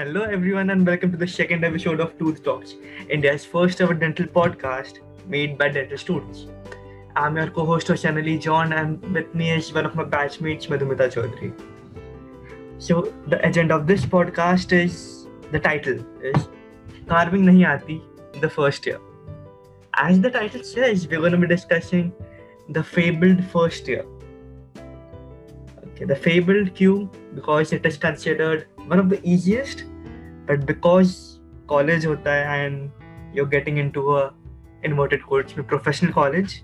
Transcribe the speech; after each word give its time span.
Hello, 0.00 0.22
everyone, 0.22 0.70
and 0.70 0.86
welcome 0.86 1.10
to 1.12 1.18
the 1.18 1.28
second 1.28 1.62
episode 1.62 2.00
of 2.00 2.18
Tooth 2.18 2.42
Talks, 2.42 2.72
India's 3.10 3.44
first 3.44 3.82
ever 3.82 3.92
dental 3.92 4.24
podcast 4.24 5.00
made 5.26 5.58
by 5.58 5.68
dental 5.68 5.98
students. 5.98 6.46
I'm 7.16 7.36
your 7.36 7.50
co 7.50 7.66
host, 7.66 7.88
Oshanali 7.88 8.40
John, 8.40 8.72
and 8.72 9.02
with 9.12 9.34
me 9.34 9.50
is 9.50 9.74
one 9.74 9.84
of 9.84 9.94
my 9.94 10.04
batchmates, 10.04 10.68
Madhumita 10.68 11.10
Chaudhary. 11.16 11.52
So, 12.78 13.12
the 13.26 13.46
agenda 13.46 13.74
of 13.74 13.86
this 13.86 14.06
podcast 14.06 14.72
is 14.72 15.26
the 15.52 15.60
title 15.60 16.02
is 16.22 16.48
Carving 17.06 17.44
Nahi 17.44 17.66
Aati, 17.72 18.40
the 18.40 18.48
first 18.48 18.86
year. 18.86 19.00
As 19.98 20.18
the 20.18 20.30
title 20.30 20.62
says, 20.62 21.06
we're 21.08 21.20
going 21.20 21.32
to 21.32 21.44
be 21.46 21.46
discussing 21.46 22.10
the 22.70 22.82
fabled 22.82 23.44
first 23.52 23.86
year. 23.86 24.06
Okay, 25.88 26.06
the 26.06 26.16
fabled 26.16 26.74
queue 26.74 27.10
because 27.34 27.74
it 27.74 27.84
is 27.84 27.98
considered 27.98 28.66
one 28.86 28.98
of 28.98 29.10
the 29.10 29.20
easiest 29.22 29.84
but 30.50 30.66
because 30.68 31.14
college 31.72 32.06
hota 32.10 32.36
hai 32.50 32.60
and 32.68 33.36
you're 33.38 33.50
getting 33.56 33.80
into 33.84 34.04
a 34.20 34.22
inverted 34.90 35.26
quotes 35.32 35.58
में 35.58 35.66
professional 35.72 36.14
college 36.20 36.54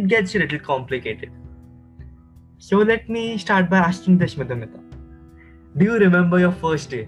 it 0.00 0.10
gets 0.12 0.36
a 0.38 0.42
little 0.42 0.60
complicated 0.66 1.32
so 2.66 2.82
let 2.90 3.08
me 3.16 3.22
start 3.44 3.70
by 3.72 3.80
asking 3.86 4.18
this 4.18 4.36
Madhumita 4.42 4.82
do 5.80 5.88
you 5.90 5.98
remember 6.04 6.40
your 6.44 6.52
first 6.62 6.94
day 6.96 7.02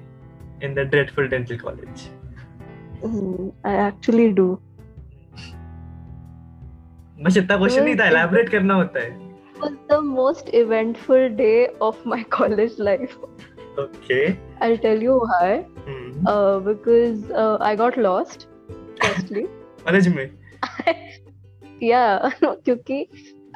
in 0.68 0.74
the 0.80 0.84
dreadful 0.96 1.32
dental 1.36 1.62
college 1.68 2.10
Mm, 3.06 3.46
I 3.68 3.70
actually 3.84 4.26
do. 4.32 4.44
बस 7.22 7.36
इतना 7.36 7.56
question 7.56 7.84
नहीं 7.84 7.96
था 8.00 8.04
elaborate 8.10 8.50
करना 8.50 8.74
होता 8.74 9.00
है 9.00 9.30
was 9.62 9.74
the 9.88 9.98
most 10.10 10.52
eventful 10.60 11.24
day 11.40 11.68
of 11.88 11.98
my 12.12 12.18
college 12.36 12.78
life. 12.88 13.16
Okay 13.78 14.36
I'll 14.60 14.78
tell 14.78 15.02
you 15.02 15.18
why. 15.18 15.64
Mm-hmm. 15.88 16.26
Uh, 16.26 16.58
because 16.60 17.30
uh, 17.30 17.58
I 17.60 17.74
got 17.76 17.98
lost. 17.98 18.46
Firstly, 19.02 19.44
college 19.84 20.08
में 20.08 20.30
yeah, 21.82 22.30
क्योंकि 22.42 23.06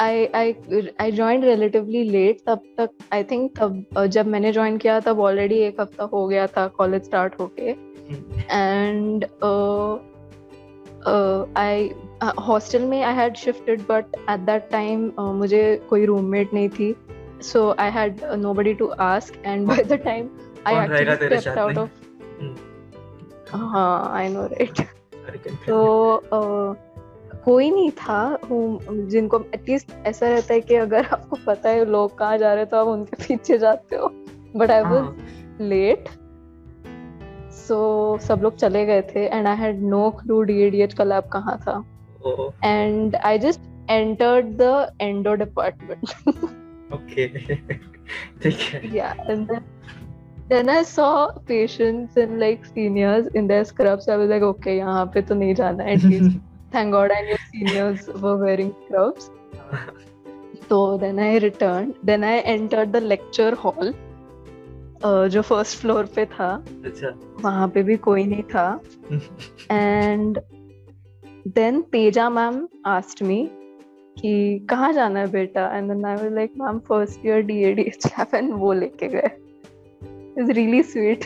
I 0.01 0.29
I 0.35 0.55
I 1.01 1.11
joined 1.11 1.45
relatively 1.45 2.05
late. 2.11 2.45
तब 2.47 2.61
तक 2.81 2.91
I 3.15 3.23
think 3.23 3.59
तब 3.59 3.85
uh, 3.97 4.07
जब 4.07 4.27
मैंने 4.27 4.53
join 4.53 4.79
किया 4.83 5.01
तब 5.01 5.19
already 5.19 5.61
एक 5.69 5.81
हफ़्ता 5.81 6.05
हो 6.05 6.29
गया 6.29 6.47
था 6.47 6.71
college 6.81 7.05
start 7.05 7.41
होके. 7.41 7.87
and 8.57 9.25
uh, 9.25 9.99
uh, 11.09 11.47
I 11.57 11.95
uh, 12.23 12.35
hostel 12.49 12.81
में 12.81 13.03
I 13.05 13.15
had 13.21 13.37
shifted 13.45 13.87
but 13.91 14.05
at 14.29 14.47
that 14.47 14.71
time 14.75 15.11
uh, 15.19 15.33
मुझे 15.35 15.87
कोई 15.91 16.07
roommate 16.07 16.55
नहीं 16.55 16.69
थी 16.69 16.97
so 17.41 17.75
I 17.77 17.89
had 17.91 18.23
uh, 18.23 18.37
nobody 18.37 18.75
to 18.75 18.87
ask 18.99 19.35
and 19.45 19.67
by 19.67 19.83
the 19.83 19.99
time 19.99 20.29
I 20.65 20.75
actually 20.75 21.41
stepped 21.41 21.59
out 21.59 21.79
of 21.79 21.89
हाँ 23.53 24.15
I 24.15 24.29
know 24.29 24.49
right? 24.49 24.81
तो 25.67 25.77
कोई 27.45 27.71
नहीं 27.71 27.91
था 27.91 28.39
जिनको 28.45 29.41
एटलीस्ट 29.55 29.93
ऐसा 30.07 30.29
रहता 30.29 30.55
है 30.55 30.61
कि 30.61 30.75
अगर 30.75 31.07
आपको 31.07 31.37
पता 31.47 31.69
है 31.69 31.85
लोग 31.85 32.19
कहाँ 32.19 32.39
जा 32.39 32.49
रहे 32.49 32.63
हैं 32.63 32.71
तो 32.71 32.77
आप 32.77 32.87
उनके 32.87 33.17
पीछे 33.23 33.59
जाते 33.59 33.97
हो। 33.97 34.09
But 34.57 34.71
I 34.71 34.83
was 34.83 35.61
late 35.61 36.09
so 37.53 37.79
सब 38.23 38.41
लोग 38.43 38.57
चले 38.57 38.87
गए 38.87 39.03
थे 39.03 39.27
and 39.27 39.47
I 39.47 39.57
had 39.57 39.83
no 39.83 40.11
clue 40.11 40.43
DADH 40.43 40.95
का 40.95 41.05
लैब 41.05 41.25
कहाँ 41.33 41.59
था। 41.59 41.85
And 42.65 43.17
I 43.17 43.39
just 43.39 43.61
entered 43.95 44.49
the 44.61 44.71
endo 45.05 45.33
department. 45.41 46.15
okay 46.93 47.29
ठीक 48.43 48.59
है 48.73 48.81
yeah 48.95 49.31
and 49.33 49.49
then 49.49 49.65
then 50.49 50.69
i 50.69 50.83
saw 50.83 51.11
patients 51.47 52.17
and 52.17 52.39
like 52.39 52.67
seniors 52.67 53.27
in 53.35 53.47
their 53.47 53.65
scrubs 53.65 54.09
i 54.09 54.17
was 54.17 54.31
like 54.31 54.43
okay 54.43 54.77
यहाँ 54.79 55.07
पे 55.15 55.23
तो 55.23 55.35
नहीं 55.35 55.55
जाना 55.55 55.85
at 55.95 56.05
least 56.05 56.39
thank 56.73 56.93
god 56.93 57.13
i 57.13 57.23
knew 57.23 57.39
seniors 57.47 58.09
were 58.25 58.37
wearing 58.37 58.73
scrubs 58.83 59.31
so 60.69 60.97
then 60.97 61.19
i 61.19 61.31
returned 61.39 61.95
then 62.05 62.25
i 62.25 62.37
entered 62.57 62.93
the 62.93 63.01
lecture 63.01 63.55
hall 63.55 63.93
uh, 65.05 65.29
जो 65.29 65.43
first 65.43 65.79
floor 65.79 66.07
पे 66.15 66.27
था 66.27 66.51
अच्छा 66.87 67.15
वहाँ 67.41 67.69
पे 67.75 67.83
भी 67.83 67.97
कोई 68.09 68.25
नहीं 68.25 68.43
था 68.55 68.69
and 69.73 70.41
then 71.59 71.81
Teja 71.93 72.29
ma'am 72.31 72.67
asked 72.87 73.23
me 73.23 73.43
कि 74.17 74.67
कहाँ 74.71 74.93
जाना 74.93 75.21
है 75.21 75.31
बेटा? 75.31 75.67
And 75.77 75.89
then 75.93 76.05
I 76.05 76.15
was 76.17 76.33
like 76.35 76.53
ma'am 76.59 76.79
first 76.89 77.27
year 77.27 77.41
DAD 77.43 77.85
chap 77.91 78.35
and 78.35 78.53
वो 78.55 78.73
लेके 78.73 79.09
गए. 79.09 79.31
Is 80.39 80.51
really 80.53 80.83
sweet 80.85 81.25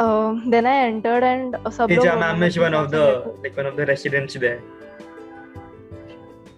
then 0.00 0.66
I 0.66 0.86
entered 0.88 1.24
and 1.24 1.56
सब 1.68 1.90
लोग 1.90 2.06
ma'am 2.06 2.40
match 2.40 2.58
one 2.58 2.74
of 2.74 2.90
the 2.90 2.94
like 2.94 3.58
one 3.58 3.66
of 3.66 3.76
the 3.76 3.88
residents 3.90 4.36
there 4.36 4.62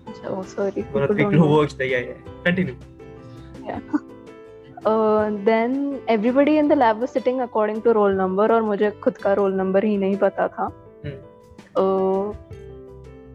अच्छा 0.09 0.43
sorry 0.55 0.83
one 0.95 1.03
of 1.03 1.13
the 1.13 1.17
people 1.17 1.39
who 1.39 1.47
works 1.49 1.75
there 1.75 2.09
या 2.09 2.15
continue 2.45 2.75
then 5.47 6.01
everybody 6.11 6.57
in 6.59 6.69
the 6.69 6.73
lab 6.79 7.01
was 7.01 7.11
sitting 7.11 7.41
according 7.41 7.83
to 7.83 7.93
roll 7.93 8.15
number 8.17 8.53
और 8.53 8.63
मुझे 8.63 8.91
खुद 9.03 9.17
का 9.17 9.33
roll 9.33 9.55
number 9.55 9.85
ही 9.85 9.97
नहीं 9.97 10.17
पता 10.17 10.49
था। 10.49 10.67
uh, 11.79 12.35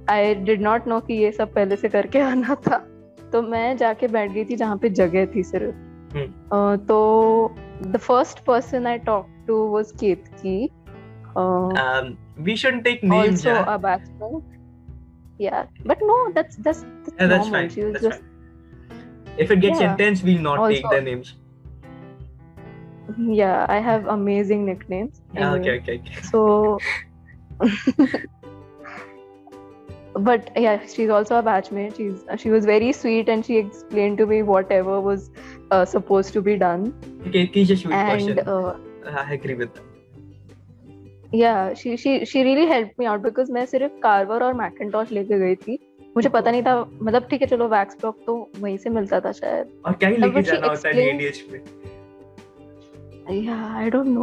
I 0.10 0.36
did 0.36 0.62
not 0.62 0.88
know 0.88 1.00
कि 1.00 1.14
ये 1.14 1.32
सब 1.32 1.54
पहले 1.54 1.76
से 1.76 1.90
करके 1.90 2.20
आना 2.20 2.56
था। 2.56 2.78
तो 3.32 3.42
मैं 3.42 3.78
जाके 3.78 4.08
बैठ 4.08 4.32
गई 4.32 4.46
थी 4.46 4.56
जहाँ 4.56 4.78
पे 4.78 4.90
जगह 4.90 5.26
थी 5.26 5.44
सिर्फ़। 5.44 5.76
hmm. 6.12 6.28
uh, 6.28 6.88
तो 6.88 7.56
the 7.82 7.98
first 7.98 8.46
person 8.46 8.88
I 8.88 8.98
talk 8.98 9.28
to 9.48 9.56
was 9.56 9.94
Ketki. 10.28 10.70
We 12.40 12.56
should 12.56 12.84
take 12.84 13.02
names 13.04 13.44
so 13.44 13.50
a 13.50 13.78
bachelor 13.78 14.56
या 15.42 15.68
but 15.88 15.98
no 16.04 16.32
that's 16.32 16.60
that's 16.60 16.86
so 26.32 26.80
but 30.18 30.50
yeah 30.56 30.80
she's 30.88 31.10
also 31.10 31.36
a 31.38 31.44
batchmate 31.44 31.96
she's 31.98 32.24
she 32.42 32.50
was 32.50 32.66
very 32.66 32.92
sweet 32.94 33.28
and 33.30 33.46
she 33.46 33.58
explained 33.58 34.18
to 34.18 34.26
me 34.26 34.42
whatever 34.44 35.00
was 35.02 35.30
uh, 35.72 35.84
supposed 35.86 36.32
to 36.34 36.42
be 36.42 36.56
done 36.58 36.86
Okay, 37.28 37.46
he's 37.54 37.72
a 37.72 37.76
sweet 37.76 37.94
and 37.94 38.40
uh, 38.40 38.74
I 39.06 39.34
agree 39.34 39.56
with 39.56 39.74
that. 39.74 39.84
yeah 41.34 41.74
she 41.74 41.98
she 41.98 42.14
she 42.34 42.44
really 42.44 42.66
helped 42.68 42.98
me 43.04 43.06
out 43.14 43.22
because 43.28 43.50
मैं 43.58 43.66
सिर्फ़ 43.74 44.00
Carver 44.04 44.44
और 44.44 44.54
मैकेंटॉश 44.62 45.12
लेके 45.12 45.40
गई 45.40 45.56
थी 45.68 45.78
मुझे 46.18 46.30
पता 46.30 46.52
नहीं 46.52 46.64
था 46.64 46.76
मतलब 47.02 47.28
ठीक 47.32 47.42
है 47.42 47.48
चलो 47.48 47.68
वैक्स 47.70 47.96
ब्लॉक 48.02 48.24
तो 48.26 48.36
वहीं 48.60 48.78
से 48.86 48.90
मिलता 49.00 49.20
था 49.26 49.32
शायद 49.42 49.72
और 49.86 49.94
क्या 50.04 50.10
ही 50.10 50.18
लेके 50.18 50.42
जाना 50.42 50.68
होता 50.68 50.90
है 50.90 50.94
explained- 50.94 51.22
DADH 51.22 51.52
में? 51.52 51.62
yeah 53.46 53.66
I 53.86 53.90
don't 53.90 54.14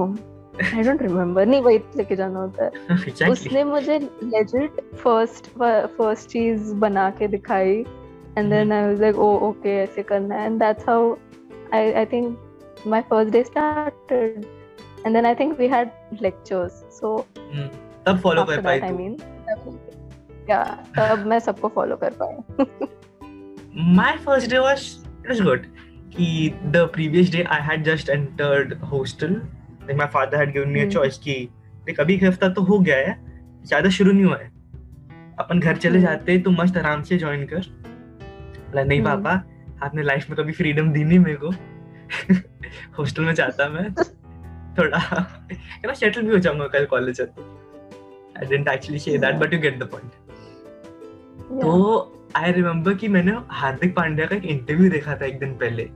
I 0.60 0.82
don't 0.86 1.00
remember 1.00 1.44
नहीं 1.46 1.60
वही 1.62 1.78
लेके 1.96 2.16
जाना 2.16 2.38
होता 2.40 2.64
है 2.64 2.70
Exactly. 2.96 3.30
उसने 3.32 3.64
मुझे 3.64 3.98
लेजिट 3.98 4.80
फ़र्स्ट 5.02 5.46
फ़र्स्ट 5.58 6.28
चीज़ 6.30 6.74
बना 6.84 7.08
के 7.18 7.28
दिखाई 7.28 7.72
and 8.38 8.50
then 8.50 8.72
I 8.72 8.86
was 8.86 9.00
like 9.00 9.18
oh 9.18 9.28
okay 9.48 9.76
ऐसे 9.82 10.02
करना 10.10 10.34
है 10.34 10.46
and 10.46 10.58
that's 10.62 10.88
how 10.88 11.14
I 11.74 11.92
I 11.92 12.06
think 12.12 12.84
my 12.86 13.00
first 13.10 13.32
day 13.32 13.42
started 13.44 14.44
and 15.06 15.14
then 15.14 15.26
I 15.26 15.34
think 15.40 15.58
we 15.58 15.68
had 15.68 15.90
lectures 16.22 16.84
so 17.00 17.16
तब 18.06 18.20
follow 18.26 18.46
कर 18.48 18.60
पाई 18.62 18.80
आई 18.80 18.92
मीन 18.92 19.16
या 20.50 20.62
तब 20.98 21.24
मैं 21.26 21.38
सबको 21.40 21.68
फॉलो 21.78 21.96
कर 22.04 22.16
पाई 22.22 22.86
My 23.96 24.10
first 24.24 24.50
day 24.52 24.58
was 24.62 24.82
it 25.24 25.28
was 25.30 25.40
good. 25.40 25.66
He, 26.14 26.54
the 26.72 26.80
previous 26.94 27.30
day 27.34 27.44
I 27.46 27.60
had 27.66 27.84
just 27.84 28.10
entered 28.14 28.72
hostel. 28.90 29.36
Like 29.88 29.96
my 29.96 30.06
father 30.06 30.38
had 30.38 30.52
given 30.52 30.72
me 30.72 30.80
a 30.80 30.86
Hmm. 30.86 30.94
choice 30.96 31.18
कि 31.18 31.48
देख 31.84 32.00
अभी 32.00 32.16
हफ़्ता 32.16 32.48
तो 32.48 32.62
हो 32.62 32.78
गया 32.78 32.96
है 32.96 33.24
ज़्यादा 33.64 33.88
शुरू 33.90 34.12
नहीं 34.12 34.24
हुआ 34.24 34.36
है 34.36 34.50
अपन 35.38 35.60
घर 35.60 35.76
चले 35.76 35.98
Hmm. 35.98 36.08
जाते 36.08 36.38
तो 36.38 36.50
मस्त 36.50 36.76
आराम 36.76 37.02
से 37.02 37.18
ज्वाइन 37.18 37.46
कर 37.46 37.58
बोला 37.58 38.84
नहीं 38.84 39.00
Hmm. 39.00 39.08
पापा 39.08 39.42
आपने 39.86 40.02
लाइफ 40.02 40.30
में 40.30 40.38
कभी 40.38 40.52
फ्रीडम 40.52 40.92
दी 40.92 41.04
नहीं 41.04 41.18
मेरे 41.18 41.36
को 41.36 41.50
हॉस्टल 42.98 43.22
में 43.22 43.34
जाता 43.34 43.68
मैं 43.68 43.92
थोड़ा 44.78 44.98
ना 45.86 45.94
सेटल 45.94 46.22
भी 46.22 46.30
हो 46.32 46.38
जाऊँगा 46.38 46.66
कल 46.66 46.84
कॉलेज 46.84 47.16
से 47.16 47.22
I 47.22 48.46
didn't 48.46 48.68
actually 48.68 48.98
say 48.98 49.18
that 49.18 49.34
but 49.34 49.54
you 49.54 49.60
get 49.60 49.78
the 49.78 49.82
point 49.82 50.10
तो 51.62 52.28
आई 52.36 52.52
रिमेम्बर 52.52 52.94
कि 52.94 53.08
मैंने 53.08 53.32
हार्दिक 53.48 53.96
पांड्या 53.96 54.26
का 54.26 54.36
एक 54.36 54.44
इंटरव्यू 54.44 54.90
देखा 54.90 55.16
था 55.16 55.24
एक 55.24 55.38
दिन 55.38 55.54
पहले 55.54 55.90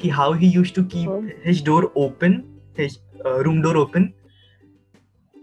कि 0.00 0.08
how 0.08 0.32
he 0.32 0.48
used 0.48 0.74
to. 0.74 0.82
Keep 0.84 1.42
his 1.46 1.64
door 1.64 1.92
open 1.96 2.53
his 2.76 2.98
uh, 3.24 3.42
room 3.44 3.62
door 3.62 3.76
open. 3.76 4.14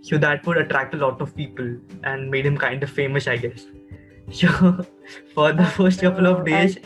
So 0.01 0.17
that 0.17 0.45
would 0.45 0.57
attract 0.57 0.93
a 0.95 0.97
lot 0.97 1.21
of 1.21 1.35
people 1.35 1.77
and 2.03 2.29
made 2.29 2.45
him 2.45 2.57
kind 2.57 2.81
of 2.81 2.89
famous, 2.89 3.27
I 3.27 3.37
guess. 3.37 3.65
So 4.31 4.85
for 5.33 5.51
the 5.51 5.65
first 5.65 5.99
couple 5.99 6.25
of 6.25 6.45
days, 6.45 6.77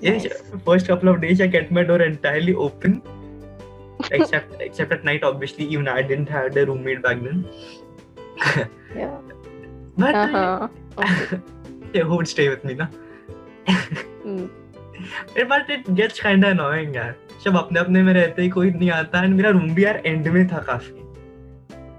yes, 0.00 0.26
first 0.64 0.86
couple 0.86 1.10
of 1.10 1.20
days 1.20 1.40
I 1.40 1.48
kept 1.48 1.70
my 1.70 1.82
door 1.82 2.00
entirely 2.00 2.54
open, 2.54 3.02
except 4.10 4.54
except 4.60 4.92
at 4.92 5.04
night. 5.04 5.22
Obviously, 5.22 5.66
even 5.66 5.86
I 5.86 6.00
didn't 6.00 6.30
have 6.30 6.56
a 6.56 6.64
roommate 6.64 7.02
back 7.02 7.22
then. 7.22 7.46
yeah. 8.96 9.18
But 9.98 10.14
uh, 10.14 10.18
uh-huh. 10.18 10.68
okay. 10.98 11.40
yeah, 11.92 12.04
who 12.04 12.16
would 12.16 12.28
stay 12.28 12.48
with 12.48 12.64
me, 12.64 12.74
no? 12.74 12.88
mm. 13.66 14.50
But 15.48 15.68
it 15.68 15.94
gets 15.94 16.20
kind 16.20 16.44
of 16.44 16.52
annoying, 16.52 16.94
yeah. 16.94 17.12
जब 17.44 17.56
अपने 17.56 17.80
अपने 17.80 18.02
में 18.02 18.12
रहते 18.12 18.42
ही 18.42 18.48
कोई 18.48 18.70
नहीं 18.70 18.90
आता 18.90 19.22
and 19.22 19.34
मेरा 19.34 19.50
room 19.50 19.74
भी 19.74 19.84
यार 19.84 20.02
एंड 20.06 20.28
में 20.28 20.48
था 20.48 20.58
काफ़ी। 20.58 20.92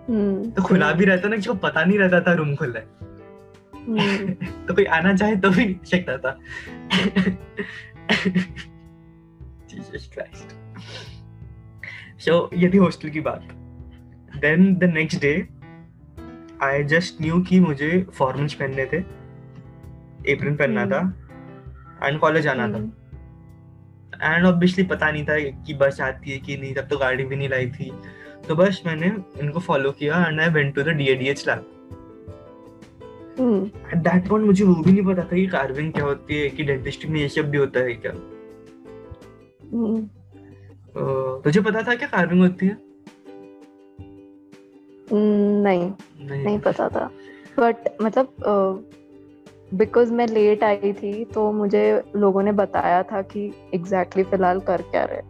Hmm. 0.07 0.55
तो 0.55 0.61
खुला 0.61 0.91
भी 0.91 1.05
रहता 1.05 1.29
ना 1.29 1.35
किसी 1.35 1.47
को 1.47 1.55
पता 1.55 1.83
नहीं 1.83 1.99
रहता 1.99 2.21
था 2.21 2.33
रूम 2.33 2.55
खुला 2.55 2.79
है। 2.79 2.87
Hmm. 2.87 4.43
तो 4.67 4.73
कोई 4.73 4.85
आना 4.85 5.15
चाहे 5.15 5.35
तो 5.35 5.49
भी 5.49 5.65
नहीं 5.65 5.85
सकता 5.85 6.17
था 6.17 6.39
जीसस 9.69 10.09
क्राइस्ट 10.13 10.55
सो 12.19 12.49
ये 12.53 12.69
थी 12.73 12.77
हॉस्टल 12.77 13.09
की 13.09 13.19
बात। 13.19 13.47
Then 14.37 14.75
the 14.75 14.83
next 14.83 15.21
day 15.21 15.47
I 16.63 16.83
just 16.83 17.21
knew 17.21 17.41
कि 17.41 17.59
मुझे 17.59 18.05
फॉर्मल्स 18.13 18.53
पहनने 18.53 18.85
थे। 18.85 18.97
एप्रन 20.31 20.55
पहनना 20.55 20.85
था। 20.85 21.13
एंड 22.03 22.19
कॉलेज 22.19 22.47
आना 22.47 22.67
था. 22.67 23.06
एंड 24.23 24.45
ऑब्वियसली 24.45 24.83
पता 24.83 25.11
नहीं 25.11 25.25
था 25.25 25.63
कि 25.63 25.73
बस 25.73 26.01
आती 26.01 26.31
है 26.31 26.37
कि 26.37 26.57
नहीं 26.57 26.73
तब 26.73 26.81
तो 26.81 26.97
गाड़ी 26.97 27.23
भी 27.23 27.35
नहीं 27.35 27.49
लाई 27.49 27.67
थी। 27.67 27.91
तो 28.47 28.55
बस 28.55 28.83
मैंने 28.85 29.17
इनको 29.39 29.59
फॉलो 29.59 29.91
किया 29.91 30.25
and 30.27 30.41
I 30.41 30.49
went 30.49 30.75
to 30.75 30.83
the 30.83 30.87
DADH 30.87 31.47
lab. 31.47 31.73
At 33.87 33.97
that 33.97 34.27
point 34.27 34.45
मुझे 34.45 34.65
वो 34.65 34.75
भी 34.75 34.91
नहीं 34.91 35.05
पता 35.05 35.23
था 35.23 35.35
कि 35.35 35.47
कार्विंग 35.47 35.93
क्या 35.93 36.05
होती 36.05 36.39
है 36.39 36.49
कि 36.49 36.63
डेंटिस्ट्री 36.63 37.09
में 37.09 37.19
ये 37.19 37.29
सब 37.29 37.49
भी 37.49 37.57
होता 37.57 37.79
है 37.79 37.93
क्या। 37.93 38.11
Hmm. 39.75 40.03
अह, 40.97 41.41
तुझे 41.41 41.61
पता 41.61 41.81
था 41.81 41.95
क्या 41.95 42.07
कार्विंग 42.07 42.41
होती 42.41 42.65
है? 42.65 42.77
Hmm, 45.05 45.63
नहीं। 45.63 45.91
नहीं। 46.45 46.59
पता 46.59 46.89
था। 46.89 47.11
बट 47.59 47.75
मतलब 48.01 48.33
बिकॉज़ 49.73 50.11
मैं 50.13 50.27
लेट 50.27 50.63
आई 50.63 50.93
थी 50.93 51.25
तो 51.25 51.51
मुझे 51.51 51.81
लोगों 52.15 52.41
ने 52.43 52.51
बताया 52.51 53.01
था 53.03 53.21
कि 53.21 53.45
एग्जैक्टली 53.73 53.77
exactly 53.77 54.25
फ़िलहाल 54.31 54.59
कर 54.59 54.81
क्या 54.81 55.03
रहे 55.11 55.21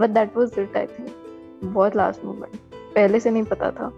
but 0.00 0.10
that 0.10 0.36
was 0.36 0.58
it 0.58 0.76
I 0.76 0.86
think 0.86 1.14
बहुत 1.64 1.96
लास्ट 1.96 2.24
मोमेंट 2.24 2.56
पहले 2.94 3.20
से 3.20 3.30
नहीं 3.30 3.44
पता 3.52 3.70
था 3.70 3.92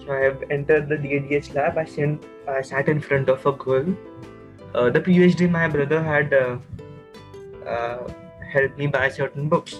So 0.00 0.12
I 0.12 0.16
have 0.18 0.42
entered 0.50 0.88
the 0.88 0.96
DADH 1.02 1.46
lab. 1.54 1.78
I, 1.78 1.84
sent, 1.86 2.24
I 2.46 2.60
sat 2.60 2.88
in 2.88 2.98
front 3.00 3.30
of 3.34 3.46
a 3.46 3.52
girl. 3.52 3.86
Uh, 4.74 4.90
the 4.90 5.00
previous 5.00 5.34
day, 5.34 5.46
my 5.46 5.66
brother 5.66 6.00
had 6.02 6.34
uh, 6.34 6.58
uh, 7.66 8.08
helped 8.52 8.76
me 8.78 8.88
buy 8.88 9.08
certain 9.08 9.48
books. 9.54 9.78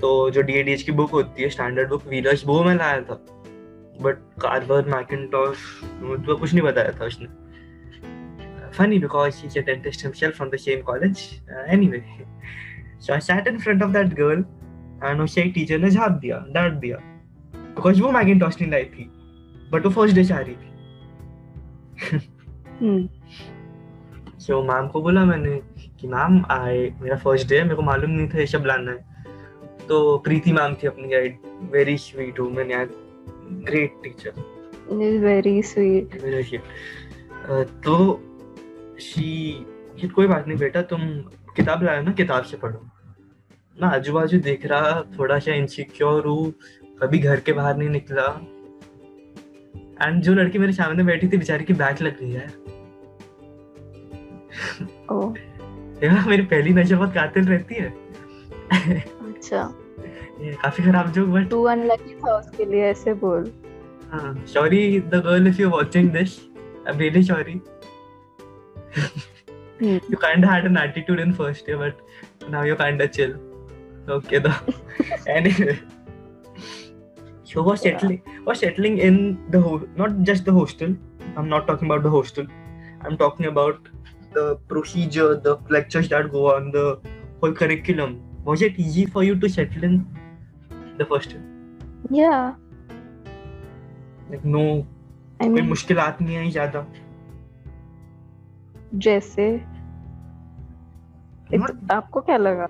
तो 0.00 0.30
जो 0.30 0.42
DADH 0.42 0.82
की 0.82 0.92
book 0.92 1.10
होती 1.10 1.42
है 1.42 1.48
standard 1.50 1.88
book 1.88 2.06
Wheelers 2.06 2.44
वो 2.46 2.62
मैं 2.64 2.74
लाया 2.74 3.00
था 3.00 3.14
but 4.02 4.18
Carver 4.40 4.88
Macintosh 4.94 5.56
तो 6.26 6.36
कुछ 6.36 6.52
नहीं 6.54 6.62
बताया 6.62 6.92
था 6.92 7.04
उसने 7.04 7.26
funny 8.78 8.98
because 8.98 9.40
he's 9.40 9.56
a 9.56 9.62
dentist 9.62 10.00
himself 10.00 10.34
from 10.34 10.50
the 10.50 10.58
same 10.58 10.82
college. 10.82 11.24
Uh, 11.50 11.64
anyway, 11.76 12.04
so 12.98 13.14
I 13.14 13.18
sat 13.18 13.48
in 13.48 13.58
front 13.66 13.82
of 13.82 13.92
that 13.98 14.14
girl 14.20 14.44
and 15.02 15.20
उसे 15.20 15.42
एक 15.42 15.52
टीचर 15.54 15.78
ने 15.78 15.90
झाप 15.90 16.12
दिया 16.20 16.44
डांट 16.54 16.72
दिया 16.84 16.96
बिकॉज़ 17.76 18.02
वो 18.02 18.10
मैकिनटॉश 18.12 18.60
नहीं 18.60 18.70
लाई 18.70 18.84
थी 18.94 19.04
बट 19.72 19.86
वो 19.86 19.90
फ़र्स्ट 19.90 20.16
डे 20.16 20.32
आ 20.34 20.38
रही 20.38 20.54
थी 20.54 20.74
Hmm. 22.80 23.04
सो 24.46 24.62
मैम 24.62 24.88
को 24.88 25.00
बोला 25.02 25.24
मैंने 25.24 25.60
कि 26.00 26.08
मैम 26.08 26.44
आए 26.50 26.78
मेरा 27.02 27.16
फ़र्स्ट 27.18 27.48
डे 27.48 27.56
है 27.58 27.62
मेरे 27.64 27.76
को 27.76 27.82
मालूम 27.82 28.10
नहीं 28.10 28.28
था 28.28 28.38
ये 28.38 28.46
सब 28.46 28.64
लाना 28.66 28.92
है 28.92 29.86
तो 29.88 29.96
प्रीति 30.24 30.52
मैम 30.52 30.74
थी 30.82 30.86
अपनी 30.86 31.08
गाइड 31.08 31.38
वेरी 31.72 31.96
स्वीट 31.98 32.40
वुमन 32.40 32.70
यार 32.70 32.88
ग्रेट 33.70 33.92
टीचर 34.04 34.44
very 35.22 35.54
sweet. 35.68 36.22
मेरा 36.22 36.40
shit. 36.48 36.64
तो 37.84 37.94
शी 39.00 39.30
कि 40.00 40.08
कोई 40.08 40.26
बात 40.26 40.48
नहीं 40.48 40.58
बेटा 40.58 40.82
तुम 40.90 41.00
किताब 41.56 41.82
लाए 41.82 42.02
ना 42.02 42.12
किताब 42.12 42.44
से 42.44 42.56
पढ़ो। 42.56 42.86
मैं 43.76 43.88
आजू 43.88 44.12
बाजू 44.12 44.38
देख 44.40 44.66
रहा 44.66 45.00
थोड़ा 45.18 45.38
सा 45.38 45.54
इनसिक्योर 45.54 46.26
हूँ 46.26 46.52
कभी 47.02 47.18
घर 47.18 47.40
के 47.40 47.52
बाहर 47.52 47.76
नहीं 47.76 47.88
निकला। 47.88 48.26
एंड 50.02 50.22
जो 50.22 50.34
लड़की 50.34 50.58
मेरे 50.58 50.72
सामने 50.72 51.02
बैठी 51.04 51.28
थी 51.28 51.36
बेचारी 51.36 51.64
की 51.64 51.72
बैक 51.74 52.02
लग 52.02 52.22
रही 52.22 52.32
है 52.32 52.48
Oh, 55.10 55.26
मेरी 56.28 56.42
पहली 56.44 56.72
नज़र 56.74 56.96
बहुत 56.96 57.12
कातिल 57.14 57.44
रहती 57.48 57.74
है। 57.74 57.88
अच्छा। 58.72 59.60
ये 60.40 60.52
काफ़ी 60.62 60.84
खराब 60.84 61.10
जोक 61.12 61.28
बट 61.28 61.48
तू 61.50 61.62
अनलकी 61.64 62.14
था 62.16 62.36
उसके 62.38 62.64
लिए 62.64 62.82
ऐसे 62.84 63.14
बोल। 63.14 63.50
हाँ 64.10 64.34
sorry 64.46 65.00
the 65.00 65.22
girl 65.26 65.46
if 65.48 65.60
you 65.60 65.68
watching 65.70 66.10
this 66.12 66.38
I 66.40 66.92
am 66.92 66.98
really 67.00 67.22
sorry. 67.22 67.60
You 69.80 70.16
kind 70.20 70.44
of 70.44 70.50
had 70.50 70.66
an 70.66 70.76
attitude 70.76 71.20
in 71.20 71.32
first 71.32 71.68
year, 71.68 71.78
but 71.78 72.50
now 72.50 72.62
you're 72.62 72.76
kind 72.76 73.00
of 73.00 73.12
chill. 73.12 73.34
Okay, 74.08 74.38
though. 74.38 74.54
anyway, 75.26 75.78
so 77.44 77.62
was 77.62 77.84
Yeah. 77.84 77.98
settling 77.98 78.22
was 78.46 78.60
settling 78.60 78.98
in 79.08 79.18
the 79.56 79.60
ho- 79.66 79.88
not 79.96 80.16
just 80.30 80.44
the 80.50 80.52
hostel. 80.58 80.94
I'm 81.36 81.48
not 81.48 81.66
talking 81.66 81.90
about 81.90 82.02
the 82.08 82.10
hostel. 82.10 82.46
I'm 83.02 83.16
talking 83.24 83.46
about 83.46 83.88
the 84.36 84.44
procedure, 84.74 85.28
the 85.48 85.56
lectures 85.70 86.08
that 86.14 86.30
go 86.36 86.44
on, 86.54 86.70
the 86.70 86.84
whole 87.40 87.52
curriculum. 87.52 88.14
Was 88.44 88.62
it 88.62 88.78
easy 88.78 89.06
for 89.16 89.24
you 89.24 89.34
to 89.44 89.48
settle 89.48 89.84
in 89.90 89.98
the 90.98 91.06
first 91.14 91.32
year? 91.32 91.42
Yeah, 92.10 92.54
Like 94.30 94.44
no, 94.44 94.62
I 95.40 95.48
कोई 95.48 95.54
mean 95.54 95.68
मुश्किलात 95.68 96.20
नहीं 96.22 96.36
आई 96.36 96.50
ज़्यादा. 96.50 96.80
जैसे 99.04 99.44
Not, 101.52 101.70
आपको 101.92 102.20
क्या 102.20 102.36
लगा 102.36 102.66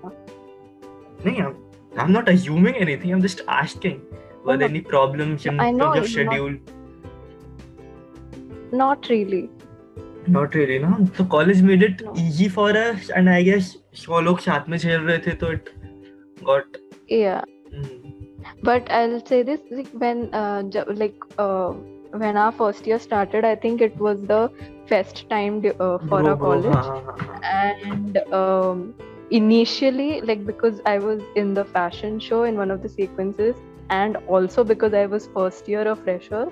नहीं, 1.25 1.41
I'm, 1.41 1.53
I'm 1.97 2.11
not 2.11 2.27
assuming 2.29 2.75
anything. 2.75 3.13
I'm 3.13 3.21
just 3.21 3.41
asking. 3.47 4.01
Were 4.45 4.57
there 4.57 4.69
any 4.69 4.81
problems 4.81 5.45
in 5.45 5.59
I 5.59 5.71
know 5.71 5.93
terms 5.93 6.09
of 6.09 6.11
you're 6.15 6.25
not- 8.81 9.09
really 9.09 9.49
Not 10.35 10.55
really, 10.55 10.77
no. 10.79 11.07
So 11.17 11.23
college 11.25 11.61
made 11.61 11.83
it 11.87 12.01
No. 12.05 12.13
easy 12.21 12.49
for 12.49 12.69
us, 12.77 13.09
and 13.09 13.29
I 13.29 13.41
guess 13.49 13.67
सौ 14.05 14.19
लोग 14.21 14.39
साथ 14.45 14.69
में 14.69 14.77
खेल 14.79 15.01
रहे 15.01 15.17
थे 15.27 15.33
तो 15.43 15.51
it 15.57 15.69
got. 16.49 16.79
yeah 17.17 17.41
Mm, 17.77 17.95
but 18.67 18.89
I'll 18.97 19.19
say 19.29 19.39
this 19.43 19.61
like 19.77 19.89
when 20.03 20.21
uh, 20.41 20.63
like 21.03 21.25
uh, 21.45 21.71
when 22.11 22.37
our 22.37 22.51
first 22.51 22.87
year 22.87 22.99
started 22.99 23.45
i 23.45 23.55
think 23.55 23.81
it 23.81 23.95
was 23.97 24.21
the 24.23 24.49
first 24.87 25.29
time 25.29 25.61
uh, 25.79 25.97
for 26.09 26.27
our 26.27 26.37
college. 26.37 26.75
and 27.43 28.17
um, 28.33 28.93
initially 29.31 30.21
like 30.21 30.45
because 30.45 30.81
i 30.85 30.97
was 30.97 31.21
in 31.35 31.53
the 31.53 31.65
fashion 31.65 32.19
show 32.19 32.43
in 32.43 32.55
one 32.55 32.71
of 32.71 32.81
the 32.81 32.89
sequences 32.89 33.55
and 33.89 34.17
also 34.27 34.63
because 34.63 34.93
i 34.93 35.05
was 35.05 35.27
first 35.33 35.67
year 35.67 35.81
of 35.81 35.99
fresher 36.03 36.47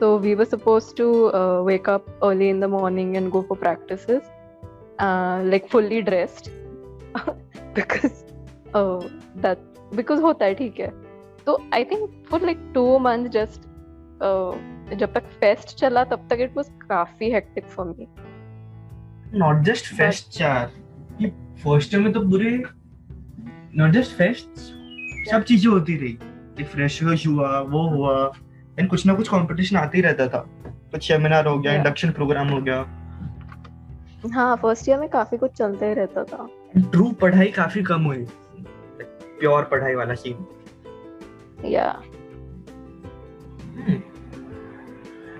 so 0.00 0.16
we 0.16 0.34
were 0.34 0.44
supposed 0.44 0.96
to 0.96 1.32
uh, 1.34 1.62
wake 1.62 1.88
up 1.88 2.08
early 2.22 2.48
in 2.48 2.60
the 2.60 2.68
morning 2.68 3.16
and 3.16 3.30
go 3.30 3.42
for 3.42 3.56
practices 3.56 4.22
uh, 5.00 5.42
like 5.44 5.68
fully 5.68 6.02
dressed. 6.02 6.50
Because 7.74 8.24
uh, 8.74 9.00
that 9.36 9.58
because 9.98 10.20
hota 10.20 10.44
hai, 10.44 10.54
theek 10.54 10.80
hai. 10.84 10.92
so 11.44 11.54
i 11.78 11.82
think 11.90 12.10
for 12.30 12.38
like 12.48 12.60
two 12.74 12.98
months 13.06 13.32
just 13.36 13.66
uh, 14.20 14.52
जब 14.96 15.12
तक 15.12 15.22
fest 15.24 15.76
चला 15.76 16.04
तब 16.04 16.26
तक 16.30 16.36
it 16.40 16.56
was 16.56 16.68
काफ़ी 16.68 17.30
hectic 17.30 17.64
for 17.64 17.86
me 17.86 18.08
Not 19.40 19.64
just 19.68 20.00
fest 20.00 20.40
यार. 20.40 20.70
ये 21.20 21.32
year 21.66 21.94
में 21.94 22.12
तो 22.12 22.20
पूरे 22.20 22.62
not 23.80 23.90
just 23.90 24.18
fests 24.18 24.60
सब 25.30 25.42
चीज़ें 25.42 25.72
होती 25.72 25.96
रही. 25.96 26.18
कि 26.22 26.64
freshers 26.64 27.26
हुआ, 27.26 27.60
वो 27.60 27.88
हुआ. 27.88 28.32
एंड 28.78 28.90
कुछ 28.90 29.06
ना 29.06 29.14
कुछ 29.14 29.28
कंपटीशन 29.28 29.76
आते 29.76 29.98
ही 29.98 30.02
रहता 30.02 30.28
था. 30.28 30.44
कुछ 30.66 31.08
सेमिनार 31.08 31.46
हो 31.46 31.58
गया, 31.58 31.72
Yeah. 31.72 31.84
इंडक्शन 31.84 32.10
प्रोग्राम 32.10 32.48
हो 32.48 32.62
गया. 32.62 32.80
हाँ 34.34 34.56
फ़र्स्ट 34.56 34.88
ईयर 34.88 34.98
में 34.98 35.08
काफ़ी 35.08 35.38
कुछ 35.38 35.50
चलते 35.50 35.86
ही 35.86 35.94
रहता 35.94 36.24
था 36.24 36.48
ट्रू 36.78 37.12
पढ़ाई 37.12 37.46
काफ़ी 37.46 37.82
कम 37.82 38.04
हुई. 38.04 38.26
प्योर 39.40 39.62
पढ़ाई 39.62 39.94
वाला 39.94 40.14
सीन. 40.14 40.46
या 41.64 42.02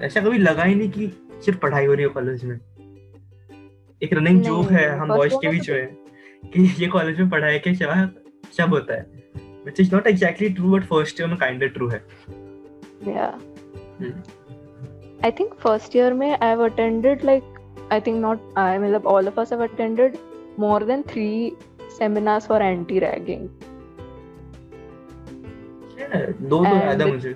ऐसा 0.02 0.20
कभी 0.20 0.38
लगा 0.38 0.62
ही 0.62 0.74
नहीं 0.74 0.90
कि 0.90 1.06
सिर्फ़ 1.44 1.58
पढ़ाई 1.58 1.86
हो 1.86 1.94
रही 1.94 2.02
है 2.02 2.08
कॉलेज 2.08 2.44
में। 2.44 2.56
एक 4.02 4.12
रनिंग 4.12 4.42
जोक 4.42 4.70
है 4.70 4.98
हम 4.98 5.08
बॉयज़ 5.08 5.34
के 5.34 5.48
बीच 5.48 5.66
तो- 5.66 5.76
में 5.76 5.86
कि 6.44 6.82
ये 6.82 6.86
कॉलेज 6.86 7.20
में 7.20 7.30
पढ़ाई 7.30 7.58
के 7.58 7.74
सिवा 7.74 8.10
सब 8.58 8.68
होता 8.68 8.94
है। 8.94 9.06
Which 9.64 9.80
is 9.80 9.94
not 9.94 10.06
exactly 10.06 10.48
true 10.56 10.74
but 10.74 10.82
first 10.82 11.12
year 11.14 11.26
में 11.26 11.36
kind 11.36 11.62
of 11.62 11.78
true 11.78 11.92
है। 11.92 12.04
या 13.14 13.38
Hmm. 13.98 14.30
I 15.24 15.30
think 15.30 15.54
first 15.54 15.96
year 15.96 16.12
में 16.12 16.30
I 16.30 16.48
have 16.48 16.64
attended 16.64 17.24
like 17.24 17.42
I 17.92 18.00
think 18.00 18.16
not 18.22 18.40
I 18.56 18.78
मतलब 18.78 19.06
all 19.06 19.28
of 19.28 19.40
us 19.40 19.52
have 19.52 19.62
attended 19.62 20.16
more 20.58 20.84
than 20.84 21.02
three 21.02 21.52
seminars 21.90 22.44
for 22.46 22.58
anti 22.64 22.98
ragging 23.00 23.46
दो 26.42 26.58
तो 26.64 26.76
याद 26.76 27.02
मुझे। 27.02 27.34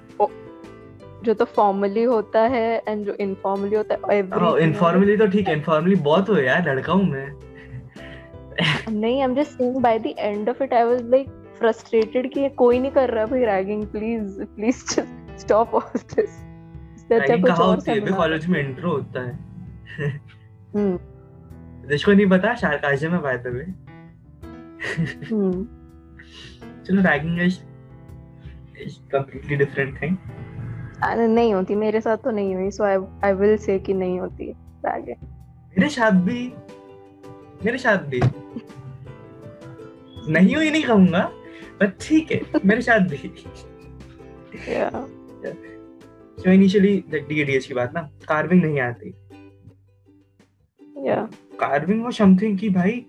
जो 1.25 1.35
तो 1.35 1.45
फॉर्मली 1.54 2.02
होता 2.04 2.40
है 2.49 2.66
एंड 2.88 3.04
जो 3.07 3.14
इनफॉर्मली 3.21 3.76
होता 3.76 3.95
है 3.95 4.19
एवरी 4.19 4.62
इनफॉर्मली 4.64 5.16
तो 5.16 5.26
ठीक 5.26 5.49
है 5.49 5.54
इनफॉर्मली 5.54 5.95
बहुत 6.02 6.28
हो 6.28 6.37
यार 6.38 6.69
लड़का 6.69 6.93
हूँ 6.93 7.04
मैं। 7.11 7.26
नहीं 8.90 9.14
I 9.14 9.25
am 9.25 9.35
just 9.35 9.50
saying 9.50 9.76
by 9.83 9.99
the 9.99 10.14
end 10.19 10.49
of 10.49 10.62
it 10.62 10.75
I 10.75 10.85
was 10.85 11.02
like 11.11 11.28
frustrated 11.59 12.33
कि 12.33 12.40
ये 12.40 12.49
कोई 12.59 12.78
नहीं 12.78 12.90
कर 12.90 13.11
रहा 13.11 13.26
भाई 13.26 13.45
ragging 13.45 13.87
please 13.87 14.43
please 14.57 14.85
just 14.85 15.38
stop 15.40 15.75
all 15.75 15.99
this 16.14 16.40
ragging 17.12 17.47
कहाँ 17.47 17.66
होती 17.66 17.90
है? 17.90 18.00
कॉलेज 18.00 18.47
में 18.47 18.61
इंट्रो 18.61 18.90
होता 18.90 19.21
है। 19.21 19.33
हम्म। 20.75 20.99
जिसको 21.88 22.12
नहीं 22.12 22.26
पता 22.26 22.54
सार्काज्म 22.54 23.11
है 23.11 23.21
बाय 23.23 23.37
द 23.38 23.47
वे 23.47 23.64
चलो 26.87 27.02
ragging 27.02 27.40
is 27.40 27.59
is 28.83 28.99
completely 29.12 29.57
different 29.57 30.00
thing 30.02 30.16
नहीं 31.12 31.54
होती 31.54 31.75
मेरे 31.75 32.00
साथ 32.00 32.16
तो 32.16 32.30
नहीं 32.30 32.54
हुई 32.54 32.70
so 32.70 32.84
I 32.84 32.96
I 33.25 33.32
will 33.32 33.56
say 33.56 33.78
कि 33.78 33.94
नहीं 33.94 34.20
होती 34.20 34.50
रैगिंग 34.87 35.16
मेरे 35.78 35.88
साथ 35.88 36.11
भी 36.11 36.52
मेरे 37.64 37.78
साथ 37.78 37.99
भी। 37.99 38.20
नहीं 40.32 40.56
हुई 40.56 40.70
नहीं 40.70 40.82
कहूँगा 40.82 41.30
पर 41.80 41.87
ठीक 42.00 42.32
है 42.32 42.40
मेरे 42.64 42.82
साथ 42.82 43.00
भी। 43.00 43.34
या 44.68 44.90
सो 46.38 46.50
इनिशियली 46.50 47.04
डीएडीएस 47.14 47.66
की 47.66 47.75
बात 47.75 47.94
ना 47.94 48.00
कार्विंग 48.28 48.62
नहीं 48.62 48.80
आती। 48.80 49.11
या 51.08 51.16
कार्विंग 51.61 52.04
वाज 52.04 52.14
समथिंग 52.14 52.58
कि 52.58 52.70
भाई 52.70 53.04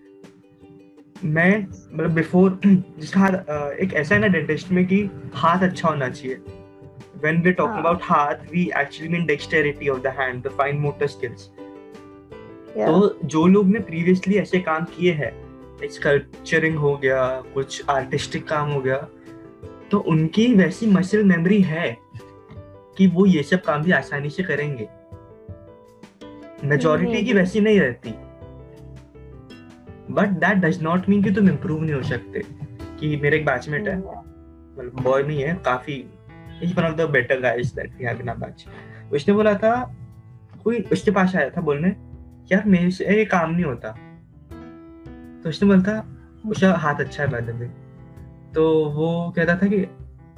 मैं 1.23 1.67
मतलब 1.93 2.11
बिफोर 2.11 2.59
जिसका 2.65 3.19
हाथ 3.19 3.31
एक 3.79 3.93
ऐसा 3.93 4.15
है 4.15 4.21
ना 4.21 4.27
डेंटिस्ट 4.27 4.71
में 4.71 4.85
कि 4.87 5.09
हाथ 5.33 5.63
अच्छा 5.63 5.89
होना 5.89 6.09
चाहिए। 6.09 6.35
When 7.23 7.41
we 7.43 7.53
talk 7.53 7.69
हाँ. 7.69 7.83
about 7.83 8.01
हाथ 8.01 8.35
we 8.53 8.63
actually 8.71 9.09
mean 9.09 9.25
dexterity 9.27 9.89
of 9.89 10.01
the 10.03 10.11
hand 10.11 10.43
the 10.43 10.53
fine 10.61 10.79
motor 10.85 11.07
skills. 11.07 11.49
या 12.77 12.87
तो 12.87 13.19
जो 13.25 13.45
लोग 13.47 13.67
ने 13.67 13.79
प्रीवियसली 13.79 14.35
ऐसे 14.35 14.59
काम 14.59 14.83
किए 14.83 15.11
हैं 15.11 15.31
स्कल्पचरिंग 15.89 16.77
हो 16.77 16.95
गया 16.97 17.43
कुछ 17.53 17.89
आर्टिस्टिक 17.89 18.47
काम 18.47 18.71
हो 18.71 18.81
गया 18.81 18.97
तो 19.91 19.99
उनकी 19.99 20.53
वैसी 20.53 20.87
मसल 20.87 21.23
मेमोरी 21.23 21.61
है 21.61 21.97
कि 22.97 23.07
वो 23.07 23.25
ये 23.25 23.43
सब 23.43 23.61
काम 23.61 23.83
भी 23.83 23.91
आसानी 23.91 24.29
से 24.29 24.43
करेंगे। 24.43 24.87
मेजोरिटी 26.63 27.25
की. 27.25 27.33
वैसी 27.33 27.59
नहीं 27.59 27.79
रहती। 27.79 28.09
But 30.13 30.29
that 30.29 30.57
does 30.57 30.81
not 30.83 31.09
mean 31.09 31.23
कि 31.23 31.31
तुम 31.31 31.49
इम्प्रूव 31.49 31.81
नहीं 31.81 31.93
हो 31.93 32.03
सकते 32.03 32.43
कि 32.99 33.15
मेरे 33.17 33.37
एक 33.37 33.45
बैचमेट 33.45 33.87
है 33.87 33.97
मतलब 33.97 35.01
बॉय 35.01 35.23
नहीं 35.23 35.41
है 35.43 35.55
काफ़ी 35.65 36.05
is 36.63 36.75
one 36.75 36.83
of 36.83 36.95
the 36.95 37.09
better 37.09 37.39
guys 37.39 37.73
that 37.75 37.97
we 37.97 38.05
have 38.05 38.19
in 38.21 38.33
batch 38.39 38.65
उसने 39.13 39.33
बोला 39.33 39.53
था 39.53 39.75
कोई 40.63 40.79
उसके 40.91 41.11
पास 41.11 41.35
आया 41.35 41.49
था 41.49 41.61
बोलने? 41.61 41.89
यार 42.51 42.63
मेरे 42.65 42.91
से 42.91 43.05
ये 43.17 43.25
काम 43.25 43.51
नहीं 43.51 43.65
होता. 43.65 43.89
तो 45.43 45.49
उसने 45.49 45.67
बोला 45.69 45.81
था 45.81 45.97
उसका 46.49 46.73
हाथ 46.73 46.95
अच्छा 46.95 47.23
है 47.23 47.29
way. 47.29 47.69
तो 48.55 48.63
वो 48.89 49.33
कहता 49.35 49.55
था 49.55 49.67
कि 49.67 49.81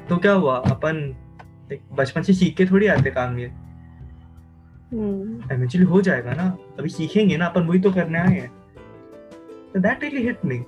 तो 0.10 0.18
क्या 0.18 0.32
हुआ? 0.32 0.56
अपन 0.58 1.00
बचपन 1.94 2.22
से 2.22 2.34
सीख 2.34 2.56
के 2.58 2.66
थोड़ी 2.66 2.88
आते 2.88 3.12
काम 3.12 3.40
ये. 3.40 3.52
इवेंचुअली 5.54 5.86
हो 5.86 6.02
जाएगा 6.02 6.34
ना? 6.34 6.58
अभी 6.80 6.90
सीखेंगे 6.90 7.38
ना? 7.38 7.46
अपन 7.46 7.62
वही 7.62 7.80
तो 7.80 7.92
करने 7.92 8.20
आए 8.20 8.40
हैं। 8.40 8.50
तो 9.74 9.80
दैट 9.80 10.04
रियली 10.04 10.24
हिट 10.24 10.46
मी 10.46 10.64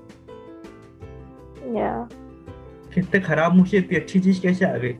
कितने 2.93 3.19
खराब 3.19 3.53
मुझे 3.53 3.77
इतनी 3.77 3.97
अच्छी 3.97 4.19
चीज़ 4.19 4.41
कैसे 4.41 4.65
आ 4.65 4.77
गई? 4.77 4.93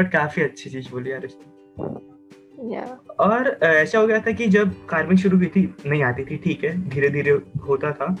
बट 0.00 0.12
काफ़ी 0.12 0.42
अच्छी 0.42 0.70
चीज़ 0.70 0.90
बोली 0.90 1.12
यार 1.12 1.24
इसने। 1.24 2.74
या 2.74 2.84
और 3.20 3.48
ऐसा 3.62 3.98
हो 3.98 4.06
गया 4.06 4.18
था 4.20 4.32
कि 4.32 4.46
जब 4.46 4.74
कार्विंग 4.88 5.18
शुरू 5.18 5.36
हुई 5.36 5.46
थी 5.46 5.62
नहीं 5.86 6.02
आती 6.02 6.24
थी 6.24 6.36
ठीक 6.44 6.64
है 6.64 6.76
धीरे 6.88 7.08
धीरे 7.10 7.30
होता 7.68 7.92
था। 7.92 8.14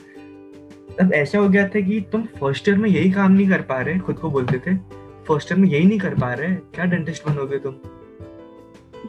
तब 0.98 1.12
ऐसा 1.14 1.38
हो 1.38 1.48
गया 1.48 1.66
था 1.68 1.80
कि 1.80 2.00
तुम 2.12 2.22
फ़र्स्ट 2.40 2.68
ईयर 2.68 2.78
में 2.78 2.88
यही 2.90 3.10
काम 3.10 3.32
नहीं 3.32 3.48
कर 3.48 3.60
पा 3.62 3.80
रहे 3.80 3.98
खुद 3.98 4.18
को 4.18 4.30
बोलते 4.30 4.58
थे 4.66 4.74
फ़र्स्ट 5.28 5.52
ईयर 5.52 5.60
में 5.60 5.68
यही 5.68 5.86
नहीं 5.86 5.98
कर 5.98 6.14
पा 6.14 6.32
रहे 6.34 6.54
क्या 6.74 6.84
डेंटिस्ट 6.84 7.26
बनोगे 7.28 7.58
तुम? 7.58 7.74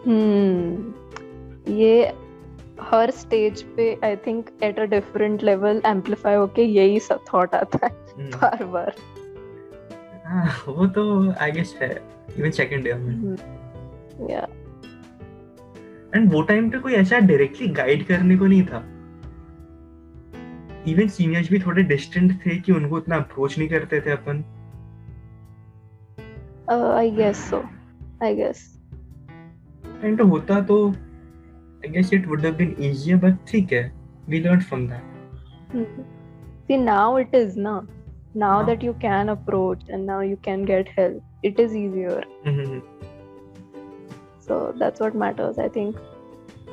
हम्म 0.05 1.73
ये 1.73 2.13
हर 2.81 3.11
स्टेज 3.11 3.61
पे 3.75 3.93
I 4.03 4.15
think 4.27 4.49
at 4.63 4.79
a 4.79 4.83
different 4.93 5.43
level 5.43 5.81
amplify 5.85 6.35
होके 6.35 6.63
यही 6.63 6.99
सब 6.99 7.23
थॉट 7.33 7.55
आता 7.55 7.85
है 7.85 7.91
हम्म, 7.91 8.29
बार 8.31 8.63
बार 8.65 8.95
हाँ, 10.25 10.63
वो 10.67 10.85
तो 10.87 11.03
आई 11.41 11.51
गेस 11.51 11.75
है। 11.81 11.89
इवन 12.39 12.51
सेकंड 12.51 12.87
ईयर 12.87 12.97
में 12.97 13.37
या 14.29 14.47
एंड 16.15 16.31
वो 16.33 16.41
टाइम 16.41 16.69
पे 16.69 16.79
कोई 16.79 16.93
ऐसा 16.93 17.19
डायरेक्टली 17.19 17.67
गाइड 17.67 18.05
करने 18.07 18.37
को 18.37 18.45
नहीं 18.45 18.63
था। 18.65 18.83
इवन 20.87 21.07
सीनियर्स 21.07 21.49
भी 21.49 21.59
थोड़े 21.59 21.83
डिस्टेंट 21.83 22.31
थे 22.45 22.55
कि 22.55 22.71
उनको 22.71 22.95
उतना 22.95 23.15
अप्रोच 23.15 23.57
नहीं 23.57 23.69
करते 23.69 24.01
थे 24.01 24.11
अपन। 24.11 24.43
I 26.97 27.11
guess 27.11 27.49
so 27.49 27.63
I 28.23 28.35
guess 28.35 28.65
and 30.03 30.21
होता 30.21 30.61
तो 30.61 30.89
I 30.89 31.89
guess 31.89 32.13
it 32.13 32.27
would 32.27 32.45
have 32.45 32.55
been 32.55 32.75
easier 32.79 33.17
but 33.17 33.37
ठीक 33.47 33.73
है 33.73 33.91
we 34.29 34.39
learn 34.39 34.59
from 34.59 34.87
that 34.87 35.09
see 36.67 36.77
now 36.77 37.07
it 37.19 37.33
is 37.37 37.55
now 37.63 37.77
now 38.33 38.63
that 38.63 38.81
you 38.81 38.93
can 39.01 39.29
approach 39.29 39.81
and 39.89 40.05
now 40.05 40.19
you 40.21 40.37
can 40.37 40.63
get 40.63 40.87
help 40.87 41.21
it 41.43 41.59
is 41.59 41.75
easier. 41.75 42.23
Mm-hmm. 42.45 42.79
so 44.39 44.73
that's 44.77 44.99
what 44.99 45.15
matters 45.15 45.59
i 45.59 45.67
think. 45.67 45.97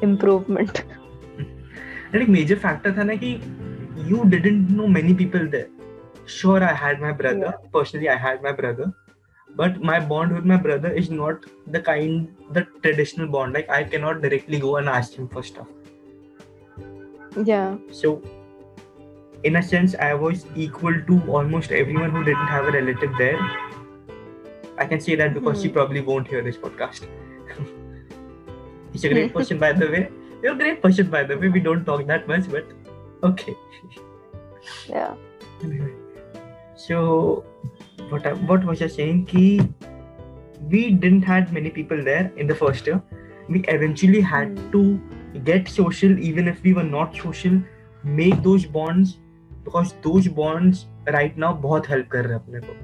Improvement. 0.02 0.84
And 2.12 2.20
like 2.20 2.28
major 2.28 2.56
factor 2.56 2.90
tha 2.92 3.04
na 3.04 3.16
ki 3.22 3.32
you 4.10 4.24
didn't 4.24 4.70
know 4.76 4.86
many 4.86 5.14
people 5.14 5.48
there. 5.56 5.68
Sure 6.26 6.62
i 6.62 6.72
had 6.72 7.00
my 7.00 7.12
brother. 7.12 7.52
Yeah. 7.52 7.68
personally 7.72 8.08
i 8.08 8.16
had 8.16 8.42
my 8.42 8.52
brother. 8.52 8.92
But 9.56 9.80
my 9.82 9.98
bond 9.98 10.34
with 10.34 10.44
my 10.44 10.56
brother 10.56 10.92
is 11.02 11.10
not 11.10 11.44
the 11.66 11.80
kind 11.80 12.28
the 12.52 12.66
traditional 12.82 13.28
bond. 13.36 13.52
Like 13.52 13.68
i 13.68 13.82
cannot 13.84 14.22
directly 14.22 14.60
go 14.60 14.76
and 14.76 14.88
ask 14.88 15.14
him 15.14 15.28
for 15.28 15.42
stuff. 15.42 15.66
Yeah. 17.44 17.76
So 17.90 18.22
in 19.44 19.56
a 19.56 19.62
sense 19.62 19.94
i 20.06 20.12
was 20.14 20.44
equal 20.56 20.94
to 21.08 21.20
almost 21.38 21.70
everyone 21.72 22.10
who 22.10 22.24
didn't 22.24 22.46
have 22.54 22.66
a 22.66 22.72
relative 22.72 23.12
there 23.18 23.38
i 24.78 24.86
can 24.86 25.00
say 25.00 25.14
that 25.14 25.34
because 25.34 25.62
she 25.62 25.68
Hmm. 25.68 25.74
probably 25.74 26.00
won't 26.00 26.28
hear 26.28 26.42
this 26.42 26.56
podcast 26.56 27.06
he's 28.92 29.04
a 29.04 29.08
great 29.08 29.32
person 29.34 29.58
by 29.58 29.72
the 29.72 29.86
way 29.96 30.08
you're 30.42 30.54
a 30.54 30.58
great 30.58 30.82
person 30.82 31.08
by 31.10 31.22
the 31.24 31.36
way 31.38 31.48
we 31.48 31.60
don't 31.60 31.84
talk 31.84 32.06
that 32.06 32.26
much 32.28 32.50
but 32.50 32.66
okay 33.22 33.54
yeah 34.88 35.14
Anyway, 35.64 35.92
so 36.76 37.44
what 38.10 38.24
I, 38.24 38.32
what 38.50 38.64
was 38.64 38.80
I 38.80 38.86
saying? 38.86 39.24
Ki 39.26 39.60
we 40.70 40.90
didn't 40.92 41.22
had 41.22 41.52
many 41.52 41.70
people 41.70 42.04
there 42.04 42.30
in 42.36 42.46
the 42.46 42.54
first 42.54 42.86
year. 42.86 43.02
We 43.48 43.62
eventually 43.74 44.20
had 44.20 44.56
Hmm. 44.58 44.70
to 44.74 45.40
get 45.48 45.68
social, 45.68 46.16
even 46.28 46.46
if 46.46 46.62
we 46.62 46.74
were 46.74 46.84
not 46.84 47.16
social. 47.22 47.58
Make 48.04 48.40
those 48.44 48.66
bonds 48.66 49.18
because 49.68 49.94
those 50.08 50.28
bonds 50.40 50.84
right 51.16 51.42
now 51.46 51.52
बहुत 51.66 51.88
help 51.94 52.08
कर 52.12 52.24
रहे 52.26 52.34
हैं 52.34 52.40
अपने 52.44 52.60
को. 52.68 52.76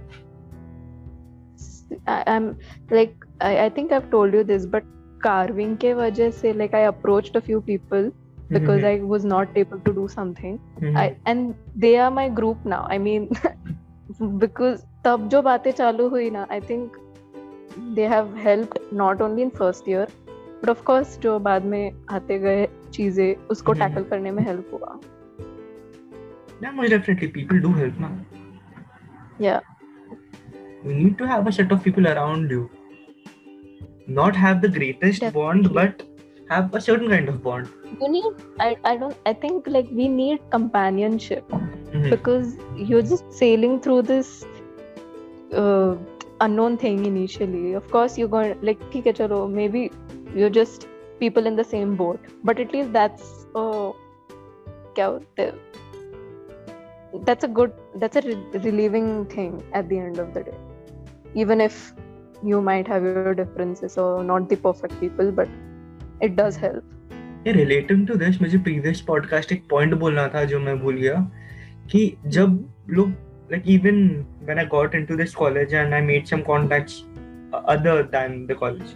I, 2.09 2.23
i'm 2.35 2.47
like 2.91 3.25
I, 3.41 3.50
I 3.64 3.69
think 3.71 3.93
i've 3.93 4.11
told 4.12 4.35
you 4.35 4.43
this 4.45 4.64
but 4.75 4.87
carving 5.25 5.76
के 5.81 5.93
वजह 5.95 6.31
से 6.38 6.53
like 6.61 6.75
i 6.75 6.85
approached 6.88 7.37
a 7.37 7.43
few 7.49 7.61
people 7.69 8.11
because 8.50 8.85
i 8.85 8.95
was 9.12 9.25
not 9.25 9.55
able 9.62 9.79
to 9.87 9.93
do 9.99 10.07
something 10.14 10.59
Mhm. 10.81 10.97
I, 11.03 11.07
and 11.26 11.55
they 11.85 11.93
are 12.07 12.11
my 12.17 12.26
group 12.41 12.67
now 12.75 12.83
i 12.97 12.99
mean 13.07 13.29
because 14.45 14.83
तब 15.05 15.29
जो 15.29 15.43
बातें 15.43 15.71
चालू 15.73 16.09
हुई 16.09 16.31
ना 16.31 16.47
i 16.57 16.61
think 16.71 16.99
they 17.97 18.09
have 18.14 18.35
helped 18.45 18.93
not 19.03 19.25
only 19.29 19.47
in 19.47 19.50
first 19.62 19.88
year 19.95 20.07
but 20.61 20.71
of 20.75 20.85
course 20.91 21.19
जो 21.23 21.38
बाद 21.49 21.64
में 21.75 21.93
आते 22.19 22.38
गए 22.38 22.67
चीज़ें 22.93 23.35
उसको 23.50 23.73
हम्म। 23.73 23.85
टैकल 23.85 24.05
करने 24.11 24.31
में 24.31 24.43
हेल्प 24.47 24.71
हुआ 24.75 24.99
yeah, 26.63 26.72
most 26.72 26.89
definitely 26.89 27.27
people 27.39 27.60
do 27.68 27.74
help 27.82 28.00
now. 28.00 28.12
yeah 29.48 29.60
You 30.84 30.94
need 30.98 31.18
to 31.20 31.25
have 31.29 31.48
a 31.48 31.51
set 31.56 31.72
of 31.75 31.79
people 31.86 32.06
around 32.10 32.51
you. 32.56 32.60
Not 34.20 34.36
have 34.41 34.62
the 34.62 34.70
greatest 34.75 35.25
bond, 35.38 35.68
but 35.77 36.03
have 36.51 36.74
a 36.79 36.82
certain 36.86 37.10
kind 37.13 37.27
of 37.34 37.41
bond. 37.48 37.68
you 38.03 38.08
need 38.13 38.39
I, 38.63 38.68
I 38.89 38.91
don't 39.01 39.18
i 39.29 39.34
think 39.41 39.68
like 39.75 39.88
we 40.00 40.06
need 40.15 40.41
companionship 40.56 41.51
Mhm. 41.58 42.10
because 42.13 42.51
you're 42.91 43.01
just 43.12 43.36
sailing 43.39 43.75
through 43.86 43.98
this 44.10 44.29
uh, 45.62 45.96
unknown 46.48 46.77
thing 46.84 47.06
initially 47.10 47.74
of 47.79 47.89
course 47.96 48.18
you're 48.22 48.32
going 48.36 48.53
like 48.70 48.84
ठीक 48.94 49.08
है 49.08 49.13
चलो 49.22 49.39
maybe 49.60 49.82
you're 50.39 50.53
just 50.60 50.88
people 51.24 51.51
in 51.51 51.56
the 51.62 51.68
same 51.74 51.96
boat 52.03 52.27
but 52.50 52.63
at 52.65 52.75
least 52.77 52.94
that's 53.00 53.32
uh, 53.63 53.89
क्या 54.96 55.10
बोलते 55.10 55.41
हैं 55.41 55.53
that's 57.25 57.44
a 57.44 57.48
good 57.48 57.74
that's 57.96 58.15
a 58.15 58.22
re- 58.22 58.62
relieving 58.65 59.25
thing 59.25 59.63
at 59.74 59.89
the 59.89 59.98
end 59.98 60.20
of 60.20 60.34
the 60.34 60.44
day 60.44 60.58
even 61.34 61.62
if 61.62 61.94
you 62.44 62.62
might 62.62 62.88
have 62.88 63.03
your 63.03 63.34
differences 63.34 63.98
or 63.98 64.24
not 64.24 64.48
the 64.50 64.58
perfect 64.58 65.00
people 65.00 65.32
but 65.32 65.50
it 66.22 66.36
does 66.36 66.56
help 66.68 66.96
ये 67.48 67.51
relating 67.53 68.06
to 68.08 68.15
this 68.15 68.41
मुझे 68.41 68.58
previous 68.63 69.01
podcast 69.08 69.51
एक 69.51 69.63
point 69.70 69.94
बोलना 70.00 70.27
था 70.34 70.44
जो 70.46 70.60
मैं 70.60 70.77
भूल 70.79 70.96
गया 70.96 71.20
कि 71.91 72.01
जब 72.38 72.58
लोग 72.89 73.13
like 73.51 73.68
even 73.74 74.25
when 74.48 74.60
I 74.60 74.65
got 74.65 74.96
into 74.98 75.15
this 75.15 75.32
college 75.36 75.72
and 75.74 75.96
I 75.96 76.01
made 76.01 76.27
some 76.32 76.44
contacts 76.50 77.03
other 77.75 78.03
than 78.03 78.36
the 78.50 78.56
college 78.56 78.91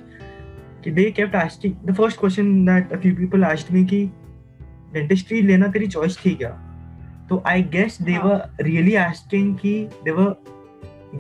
they 0.98 1.12
kept 1.12 1.34
asking 1.34 1.80
the 1.86 1.94
first 1.94 2.18
question 2.18 2.66
that 2.66 2.92
a 2.92 2.98
few 2.98 3.16
people 3.16 3.46
asked 3.46 3.72
me 3.72 3.84
कि 3.94 4.02
dentistry 4.94 5.42
लेना 5.42 5.68
तेरी 5.72 5.88
choice 5.96 6.18
थी 6.26 6.36
क्या 6.36 6.52
तो 7.31 7.43
I 7.47 7.61
guess 7.75 7.99
they 8.09 8.19
were 8.27 8.41
really 8.69 8.97
asking 9.07 9.55
कि 9.63 9.75
they 10.05 10.15
were 10.19 10.35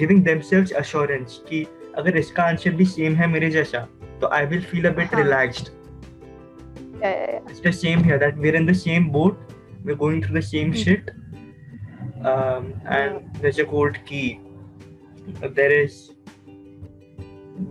giving 0.03 0.23
themselves 0.29 0.73
assurance 0.83 1.39
कि 1.49 1.67
अगर 1.99 2.17
इसका 2.17 2.43
आंसर 2.43 2.75
भी 2.81 2.85
सेम 2.87 3.15
है 3.17 3.27
मेरे 3.33 3.51
जैसा 3.51 3.87
तो 4.21 4.31
I 4.39 4.45
will 4.53 4.65
feel 4.73 4.87
a 4.91 4.93
bit 4.99 5.15
relaxed 5.21 5.71
yeah, 7.01 7.11
yeah, 7.11 7.31
yeah. 7.33 7.51
it's 7.51 7.61
the 7.61 7.73
same 7.73 8.05
here 8.05 8.19
that 8.19 8.37
we're 8.45 8.57
in 8.61 8.67
the 8.67 8.75
same 8.83 9.09
boat 9.17 9.55
we're 9.85 10.01
going 10.05 10.23
through 10.23 10.37
the 10.41 10.47
same 10.51 10.73
Mhm. 10.73 10.85
shit 10.85 11.11
um, 12.33 12.73
and 12.99 13.41
there's 13.43 13.61
a 13.65 13.67
quote 13.73 13.99
key 14.07 14.41
there 15.61 15.73
is 15.81 15.99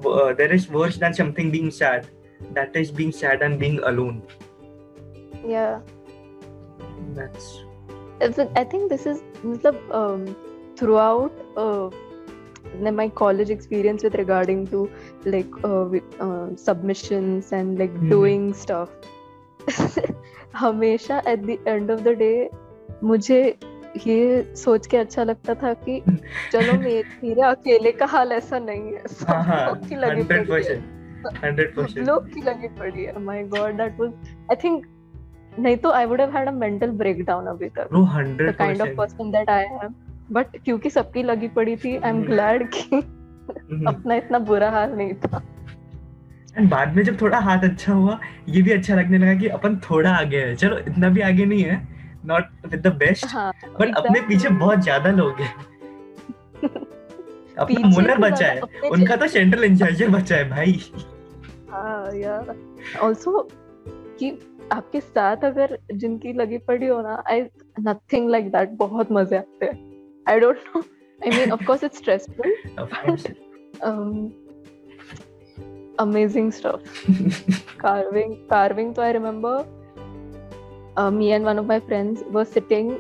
uh, 0.06 0.34
there 0.42 0.54
is 0.60 0.70
worse 0.78 0.98
than 1.06 1.14
something 1.22 1.52
being 1.58 1.72
sad 1.80 2.08
that 2.60 2.76
is 2.84 2.92
being 3.02 3.12
sad 3.20 3.42
and 3.50 3.60
being 3.66 3.80
alone 3.92 4.22
yeah 5.46 5.80
that's 7.20 7.48
I 8.22 8.64
think 8.64 8.90
this 8.90 9.06
is 9.06 9.22
मतलब, 9.44 9.76
um, 9.92 10.36
throughout 10.76 11.32
uh, 11.56 11.90
my 12.92 13.10
college 13.10 13.50
experience 13.50 14.04
with 14.04 14.16
regarding 14.16 14.68
to 14.68 14.90
like 15.26 15.50
uh, 15.64 15.90
uh, 16.20 16.56
submissions 16.56 17.52
and 17.52 17.80
like 17.80 17.94
Mhm. 17.94 18.10
doing 18.10 18.54
stuff 18.54 18.90
हमेशा 20.56 21.24
at 21.26 21.44
the 21.44 21.60
end 21.68 21.90
of 21.90 22.04
the 22.04 22.16
day 22.16 22.50
मुझे 23.04 23.58
ये 24.08 24.44
सोच 24.56 24.88
के 24.88 24.98
अच्छा 24.98 25.24
लगता 25.24 25.54
था 25.54 25.74
कि 25.74 26.02
चलो 26.52 26.74
मेरे 26.74 27.42
अकेले 27.42 27.92
का 27.92 28.06
हाल 28.06 28.32
ऐसा 28.32 28.60
नहीं 28.60 28.94
है 28.94 29.08
सब 29.08 29.28
हाँ 29.30 29.44
हाँ 29.44 29.68
लोग 29.68 29.88
की 29.90 29.96
लगी 29.96 30.24
पड़ी 30.24 30.64
है 30.64 32.06
लोग 32.06 32.28
की 32.34 32.42
लगी 32.42 32.68
पड़ी 32.68 33.04
है 33.04 33.20
my 33.24 33.44
god 33.44 33.78
that 33.78 34.00
was 34.00 34.12
I 34.52 34.56
think 34.64 34.86
नहीं 35.60 35.78
तो 35.78 35.92
I 35.92 36.06
would 36.06 36.22
have 36.22 36.36
had 36.38 36.48
a 36.48 36.52
mental 36.54 36.92
breakdown 36.98 37.46
अभी 37.48 37.70
तक। 37.70 37.88
Bro 37.92 38.04
the 38.42 38.56
kind 38.58 38.82
of 38.82 38.96
person 38.98 39.32
that 39.32 39.50
I 39.50 39.64
am 39.64 39.94
but 40.32 40.58
क्योंकि 40.66 40.90
सबकी 40.90 41.24
लगी 41.24 41.48
पड़ी 41.50 41.76
थी 41.76 41.96
आई 41.98 42.10
एम। 42.10 42.24
ग्लैड 42.26 42.70
कि 42.74 42.98
अपना 43.88 44.16
इतना 44.16 44.40
बुरा 44.42 44.70
हाल 44.72 44.92
नहीं 44.92 45.14
था। 45.16 45.42
एंड 46.58 46.70
बाद 46.70 46.96
में 46.96 47.04
जब 47.04 47.22
थोड़ा 47.22 47.40
हाथ 47.40 47.64
अच्छा 47.64 47.94
हुआ 47.94 48.20
ये 48.50 48.62
भी 48.62 48.72
अच्छा 48.72 48.96
लगने 48.96 49.18
लगा 49.18 49.34
कि 49.40 49.48
अपन 49.50 49.76
थोड़ा 49.90 50.12
आगे 50.12 50.38
है। 50.38 50.56
चलो 50.56 50.78
इतना 50.80 51.10
भी 51.10 51.22
आगे 51.22 51.46
नहीं 51.46 51.64
है। 51.64 51.82
Not 52.26 52.46
with 52.66 52.82
the 52.82 52.94
best 52.98 53.36
but 53.36 53.96
अपने 53.98 54.22
पीछे 54.22 54.50
बहुत 54.50 54.80
ज़्यादा 54.80 55.12
लोग 55.12 55.42
हैं। 55.42 55.54
अपना 57.58 57.88
मुनर 57.88 58.18
बचा 58.20 58.48
है। 58.48 58.90
उनका 58.90 59.16
तो 59.16 59.28
सेंट्रल 59.28 59.64
इंचार्जर 59.64 60.10
बचा 60.10 60.36
है 60.36 60.50
भाई। 60.50 60.80
हाँ 61.70 62.14
यार। 62.16 62.56
ऑल्सो 63.02 63.48
कि 64.20 64.32
आपके 64.72 65.00
साथ 65.02 65.44
अगर 65.46 65.78
जिनकी 65.94 66.34
लगी 66.34 66.58
पड़ी 66.68 66.88
हो 66.88 67.02
ना 67.02 67.24
आई 67.32 67.42
नथिंग 67.80 68.30
लाइक 68.30 68.52
दैट 68.52 68.70
बहुत 68.78 69.12
मज़े 69.12 69.38
आते 69.38 69.66
हैं। 69.66 69.76
I 70.30 70.40
don't 70.40 70.58
know 70.76 70.82
I 70.82 71.30
mean 71.38 71.52
of 71.52 71.66
course 71.66 71.84
it's 71.84 71.98
stressful 71.98 72.54
amazing 76.00 76.52
stuff 76.52 76.82
carving 77.80 78.34
carving 78.50 78.94
तो 78.96 79.02
I 79.02 79.12
remember 79.14 79.76
me 81.14 81.28
and 81.28 81.46
one 81.46 81.60
of 81.60 81.66
my 81.68 81.80
friends 81.80 82.24
were 82.32 82.44
sitting 82.44 82.92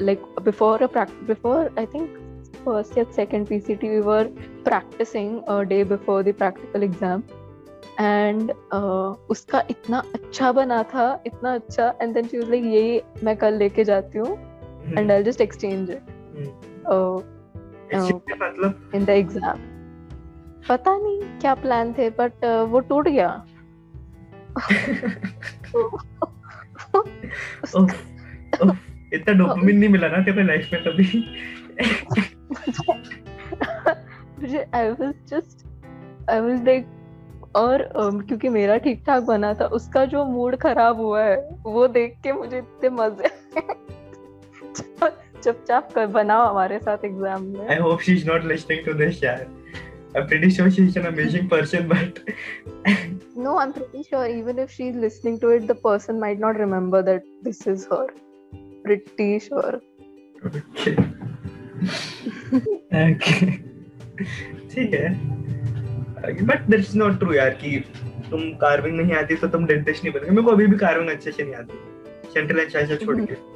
like 0.00 0.22
before 0.44 0.86
before 0.96 1.74
I 1.78 1.86
think 1.86 2.18
first 2.64 2.98
या 2.98 3.04
second 3.16 3.46
PCT 3.46 3.88
we 3.88 4.00
were 4.06 4.24
practising 4.64 5.40
day 5.68 5.82
before 5.84 6.22
the 6.22 6.34
practical 6.38 6.82
exams 6.82 7.38
and 7.98 8.52
uh, 8.72 9.14
उसका 9.30 9.62
इतना 9.70 10.02
अच्छा 10.14 10.52
बना 10.52 10.82
था 10.82 11.22
इतना 11.26 11.54
अच्छा 11.54 11.98
and 11.98 12.16
then 12.16 12.28
she 12.28 12.38
was 12.38 12.48
like 12.48 12.64
ये 12.64 13.02
मैं 13.24 13.36
कल 13.36 13.54
लेके 13.54 13.84
जाती 13.84 14.18
हूँ 14.18 14.38
and 14.96 15.12
I'll 15.12 15.24
just 15.24 15.40
exchange 15.40 15.90
it. 15.90 16.02
uh, 16.86 17.20
इससे 17.92 18.14
मतलब? 18.14 18.90
in 18.94 19.04
the 19.04 19.24
exam. 19.24 19.58
पता 20.68 20.98
नहीं 20.98 21.20
क्या 21.40 21.54
प्लान 21.54 21.92
थे 21.92 22.10
बट 22.10 22.32
वो 22.70 22.80
टूट 22.80 23.08
गया। 23.08 23.46
इतना 29.14 29.34
डोपामिन 29.34 29.78
नहीं 29.78 29.88
मिला 29.88 30.08
ना 30.08 30.18
तेरे 30.24 30.42
लाइफ 30.42 30.70
में 30.72 30.84
कभी? 30.84 31.24
मुझे 34.40 34.66
I 34.74 34.90
was 34.90 35.14
just 35.28 35.66
I 36.30 36.40
was 36.40 36.64
like 36.66 36.86
और 37.56 37.82
क्योंकि 37.96 38.48
मेरा 38.48 38.76
ठीक 38.78 39.02
ठाक 39.06 39.22
बना 39.22 39.52
था 39.54 39.66
उसका 39.78 40.04
जो 40.06 40.24
मूड 40.24 40.56
खराब 40.56 41.00
हुआ 41.00 41.22
है 41.22 41.36
वो 41.62 41.86
देख 41.88 42.16
के 42.22 42.32
मुझे 42.32 42.58
इतने 42.58 42.88
मज़े 42.90 43.30
चुपचाप 45.42 45.92
कर 45.94 46.06
बनाओ 46.14 46.48
हमारे 46.48 46.78
साथ 46.78 47.04
एग्ज़ाम 47.04 47.42
में। 47.42 47.66
I 47.68 47.76
hope 47.78 48.00
she 48.00 48.12
is 48.12 48.26
not 48.28 48.44
listening 48.44 48.84
to 48.86 48.92
this 48.94 49.22
यार। 49.24 49.46
I 50.16 50.22
pretty 50.22 50.50
sure 50.50 50.70
she 50.70 50.82
is 50.82 50.98
an 50.98 51.04
amazing 51.06 51.48
person 51.50 51.88
but 51.88 52.18
no 53.38 53.56
I 53.58 53.66
am 53.66 53.72
pretty 53.72 54.02
sure 54.02 54.26
even 54.26 54.58
if 54.58 54.70
she 54.70 54.88
is 54.88 54.98
listening 54.98 55.40
to 55.40 55.50
it 55.52 55.62
the 55.66 55.76
person 55.84 56.18
might 56.20 56.40
not 56.40 56.58
remember 56.58 57.02
that 57.02 57.24
this 57.44 57.66
is 57.68 57.86
her 57.92 58.06
pretty 58.84 59.38
sure 59.38 59.76
okay 63.00 63.50
ठीक 64.70 64.94
है। 64.94 65.08
But 66.26 66.66
that's 66.70 66.94
not 66.96 67.18
true 67.18 67.32
यार 67.32 67.50
कि 67.62 67.76
तुम 68.30 68.50
carving 68.64 68.96
नहीं 69.00 69.12
आती 69.16 69.36
तो 69.36 69.48
तुम 69.48 69.66
dentist 69.66 70.04
नहीं 70.04 70.14
बनोगे 70.14 70.30
मेरे 70.30 70.42
को 70.42 70.50
अभी 70.50 70.66
भी 70.66 70.76
कार्विंग 70.78 71.10
अच्छे 71.10 71.32
से 71.32 71.42
नहीं 71.42 71.54
आती 71.54 72.30
सेंट्रल 72.34 72.60
एंड 72.60 72.98
छोड़ 73.00 73.20
के 73.20 73.48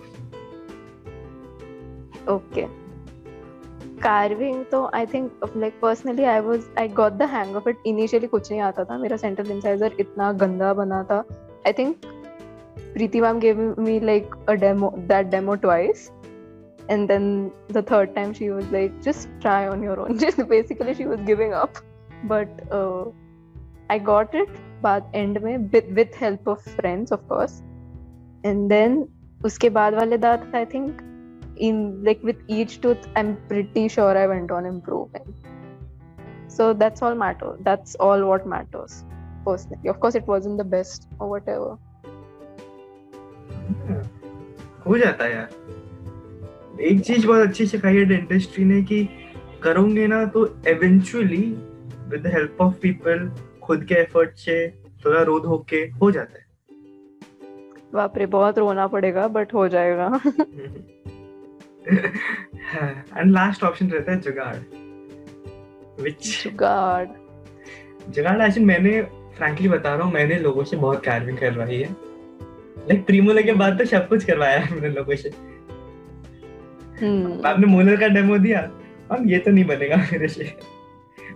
okay 2.33 2.66
carving 4.05 4.64
तो 4.70 4.90
I 4.92 5.05
think 5.07 5.44
like 5.55 5.81
personally 5.81 6.24
I 6.24 6.40
was 6.40 6.64
I 6.77 6.87
got 6.87 7.18
the 7.18 7.27
hang 7.27 7.55
of 7.55 7.66
it 7.66 7.77
initially 7.85 8.29
कुछ 8.29 8.50
नहीं 8.50 8.61
आता 8.61 8.85
था 8.85 8.98
मेरा 8.98 9.16
central 9.16 9.50
incisor 9.57 9.90
इतना 10.00 10.33
गंदा 10.42 10.72
बना 10.74 11.03
था 11.11 11.24
I 11.66 11.72
think 11.72 12.07
Preeti 12.96 13.20
ma'am 13.20 13.38
gave 13.38 13.57
me 13.87 14.00
like 14.00 14.35
a 14.48 14.57
demo 14.57 14.90
that 15.09 15.31
demo 15.31 15.57
twice 15.57 16.11
and 16.88 17.09
then 17.09 17.50
the 17.68 17.83
third 17.83 18.14
time 18.14 18.33
she 18.35 18.50
was 18.50 18.70
like 18.70 19.03
just 19.03 19.29
try 19.40 19.68
on 19.68 19.83
your 19.83 19.98
own 20.00 20.18
just 20.18 20.46
basically 20.48 20.94
she 20.94 21.07
was 21.07 21.20
giving 21.20 21.53
up 21.53 21.79
but 22.24 22.60
I 23.90 23.98
got 24.00 24.34
it 24.34 24.56
बाद 24.82 25.12
and 25.14 25.38
में 25.38 25.56
with 25.94 26.20
help 26.20 26.48
of 26.48 26.68
friends 26.68 27.12
of 27.12 27.20
course 27.28 27.60
and 28.46 28.68
then 28.68 29.04
उसके 29.44 29.70
बाद 29.70 29.94
वाले 29.94 30.18
दांत 30.18 30.54
I 30.54 30.64
think 30.74 31.02
in 31.60 31.82
like 32.04 32.24
with 32.24 32.46
each 32.50 32.78
tooth 32.82 33.08
I 33.16 33.22
am 33.24 33.32
pretty 33.48 33.88
sure 33.88 34.16
I 34.16 34.26
went 34.26 34.52
on 34.52 34.66
improvement 34.66 36.50
so 36.52 36.72
that's 36.74 37.02
all 37.02 37.18
matter 37.18 37.56
that's 37.62 37.96
all 38.00 38.22
what 38.22 38.46
matters 38.46 39.02
personally 39.46 39.88
of 39.88 40.16
it 40.16 40.28
was 40.28 40.46
in 40.46 40.56
the 40.56 40.66
best 40.66 41.08
और 41.20 41.28
what 41.30 41.48
ever 41.48 41.76
हो 44.87 44.96
जाता 44.98 45.24
है 45.24 45.32
यार। 45.32 46.80
एक 46.80 47.00
चीज़ 47.00 47.26
बहुत 47.26 47.46
अच्छी 47.46 47.66
सिखाई 47.66 47.96
है 47.96 48.04
डेंटिस्ट्री 48.04 48.64
ने 48.64 48.82
कि 48.82 49.08
करोगे 49.62 50.06
ना 50.06 50.24
तो 50.24 50.44
eventually. 50.68 51.42
With 52.06 52.22
the 52.22 52.26
help 52.26 52.56
of 52.60 52.74
people 52.74 53.30
खुद 53.62 53.84
के 53.84 53.94
एफर्ट 53.94 54.36
से 54.36 54.56
थोड़ा 55.04 55.22
रोध 55.22 55.44
होके 55.44 55.76
हो 55.76 56.10
जाता 56.10 56.38
है। 56.38 56.44
बाप 57.94 58.18
रे 58.18 58.26
बहुत 58.26 58.58
रोना 58.58 58.86
पड़ेगा 58.86 59.28
बट 59.28 59.54
हो 59.54 59.68
जाएगा। 59.68 60.20
एंड 63.16 63.30
लास्ट 63.30 63.64
ऑप्शन 63.64 63.90
रहता 63.90 64.12
है 64.12 64.20
जुगाड़ 64.20 64.56
which 66.02 66.44
जुगाड़। 66.44 67.06
जुगाड़ 68.10 68.40
ऐसे 68.42 68.60
मैंने 68.60 69.02
फ्रैंकली 69.36 69.68
बता 69.68 69.94
रहा 69.94 70.04
हूँ 70.04 70.12
मैंने 70.12 70.38
लोगों 70.38 70.64
से 70.64 70.76
बहुत 70.76 71.04
कार्विंग 71.04 71.38
करवाई 71.38 71.76
है। 71.76 71.88
लाइक 72.88 73.04
प्रीमोलर 73.06 73.42
के 73.42 73.52
बाद 73.52 73.78
तो 73.78 73.84
सब 73.84 74.08
कुछ 74.08 74.24
करवाया 74.24 74.58
है 74.58 74.74
मैंने 74.74 74.88
लोगों 74.88 75.16
से। 75.16 75.28
हम्म। 77.00 77.46
आपने 77.46 77.66
मोलर 77.66 77.96
का 77.96 78.08
डेमो 78.08 78.38
दिया 78.38 78.60
मैम 79.12 79.28
ये 79.28 79.38
तो 79.38 79.50
नहीं 79.50 79.64
बनेगा 79.64 79.96
मेरे 79.96 80.28
से। 80.28 80.44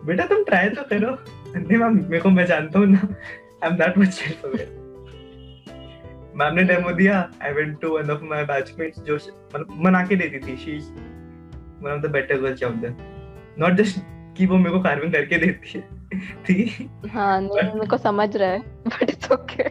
बेटा 0.08 0.24
तुम 0.26 0.44
ट्राई 0.44 0.68
तो 0.70 0.82
करो। 0.90 1.16
नहीं 1.56 1.78
मैम 1.78 1.96
मेरे 2.00 2.20
को 2.20 2.30
मैं 2.30 2.46
जानता 2.46 2.78
हूँ 2.78 2.86
ना। 2.88 2.98
I 2.98 3.70
am 3.70 3.76
that 3.76 3.98
much 3.98 4.22
ma'am 6.36 6.54
ने 6.54 6.62
डेमो 6.64 6.92
दिया। 6.92 7.18
I 7.42 7.52
went 7.52 7.80
to 7.80 7.96
one 7.96 8.10
of 8.10 8.22
my 8.24 8.44
batchmates 8.46 9.00
जो 9.02 9.14
मतलब 9.14 9.76
मना 9.84 10.04
के 10.06 10.16
देती 10.16 10.38
थी। 10.46 10.56
She 10.56 10.76
is 10.76 10.90
one 11.82 11.90
of 11.90 12.02
the 12.02 12.10
better 12.12 12.40
girls 12.40 12.62
out 12.64 12.74
there 12.76 12.94
not 13.58 13.72
just 13.76 13.98
कि 14.36 14.46
वो 14.46 14.56
मेरे 14.56 14.70
को 14.70 14.80
कार्विंग 14.82 15.12
करके 15.12 15.38
देती 15.38 15.78
है 15.78 15.80
थी। 16.44 16.88
हाँ 17.08 17.40
नहीं 17.40 17.72
मेरे 17.74 17.86
को 17.86 17.96
समझ 17.98 18.36
रहा 18.36 18.50
है 18.50 18.58
बट 18.86 19.02
इट्स 19.02 19.32
ओके 19.32 19.68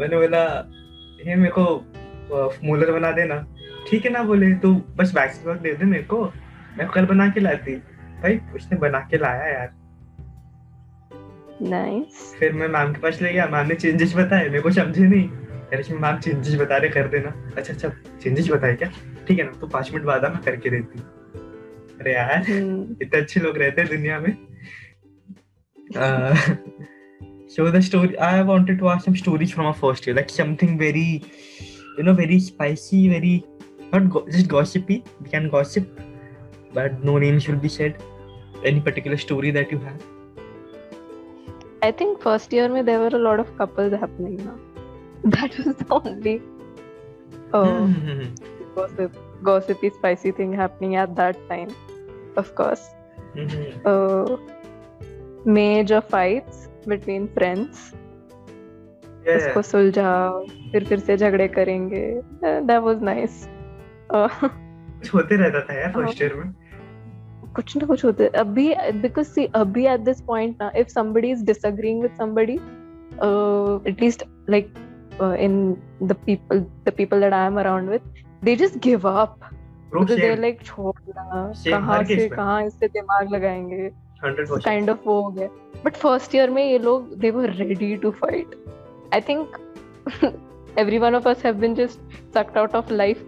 मैंने 0.00 0.16
बोला 0.16 0.44
ये 1.26 1.34
मेरे 1.34 1.52
को 1.52 1.64
मूलर 2.64 2.92
बना 2.92 3.10
देना। 3.12 3.36
ठीक 3.88 4.04
है 4.04 4.10
ना 4.12 4.22
बोले 4.24 4.54
तो 4.56 4.72
बस 4.96 5.12
वैक्स 5.16 5.44
वर्क 5.46 5.60
दे 5.60 5.72
दे 5.74 5.84
मेरे 5.86 6.02
को। 6.04 6.24
मैं 6.78 6.88
कल 6.88 7.06
बना 7.06 7.28
के 7.30 7.40
लाती 7.40 7.74
भाई 8.22 8.40
उसने 8.54 8.78
बना 8.78 8.98
के 9.10 9.16
लाया 9.16 9.46
यार। 9.46 9.72
नाइस 11.62 12.34
फिर 12.38 12.52
मैं 12.52 12.68
मैम 12.68 12.92
के 12.92 13.00
पास 13.00 13.20
ले 13.22 13.32
गया। 13.32 13.46
मैम 13.46 13.66
ने 13.66 13.74
चेंजेस 13.74 14.14
बताए 14.16 14.48
मेरे 14.48 14.60
को 14.60 14.70
समझे 14.70 15.04
नहीं। 15.04 15.28
यार 15.28 15.80
इसमें 15.80 15.98
मैम 15.98 16.18
चेंजेस 16.18 16.60
बता 16.60 16.76
रहे 16.76 16.90
कर 16.90 17.08
देना। 17.08 17.34
अच्छा 17.56 17.72
अच्छा 17.72 17.88
चेंजेस 18.22 18.50
बताए 18.50 18.74
क्या? 18.74 18.90
ठीक 19.28 19.38
है 19.38 19.44
ना 19.44 19.52
तो 19.60 19.66
पाँच 19.66 19.90
मिनट 19.92 20.04
बाद 20.04 20.24
मैं 20.24 20.42
करके 20.42 20.70
देती 20.70 21.00
अरे 22.00 22.14
यार 22.14 22.42
हम्म। 22.50 22.96
इतने 23.02 23.20
अच्छे 23.20 23.40
लोग 23.40 23.58
रहते 23.58 23.80
हैं 23.80 23.90
दुनिया 23.90 24.18
में। 24.20 24.36
so 27.54 27.64
the 27.74 27.80
story 27.86 28.16
i 28.26 28.42
wanted 28.46 28.78
to 28.78 28.86
ask 28.92 29.04
some 29.06 29.16
stories 29.18 29.50
from 29.54 29.66
our 29.70 29.76
first 29.80 30.06
year 30.06 30.14
like 30.18 30.30
something 30.36 30.72
very 30.78 31.04
you 31.98 32.06
know 32.06 32.14
very 32.20 32.38
spicy 32.46 33.02
very 33.10 33.34
not 33.92 34.08
go- 34.14 34.24
just 34.36 34.48
gossipy 34.54 34.96
we 35.20 35.30
can 35.34 35.46
gossip. 35.52 35.84
But 36.74 37.02
no 37.08 37.14
names 37.24 37.46
will 37.48 37.60
be 37.64 37.70
said 37.76 38.02
any 38.70 38.80
particular 38.88 39.18
story 39.26 39.50
that 39.58 39.72
you 39.76 39.78
have 39.86 40.02
I 41.82 41.90
think 42.00 42.20
first 42.26 42.52
year 42.56 42.68
में 42.74 42.84
there 42.84 43.00
were 43.00 43.14
a 43.16 43.22
lot 43.24 43.40
of 43.40 43.48
couples 43.58 43.92
happening 44.02 44.36
now. 44.44 44.58
That 45.34 45.56
was 45.64 45.74
the 45.80 45.86
only 45.96 46.32
oh 47.58 47.86
Hmm. 47.88 48.22
gossip, 48.76 49.18
gossipy, 49.48 49.90
spicy 49.98 50.32
thing 50.38 50.54
happening 50.60 50.96
at 51.02 51.14
that 51.20 51.42
time. 51.50 51.74
Of 52.42 52.54
course, 52.60 52.86
Mhm. 53.34 53.66
uh, 53.92 54.36
major 55.58 56.00
fights 56.14 56.64
between 56.94 57.28
friends. 57.36 57.84
yeah, 59.26 59.36
उसको 59.36 59.62
सुलझाओ 59.62 60.40
फिर 60.72 60.84
फिर 60.88 60.98
से 61.10 61.16
झगड़े 61.16 61.48
करेंगे 61.60 62.04
Uh, 62.48 62.56
that 62.70 62.82
was 62.88 63.04
nice. 63.12 63.36
Uh, 64.18 64.28
कुछ 64.42 65.14
होते 65.14 65.36
रहता 65.36 65.60
था 65.68 65.78
यार 65.80 65.92
फ़र्स्ट 65.92 66.22
ईयर 66.22 66.34
में 66.34 66.50
कुछ 67.54 67.76
ना 67.76 67.86
कुछ 67.86 68.04
होते 68.04 68.26
अभी 68.38 68.68
बिकॉज़ 69.00 69.28
सी 69.28 69.44
अभी 69.54 69.86
एट 69.86 70.00
दिस 70.00 70.20
पॉइंट 70.20 70.62
ना 70.62 70.70
if 70.76 70.88
somebody 70.88 71.30
is 71.30 71.44
disagreeing 71.44 72.02
with 72.02 72.14
somebody 72.18 72.58
at least 73.90 74.24
like 74.50 74.74
in 75.40 75.76
the 76.02 76.16
people 76.26 76.60
the 76.60 76.92
people 76.96 77.20
that 77.20 77.32
I 77.32 77.46
am 77.46 77.60
around 77.60 77.90
with 77.90 78.14
they 78.44 78.56
just 78.56 78.78
give 78.78 79.08
up 79.08 79.38
Because 79.92 80.18
they're 80.18 80.38
like, 80.38 80.62
छोड़ना 80.64 81.52
कहाँ 81.66 82.02
से 82.04 82.28
कहाँ 82.28 82.62
इससे 82.66 82.86
दिमाग 82.86 83.28
लगाएँगे? 83.32 83.90
Kind 84.24 84.90
of 84.90 84.98
वो 85.06 85.20
हो 85.20 85.28
गया। 85.30 85.48
बट 85.84 85.96
फ़र्स्ट 85.96 86.34
ईयर 86.34 86.50
में 86.50 86.64
ये 86.64 86.78
लोग 86.78 87.14
they 87.18 87.30
were 87.30 87.50
ready 87.50 87.96
to 87.96 88.10
fight 88.10 88.54
I 89.14 89.20
think 89.20 89.56
every 90.78 90.98
one 90.98 91.14
of 91.14 91.28
us 91.28 91.44
have 91.44 91.54
been 91.54 91.74
just 91.74 92.00
sucked 92.34 92.58
out 92.58 92.74
of 92.74 92.92
life 92.92 93.22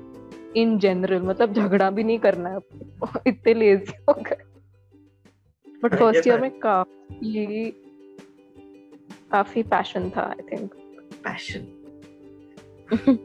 in 0.57 0.79
general 0.79 1.23
मतलब 1.23 1.53
झगड़ा 1.53 1.91
भी 1.91 2.05
नहीं 2.05 2.19
करना 2.19 2.51
है 2.51 2.59
इतने 3.27 3.55
लेजी 3.55 3.93
हो 4.09 4.15
गए। 4.23 4.37
बट 5.85 5.95
फ़र्स्ट 5.95 6.27
ईयर 6.27 6.41
में 6.41 6.51
काफ़ी 6.59 7.71
काफ़ी 9.33 9.63
पैशन 9.63 10.11
था 10.11 10.23
I 10.23 10.43
think 10.53 10.75
passion 11.27 11.63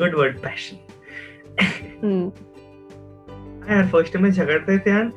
good 0.00 0.14
word 0.18 0.36
passion 0.44 0.78
हाँ 3.64 3.76
यार 3.76 3.88
फ़र्स्ट 3.88 4.16
में 4.16 4.30
झगड़ते 4.30 4.78
थे 4.78 4.90
यार। 4.90 5.12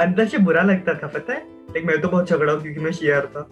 अंदर 0.00 0.26
से 0.26 0.38
बुरा 0.38 0.62
लगता 0.62 0.94
था 0.94 1.06
पता 1.06 1.32
है? 1.32 1.40
लाइक 1.70 1.84
मैं 1.84 2.00
तो 2.00 2.08
बहुत 2.08 2.28
झगड़ा 2.28 2.52
हूँ 2.52 2.62
क्योंकि 2.62 2.80
मैं 2.80 2.92
शेयर 2.92 3.26
था। 3.26 3.48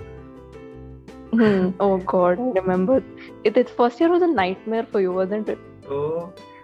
Oh 1.80 1.94
god 2.10 2.38
i 2.40 2.52
remember. 2.58 2.98
It 3.44 3.56
its 3.62 3.72
first 3.80 4.00
year 4.00 4.10
was 4.12 4.22
a 4.22 4.28
nightmare 4.34 4.86
for 4.92 5.00
you 5.06 5.14
wasn't 5.16 5.50
it? 5.54 5.58
तो 5.86 5.98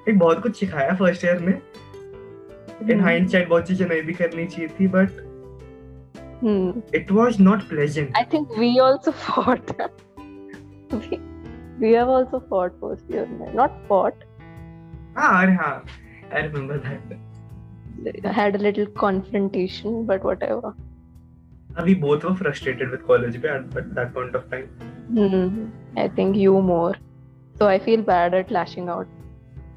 एक 0.09 0.19
बहुत 0.19 0.43
कुछ 0.43 0.59
सिखाया 0.61 0.95
फ़र्स्ट 0.97 1.25
ईयर 1.25 1.39
में 1.39 1.53
इन 1.53 2.89
Hmm. 2.91 3.03
हाइंडसाइट 3.03 3.49
बहुत 3.49 3.67
चीज़ें 3.67 3.87
नहीं 3.89 4.03
भी 4.03 4.13
करनी 4.13 4.47
चाहिए 4.47 4.69
थी 4.79 4.87
but 4.95 5.11
hmm. 6.45 6.95
It 6.95 7.11
was 7.19 7.41
not 7.41 7.69
pleasant 7.69 8.17
I 8.21 8.25
think 8.35 8.57
we 8.63 8.71
also 8.87 9.13
fought. 9.25 9.71
we, 10.95 11.21
we 11.83 11.93
have 11.99 12.09
also 12.15 12.41
fought 12.49 12.81
first 12.81 13.13
year. 13.17 13.27
Not 13.61 13.77
fought. 13.91 14.25
हाँ 15.19 15.43
अरे 15.43 15.53
हाँ 15.63 15.75
I 16.35 16.43
remember 16.43 16.79
that 16.89 17.21
Had 18.37 18.57
a 18.59 18.59
little 18.59 18.87
confrontation, 19.01 20.01
but 20.11 20.25
whatever. 20.31 20.73
we 21.89 21.93
both 21.95 22.25
were 22.29 22.35
frustrated 22.39 22.91
with 22.95 23.05
college 23.11 23.37
at 23.51 23.77
at 23.83 23.95
that 23.99 24.11
point 24.15 24.35
of 24.39 24.49
time 24.51 24.67
Hmm. 25.19 25.47
I 26.05 26.09
think 26.19 26.37
you 26.45 26.61
more. 26.71 26.95
So 27.61 27.69
I 27.75 27.79
feel 27.87 28.03
bad 28.09 28.35
at 28.41 28.51
lashing 28.57 28.89
out 28.97 29.07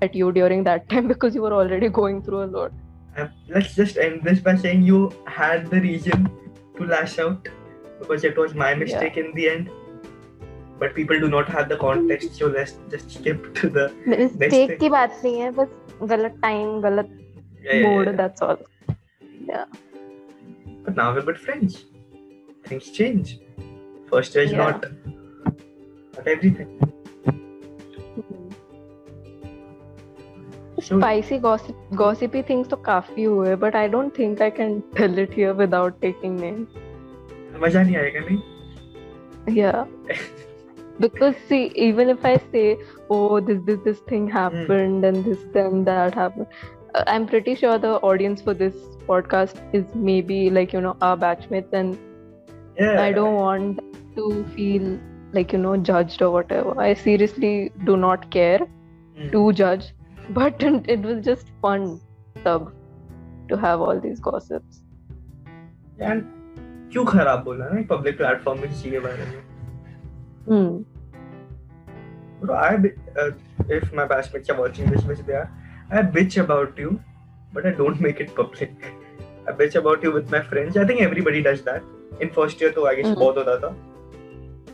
at 0.03 0.15
you 0.15 0.33
during 0.33 0.65
that 0.65 0.89
time 0.89 1.09
because 1.09 1.35
you 1.35 1.43
were 1.43 1.53
already 1.53 1.89
going 1.89 2.23
through 2.23 2.45
a 2.45 2.51
lot. 2.59 2.73
Uh, 3.17 3.27
let's 3.49 3.75
just 3.75 3.99
end 3.99 4.23
this 4.23 4.41
by 4.41 4.57
saying 4.57 4.83
you 4.83 5.11
had 5.27 5.69
the 5.71 5.81
reason 5.81 6.31
to 6.77 6.87
lash 6.87 7.19
out 7.19 7.49
because 7.99 8.25
it 8.25 8.37
was 8.39 8.55
my 8.55 8.75
mistake 8.75 9.17
in 9.17 9.35
the 9.35 9.49
end. 9.51 9.71
But 10.79 10.95
people 10.95 11.21
do 11.21 11.29
not 11.29 11.49
have 11.49 11.69
the 11.69 11.77
context, 11.77 12.37
so 12.37 12.47
let's 12.47 12.77
just 12.91 13.11
skip 13.11 13.55
to 13.57 13.69
the 13.69 13.93
Mistake 14.07 14.69
thing. 14.69 14.79
की 14.79 14.89
बात 14.89 15.21
नहीं 15.25 15.41
है 15.41 15.51
बस 15.59 15.75
गलत 16.13 16.39
time 16.43 16.81
गलत 16.83 17.11
yeah, 17.65 17.75
yeah, 17.75 17.87
mood 17.87 18.07
yeah. 18.07 18.17
that's 18.21 18.41
all. 18.41 18.57
But 20.85 20.97
now 20.97 21.13
we're 21.15 21.23
good 21.23 21.39
friends. 21.39 21.85
Things 22.65 22.91
change. 22.91 23.39
First 24.13 24.35
year 24.35 24.45
is 24.45 24.53
Yeah. 24.53 24.63
not 24.65 24.87
not 26.17 26.31
everything. 26.37 26.71
So 30.83 30.99
Spicy 30.99 31.39
gossip 31.39 31.77
gossipy 32.03 32.43
things 32.51 32.69
तो 32.69 32.77
काफी 32.91 33.25
हुए 33.25 33.57
but 33.65 33.75
I 33.75 33.87
don't 33.95 34.15
think 34.21 34.41
I 34.41 34.51
can 34.59 34.77
tell 35.01 35.19
it 35.25 35.35
here 35.41 35.55
without 35.55 36.01
taking 36.05 36.37
names. 36.45 36.69
मजा 37.65 37.83
नहीं 37.83 37.97
आएगा 37.97 38.21
नहीं 38.29 38.39
Yeah. 39.57 39.85
because 41.05 41.35
see, 41.49 41.73
even 41.75 42.09
if 42.11 42.25
I 42.25 42.37
say, 42.53 42.79
oh, 43.11 43.41
this 43.41 43.61
this 43.69 43.79
this 43.85 44.01
thing 44.11 44.29
happened 44.37 45.05
and 45.11 45.25
this 45.25 45.45
then 45.55 45.85
that 45.85 46.15
happened, 46.15 46.47
uh, 46.95 47.05
I'm 47.07 47.27
pretty 47.27 47.55
sure 47.63 47.79
the 47.79 47.93
audience 48.11 48.43
for 48.49 48.55
this 48.55 48.75
podcast 49.07 49.63
is 49.81 49.85
maybe 50.11 50.41
like 50.59 50.73
you 50.79 50.81
know 50.87 50.97
our 51.01 51.17
batchmates, 51.17 51.73
and 51.73 51.99
yeah 52.81 53.01
I 53.05 53.13
don't 53.21 53.35
want 53.35 53.81
to 54.19 54.27
feel 54.57 54.91
like 55.39 55.53
you 55.53 55.63
know 55.65 55.77
judged 55.93 56.23
or 56.23 56.31
whatever. 56.37 56.75
I 56.89 56.93
seriously 57.07 57.55
do 57.93 57.97
not 57.97 58.31
care 58.31 58.61
Hmm. 58.61 59.31
to 59.31 59.41
judge, 59.61 59.87
but 60.34 60.64
it 60.64 61.04
was 61.10 61.22
just 61.28 61.48
fun, 61.66 62.00
sub, 62.44 62.72
to 63.50 63.58
have 63.66 63.82
all 63.82 64.02
these 64.08 64.20
gossips. 64.28 64.82
यार 66.02 66.20
क्यों 66.92 67.06
खराब 67.06 67.44
बोला 67.44 67.66
ना 67.70 67.82
public 67.96 68.18
platform 68.18 68.60
में 68.60 68.70
किसी 68.70 68.92
के 68.92 69.00
बारे 69.00 69.26
में 69.26 69.44
Hmm. 70.50 70.74
Bro, 72.42 72.56
I 72.56 72.76
bi- 72.78 72.96
uh, 73.22 73.32
if 73.76 73.86
my 74.00 74.04
batchmates 74.12 74.50
are 74.54 74.58
watching 74.58 74.90
this, 74.94 75.06
which 75.10 75.22
they 75.30 75.38
are, 75.38 75.48
I 75.94 76.04
bitch 76.18 76.38
about 76.46 76.80
you, 76.84 76.90
but 77.54 77.66
I 77.66 77.74
don't 77.80 78.02
make 78.08 78.20
it 78.26 78.36
public. 78.42 78.70
I 79.50 79.56
bitch 79.62 79.78
about 79.82 80.04
you 80.06 80.14
with 80.18 80.34
my 80.36 80.42
friends. 80.52 80.78
I 80.78 80.86
think 80.86 81.02
everybody 81.08 81.44
does 81.44 81.64
that. 81.70 81.82
In 82.22 82.34
first 82.40 82.62
year, 82.62 82.74
तो 82.74 82.86
I 82.92 82.96
guess 82.96 83.10
Mhm. 83.10 83.20
बहुत 83.20 83.38
होता 83.38 83.58
था. 83.58 83.76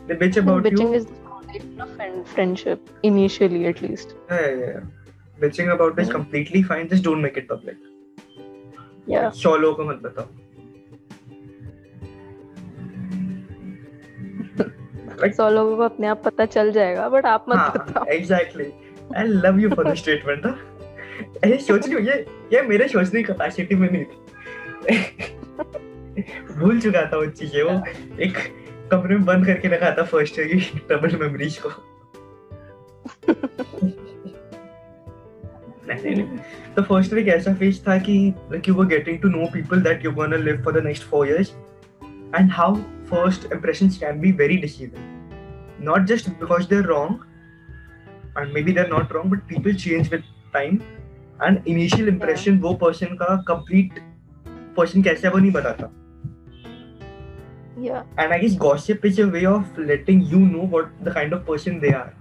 They 0.06 0.18
bitch 0.22 0.40
about 0.44 0.62
Bitching 0.62 0.86
you. 0.86 0.94
is 0.94 1.06
the 1.06 1.16
foundation 1.30 1.80
of 1.80 1.90
friend- 2.00 2.26
friendship, 2.36 2.78
initially 3.04 3.64
at 3.72 3.82
least. 3.82 4.16
Yeah, 4.30 4.46
yeah, 4.46 4.66
yeah. 4.66 5.01
Bitching 5.42 5.70
about 5.74 5.98
is 5.98 6.08
Mhm. 6.08 6.14
completely 6.14 6.62
fine. 6.70 6.88
Just 6.90 7.04
don't 7.08 7.22
make 7.26 7.38
it 7.42 7.48
public. 7.48 7.76
Yeah. 9.12 9.30
सौ 9.42 9.56
लोगों 9.56 9.76
को 9.76 9.84
मत 9.90 10.02
बताओ. 10.02 10.26
Like, 15.22 15.34
सौ 15.36 15.48
लोगों 15.50 15.76
को 15.76 15.82
अपने 15.82 16.06
आप 16.06 16.22
पता 16.24 16.44
चल 16.56 16.70
जाएगा 16.72 17.08
बट 17.08 17.26
आप 17.26 17.44
मत 17.48 17.56
हाँ, 17.56 17.72
बताओ 17.78 18.04
exactly. 18.18 18.68
I 19.16 19.24
love 19.46 19.58
you 19.64 19.70
for 19.74 19.84
the 19.88 19.96
statement. 20.04 20.46
हाँ. 20.46 20.58
ऐसे 21.44 21.58
सोच 21.64 21.86
रही 21.86 21.94
हूँ 21.94 22.02
ये 22.02 22.14
ये 22.52 22.62
मेरे 22.68 22.88
सोचने 22.88 23.22
की 23.22 23.32
कैपेसिटी 23.32 23.74
में 23.74 23.88
नहीं 23.90 24.04
थी 24.04 24.16
भूल 26.58 26.80
चुका 26.80 27.04
था 27.12 27.16
वो 27.16 27.26
चीज़ें 27.40 27.62
वो 27.62 27.74
एक 28.26 28.38
कमरे 28.90 29.16
में 29.16 29.24
बंद 29.24 29.46
करके 29.46 29.68
रखा 29.74 29.90
था 29.98 30.02
फ़र्स्ट 30.12 30.38
ईयर 30.38 30.48
की 30.48 30.78
ट्रबल 30.88 31.16
मेमोरीज 31.20 31.58
को 31.66 31.70
तो 36.76 36.82
फ़र्स्ट 36.82 37.14
ईयर 37.14 37.28
ऐसा 37.36 37.54
फ़ेज़ 37.54 37.80
था 37.88 37.98
कि 38.08 38.34
like 38.50 38.68
you 38.70 38.74
were 38.80 38.88
getting 38.92 39.20
to 39.24 39.30
know 39.34 39.48
people 39.56 39.84
that 39.88 40.02
you're 40.02 40.16
gonna 40.20 40.38
live 40.38 40.62
for 40.62 40.72
the 40.72 40.82
next 40.88 41.08
four 41.12 41.26
years 41.26 41.52
and 42.38 42.50
how 42.58 42.68
first 43.12 43.46
impressions 43.56 43.98
can 44.04 44.20
be 44.20 44.32
very 44.42 44.56
deceiving 44.56 45.08
not 45.90 46.06
just 46.12 46.30
because 46.40 46.68
they're 46.72 46.88
wrong 46.92 47.18
and 48.36 48.52
maybe 48.52 48.72
they're 48.72 48.92
not 48.92 49.14
wrong 49.14 49.32
but 49.34 49.46
people 49.54 49.80
change 49.86 50.10
with 50.10 50.30
time 50.52 50.82
and 51.40 51.72
initial 51.74 52.14
impression 52.14 52.60
वो 52.60 52.78
person 52.84 53.18
का 53.22 53.44
complete 53.50 54.00
person 54.78 55.04
कैसा 55.04 55.28
है 55.28 55.34
वो 55.34 55.38
नहीं 55.38 55.52
बताता 55.52 55.90
yeah 57.78 58.02
and 58.18 58.32
I 58.32 58.38
guess 58.38 58.54
gossip 58.54 59.04
is 59.04 59.18
a 59.18 59.28
way 59.28 59.44
of 59.46 59.78
letting 59.78 60.20
you 60.32 60.38
know 60.38 60.66
what 60.74 60.90
the 61.02 61.10
kind 61.10 61.32
of 61.32 61.46
person 61.46 61.80
they 61.80 61.92
are. 61.92 62.14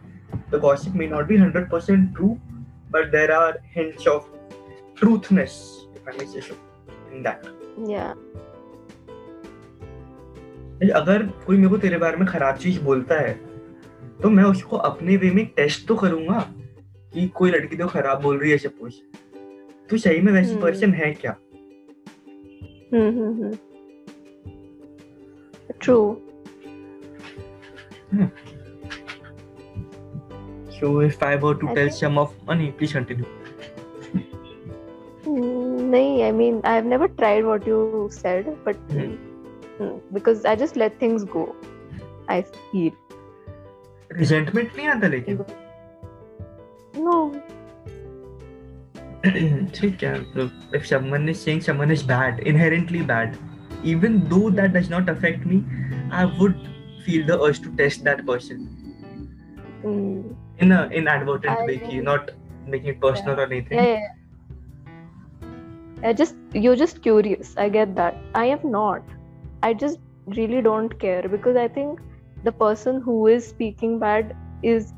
The 0.50 0.60
gossip 0.60 0.96
may 0.96 1.08
not 1.08 1.28
be 1.28 1.38
100% 1.38 2.16
true, 2.16 2.40
but 2.92 3.12
there 3.12 3.34
are 3.34 3.54
hints 3.72 4.08
of 4.08 4.28
truthness, 4.96 5.56
if 5.96 6.08
I 6.08 6.18
may 6.18 6.26
say 6.26 6.42
so, 6.42 6.56
in 7.12 7.24
that. 7.24 7.48
yeah 7.88 8.14
अगर 10.96 11.24
कोई 11.46 11.58
मेरे 11.58 11.70
को 11.70 11.78
तेरे 11.78 11.98
बारे 11.98 12.18
में 12.18 12.26
खराब 12.28 12.58
चीज़ 12.58 12.80
बोलता 12.82 13.16
है 13.20 13.34
तो 14.22 14.30
मैं 14.30 14.44
उसको 14.44 14.78
अपने 14.78 15.18
वे 15.18 15.30
में 15.32 15.46
टेस्ट 15.58 15.88
तो 15.88 15.96
करूँगा 15.96 16.40
कि 17.14 17.28
कोई 17.36 17.52
लड़की 17.52 17.78
तो 17.78 17.88
खराब 17.88 18.22
बोल 18.22 18.38
रही 18.40 18.52
है 18.52 18.58
सपोज़ 18.58 18.96
तो 19.90 19.98
सही 19.98 20.22
में 20.22 20.32
वैसी 20.34 20.52
हम्म। 20.52 20.62
पर्सन 20.62 20.94
है 20.94 21.12
क्या 21.22 21.36
hmm, 22.92 23.12
hmm, 23.12 23.34
hmm. 23.40 23.54
true 25.80 26.16
So 30.81 31.01
if 31.01 31.23
I 31.23 31.37
were 31.37 31.55
to 31.55 31.69
I 31.69 31.75
tell 31.75 31.85
think- 31.89 31.93
some 32.01 32.19
of 32.19 32.35
Ani, 32.49 32.71
please 32.81 32.93
continue. 32.93 33.27
Mm, 35.25 35.91
nahi, 35.93 36.25
I 36.29 36.33
mean, 36.33 36.61
I've 36.65 36.85
never 36.87 37.09
tried 37.09 37.45
what 37.45 37.67
you 37.67 38.09
said, 38.17 38.51
but 38.65 38.77
Hmm. 38.97 39.15
mm, 39.81 39.95
because 40.19 40.45
I 40.45 40.55
just 40.65 40.77
let 40.83 40.99
things 41.01 41.25
go. 41.37 41.47
I 42.29 42.43
feel. 42.43 42.93
Resentment 44.21 44.77
नहीं 44.77 44.89
आता 44.89 45.09
लेकिन 45.17 45.45
No. 47.07 47.17
ठीक 49.77 50.03
है 50.03 50.13
मतलब 50.21 50.75
if 50.79 50.85
someone 50.91 51.29
is 51.33 51.41
saying 51.47 51.61
someone 51.69 51.93
is 51.95 52.03
bad 52.11 52.39
inherently 52.53 53.01
bad 53.11 53.37
even 53.93 54.19
though 54.33 54.51
that 54.59 54.73
does 54.77 54.91
not 54.93 55.09
affect 55.15 55.47
me 55.53 55.59
I 56.21 56.25
would 56.41 56.61
feel 57.07 57.27
the 57.31 57.39
urge 57.49 57.61
to 57.67 57.73
test 57.81 58.05
that 58.09 58.23
person 58.31 58.63
Mm, 59.85 60.37
in 60.61 60.73
a 60.73 60.81
inadvertent 61.01 61.59
I 61.59 61.67
way 61.67 61.79
कि 61.79 62.03
know. 62.03 62.13
not 62.13 62.31
making 62.67 62.91
it 62.95 63.01
personal 63.01 63.41
or 63.41 63.45
anything 63.45 63.79
yeah, 63.79 63.87
yeah, 63.87 64.01
yeah. 64.01 64.15
I 66.03 66.13
just 66.13 66.37
you're 66.53 66.77
just 66.77 67.03
curious. 67.03 67.55
I 67.57 67.69
get 67.69 67.95
that. 67.97 68.17
I 68.35 68.45
am 68.47 68.65
not. 68.65 69.03
I 69.63 69.73
just 69.75 69.99
really 70.27 70.61
don't 70.61 70.99
care 70.99 71.29
because 71.29 71.57
I 71.57 71.69
think 71.69 72.01
the 72.45 72.53
person 72.53 73.01
who 73.01 73.27
is 73.27 73.47
speaking 73.47 73.99
bad 73.99 74.35
is 74.63 74.93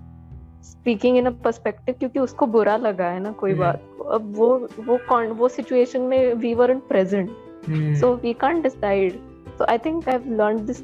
speaking 0.61 1.17
in 1.17 1.29
a 1.29 1.33
perspective 1.33 1.99
क्योंकि 1.99 2.19
उसको 2.21 2.47
बुरा 2.57 2.77
लगा 2.77 3.11
है 3.11 3.21
ना 3.21 3.33
कोई 3.43 3.53
हम्म। 3.53 3.61
बात 3.61 3.83
को 3.99 4.05
अब 4.17 4.33
वो 4.37 4.49
वो 4.89 4.99
कौन 5.09 5.31
वो 5.43 5.49
सिचुएशन 5.49 6.01
में 6.13 6.35
we 6.43 6.55
weren't 6.63 6.89
present 6.89 7.37
Hmm. 7.67 7.95
so 8.01 8.15
we 8.15 8.33
can't 8.43 8.63
decide 8.63 9.17
so 9.59 9.65
i 9.69 9.77
think 9.77 10.07
i've 10.09 10.27
learned 10.41 10.67
this 10.67 10.83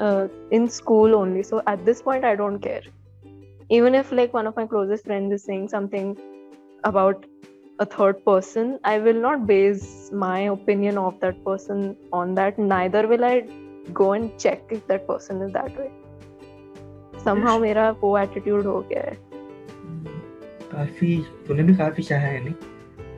uh, 0.00 0.28
in 0.50 0.68
school 0.68 1.14
only 1.14 1.42
so 1.42 1.60
at 1.66 1.84
this 1.84 2.00
point 2.02 2.24
i 2.24 2.34
don't 2.34 2.60
care 2.66 2.82
even 3.70 3.94
if 3.94 4.12
like 4.12 4.32
one 4.32 4.46
of 4.46 4.56
my 4.56 4.66
closest 4.66 5.04
friends 5.04 5.32
is 5.32 5.44
saying 5.44 5.68
something 5.68 6.16
about 6.84 7.26
a 7.78 7.86
third 7.86 8.24
person 8.24 8.78
i 8.84 8.98
will 8.98 9.20
not 9.26 9.46
base 9.46 10.10
my 10.12 10.40
opinion 10.54 10.98
of 10.98 11.18
that 11.20 11.42
person 11.44 11.96
on 12.12 12.34
that 12.34 12.58
neither 12.58 13.06
will 13.12 13.24
i 13.24 13.34
go 14.00 14.12
and 14.12 14.38
check 14.38 14.62
if 14.70 14.86
that 14.86 15.06
person 15.06 15.42
is 15.42 15.52
that 15.52 15.78
way 15.82 15.90
somehow 17.24 17.58
मेरा 17.60 17.90
वो 18.02 18.16
attitude 18.24 18.66
हो 18.66 18.80
गया 18.92 19.02
है 19.10 19.16
काफी 20.72 21.16
तूने 21.46 21.62
भी 21.62 21.74
काफी 21.76 22.02
चाहा 22.02 22.26
है 22.26 22.44
नहीं 22.44 22.54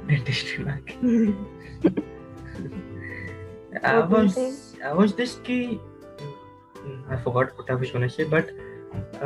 डेंटिस्ट्री 0.08 0.64
में 0.64 0.72
आके 0.72 0.94
I 3.82 3.98
What 3.98 4.10
do 4.10 4.16
you 4.16 4.22
was 4.22 4.34
think? 4.34 4.84
I 4.88 4.92
was 4.92 5.14
this 5.14 5.32
key. 5.46 5.80
I 7.10 7.16
forgot 7.24 7.56
what 7.58 7.70
I 7.70 7.74
was 7.74 7.90
gonna 7.90 8.08
say, 8.08 8.24
but 8.24 8.50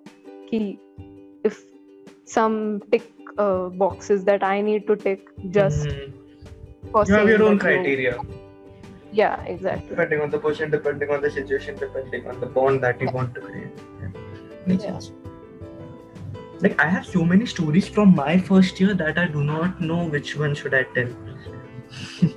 Ki, 0.50 0.80
if 1.44 1.63
some 2.26 2.82
tick 2.92 3.04
uh, 3.38 3.70
boxes 3.70 4.24
that 4.26 4.44
I 4.44 4.62
need 4.62 4.88
to 4.88 4.96
tick 4.96 5.22
just 5.52 5.88
Mhm. 5.88 6.13
for 6.92 7.06
You 7.08 7.13
have 7.13 7.30
your 7.30 7.44
own 7.44 7.60
criteria 7.60 8.18
Yeah, 9.12 9.42
exactly. 9.44 9.88
depending 9.90 10.20
on 10.20 10.31
the 10.31 10.38
person, 10.38 10.70
depending 10.70 11.11
on 11.11 11.20
the 11.23 11.31
situation, 11.31 11.77
depending 11.77 12.27
on 12.27 12.40
the 12.40 12.47
bond 12.47 12.83
that 12.83 13.01
you 13.01 13.11
want 13.11 13.35
to 13.37 13.40
create. 13.40 13.83
Yeah. 14.03 14.09
Makes 14.66 14.85
Yeah. 14.85 14.99
sense. 14.99 15.12
Like 16.64 16.81
I 16.85 16.87
have 16.94 17.07
so 17.07 17.25
many 17.25 17.47
stories 17.47 17.88
from 17.99 18.14
my 18.16 18.38
first 18.49 18.81
year 18.81 18.94
that 19.03 19.18
I 19.18 19.27
do 19.37 19.44
not 19.44 19.81
know 19.81 20.01
which 20.16 20.37
one 20.42 20.55
should 20.55 20.75
I 20.75 20.83
tell. 20.97 21.09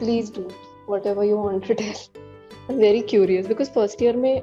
Please 0.00 0.30
do 0.30 0.48
whatever 0.86 1.24
you 1.24 1.36
want 1.36 1.64
to 1.70 1.74
tell. 1.74 2.02
I'm 2.68 2.78
very 2.80 3.02
curious 3.14 3.46
because 3.46 3.68
first 3.78 4.00
year 4.00 4.14
में 4.26 4.42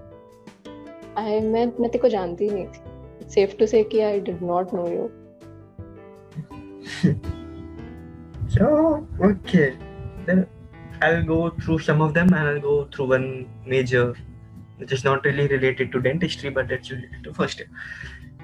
I 1.17 1.39
मैं 1.41 1.65
मैं 1.79 1.89
तेरे 1.89 1.99
को 1.99 2.09
जानती 2.15 2.49
ही 2.49 2.51
नहीं 2.55 2.67
थी. 2.67 2.81
It's 3.21 3.33
safe 3.39 3.57
to 3.59 3.67
say 3.73 3.83
कि 3.93 4.01
I 4.07 4.19
did 4.31 4.41
not 4.41 4.73
know 4.77 4.87
you. 4.95 5.09
So 8.55 9.07
okay, 9.29 9.77
then 10.25 10.45
I'll 11.01 11.23
go 11.23 11.49
through 11.49 11.79
some 11.79 12.01
of 12.01 12.13
them 12.13 12.33
and 12.33 12.47
I'll 12.49 12.61
go 12.61 12.85
through 12.85 13.07
one 13.07 13.49
major, 13.65 14.15
which 14.77 14.91
is 14.91 15.03
not 15.03 15.25
really 15.25 15.47
related 15.47 15.91
to 15.91 15.99
dentistry, 15.99 16.49
but 16.49 16.71
it's 16.71 16.91
related 16.91 17.23
to 17.23 17.33
first 17.33 17.59
year. 17.59 17.67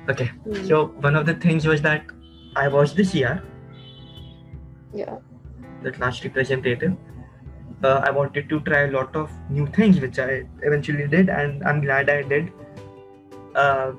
Okay, 0.09 0.31
Mm. 0.47 0.67
so 0.67 0.85
one 1.07 1.15
of 1.15 1.25
the 1.25 1.33
things 1.33 1.67
was 1.67 1.81
that 1.81 2.03
I 2.55 2.67
was 2.67 2.93
this 2.93 3.15
year 3.15 3.41
Yeah. 4.93 5.17
the 5.83 5.91
class 5.91 6.23
representative. 6.23 6.97
Uh, 7.83 8.01
I 8.05 8.11
wanted 8.11 8.49
to 8.49 8.59
try 8.59 8.79
a 8.81 8.91
lot 8.91 9.15
of 9.15 9.31
new 9.49 9.65
things, 9.67 9.99
which 9.99 10.19
I 10.19 10.43
eventually 10.61 11.07
did, 11.07 11.29
and 11.29 11.63
I'm 11.63 11.81
glad 11.81 12.09
I 12.09 12.21
did. 12.21 12.51
Uh, 13.55 13.91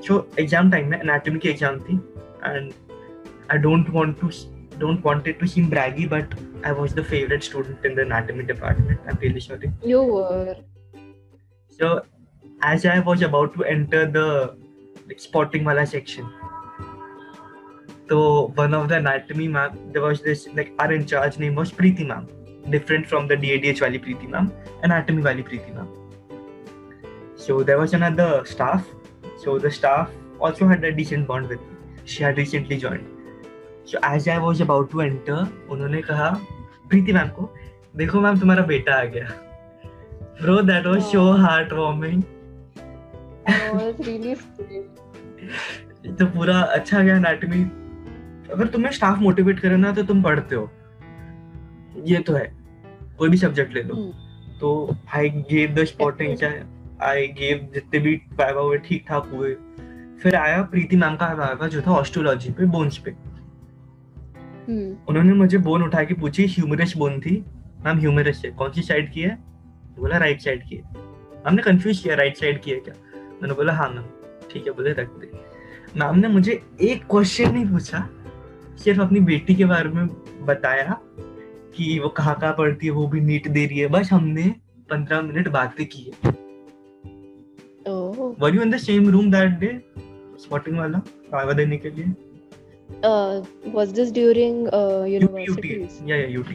so 0.00 0.26
exam 0.36 0.70
time 0.70 0.90
में 0.90 1.00
anatomy 1.00 1.40
की 1.40 1.50
exam 1.54 1.80
थी, 1.80 2.00
and 2.42 2.72
I 3.50 3.58
don't 3.58 3.90
want 3.92 4.20
to 4.20 4.30
don't 4.78 5.04
want 5.04 5.26
it 5.26 5.38
to 5.40 5.46
seem 5.46 5.70
braggy, 5.70 6.08
but 6.08 6.32
I 6.63 6.71
was 6.71 6.93
the 6.93 7.03
favorite 7.03 7.43
student 7.43 7.83
in 7.85 7.95
the 7.95 8.03
anatomy 8.03 8.43
department. 8.43 8.99
I'm 9.07 9.17
really 9.17 9.39
sorry. 9.39 9.71
You 9.83 10.03
were. 10.03 10.57
So 11.69 12.05
as 12.61 12.85
I 12.85 12.99
was 12.99 13.21
about 13.21 13.53
to 13.55 13.63
enter 13.63 14.05
the 14.05 14.55
like, 15.07 15.19
spotting 15.19 15.63
wala 15.63 15.85
section, 15.85 16.31
so 18.07 18.51
one 18.55 18.73
of 18.73 18.89
the 18.89 18.97
anatomy 18.97 19.47
ma'am, 19.47 19.91
there 19.91 20.01
was 20.01 20.21
this 20.21 20.47
like 20.53 20.73
our 20.79 20.91
in 20.91 21.05
charge 21.05 21.39
name 21.39 21.55
was 21.55 21.71
Preeti 21.71 22.05
ma'am, 22.05 22.27
different 22.69 23.07
from 23.07 23.27
the 23.27 23.35
DADH 23.35 23.81
wali 23.81 23.99
Preeti 23.99 24.29
ma'am, 24.29 24.51
anatomy 24.83 25.23
wali 25.23 25.43
Preeti 25.43 25.73
ma'am. 25.73 25.87
So 27.35 27.63
there 27.63 27.79
was 27.79 27.93
another 27.93 28.45
staff. 28.45 28.85
So 29.43 29.57
the 29.57 29.71
staff 29.71 30.11
also 30.39 30.67
had 30.67 30.83
a 30.83 30.91
decent 30.91 31.25
bond 31.27 31.47
with 31.47 31.59
me. 31.59 31.75
She 32.05 32.21
had 32.21 32.37
recently 32.37 32.77
joined. 32.77 33.07
So 33.85 33.99
as 34.03 34.27
I 34.27 34.37
was 34.37 34.61
about 34.61 34.91
to 34.91 35.01
enter, 35.01 35.47
उन्होंने 35.69 36.01
कहा 36.01 36.29
प्रीति 36.89 37.13
ma'am 37.13 37.27
को 37.27 37.53
देखो 37.97 38.21
ma'am 38.21 38.39
तुम्हारा 38.39 38.63
बेटा 38.65 38.95
आ 38.95 39.03
गया. 39.03 39.27
Bro, 40.41 40.61
that 40.61 40.85
was 40.85 41.11
so 41.11 41.21
Oh. 41.21 41.37
heartwarming. 41.37 42.23
I 43.47 43.71
was 43.73 44.07
really 44.07 44.35
scared. 44.35 44.85
तो 46.19 46.25
पूरा 46.25 46.59
अच्छा 46.59 47.01
गया 47.03 47.15
एनाटॉमी 47.15 47.63
अगर 48.53 48.67
तुम्हें 48.67 48.91
स्टाफ 48.91 49.19
मोटिवेट 49.19 49.59
करे 49.59 49.77
ना 49.77 49.91
तो 49.91 50.03
तुम 50.03 50.23
पढ़ते 50.23 50.55
हो। 50.55 50.71
ये 52.05 52.19
तो 52.19 52.33
है। 52.33 52.53
कोई 53.17 53.29
भी 53.29 53.37
सब्जेक्ट 53.37 53.73
ले 53.73 53.83
लो। 53.83 53.95
Hmm. 53.95 54.59
तो 54.59 54.95
आई 55.15 55.29
गेव 55.29 55.73
द 55.75 55.83
स्पॉटिंग 55.83 56.37
चाहे 56.37 56.61
आई 57.01 57.27
गेव 57.27 57.69
जितने 57.73 57.99
भी 57.99 58.15
वाइवा 58.15 58.61
हुए 58.61 58.77
ठीक 58.77 59.05
ठाक 59.07 59.29
हुए। 59.33 59.53
फिर 60.23 60.35
आया 60.35 60.61
प्रीति 60.61 60.95
मैम 60.95 61.15
का 61.15 61.33
वाइवा 61.33 61.67
जो 61.67 61.81
था 61.81 61.91
ऑस्ट्रोलॉजी 61.91 62.51
पे 62.51 62.65
बोन्स 62.65 62.97
पे। 62.97 63.11
उन्होंने 65.09 65.33
मुझे 65.33 65.57
बोन 65.57 65.83
उठा 65.83 66.03
के 66.03 66.13
पूछी 66.13 66.45
ह्यूमरस 66.47 66.95
बोन 66.97 67.19
थी? 67.19 67.43
मैम 67.85 67.99
ह्यूमरस 67.99 68.41
है। 68.45 68.51
कौन 68.51 68.71
सी 68.71 68.81
साइड 68.81 69.11
की 69.13 69.21
है? 69.21 69.35
तो 69.35 70.01
बोला 70.01 70.17
राइट 70.17 70.41
साइड 70.41 70.63
की 70.67 70.75
है। 70.75 70.81
हमने 71.47 71.61
कंफ्यूज 71.61 71.99
किया 71.99 72.15
राइट 72.15 72.37
साइड 72.37 72.61
की 72.61 72.71
है 72.71 72.77
क्या? 72.77 72.93
मैंने 73.41 73.53
बोला 73.53 73.73
हाँ 73.73 73.89
मैम 73.89 74.05
ठीक 74.51 74.67
है 74.67 74.73
बोले 74.73 74.91
रख 74.91 75.09
दे। 75.19 75.31
मैम 75.97 76.19
ने 76.19 76.27
मुझे 76.27 76.61
एक 76.81 77.03
क्वेश्चन 77.11 77.51
नहीं 77.53 77.65
पूछा 77.65 78.07
सिर्फ़ 78.83 79.01
अपनी 79.01 79.19
बेटी 79.19 79.55
के 79.55 79.65
बारे 79.65 79.89
में 79.89 80.07
बताया 80.45 80.97
कि 81.75 81.97
वो 81.99 82.09
कहाँ 82.09 82.35
कहाँ 82.41 82.53
पढ़ती 82.53 82.87
है 82.87 82.91
वो 82.93 83.07
भी 83.07 83.19
नीट 83.21 83.47
दे 83.47 83.65
रही 83.65 83.79
है। 83.79 83.87
बस 83.87 84.11
हमने 84.13 84.43
पंद्रह 84.89 85.21
मिनट 85.21 85.47
बातें 85.47 85.85
की 85.85 86.03
है। 86.03 86.31
Were 88.39 88.55
you 88.55 88.61
in 88.61 88.71
the 88.71 88.77
same 88.77 89.09
room 89.09 89.31
that 89.31 89.59
day 89.59 89.79
spotting 90.39 90.77
वाला 90.77 91.01
वाइवा 91.33 91.53
देने 91.53 91.77
के 91.77 91.89
लिए? 91.89 92.13
Uh 93.03 93.41
was 93.73 93.93
this 93.93 94.11
during 94.11 94.67
uh 94.73 95.01
UT, 95.01 95.07
universities 95.07 96.01
yeah 96.05 96.15
yeah 96.15 96.39
UT 96.39 96.51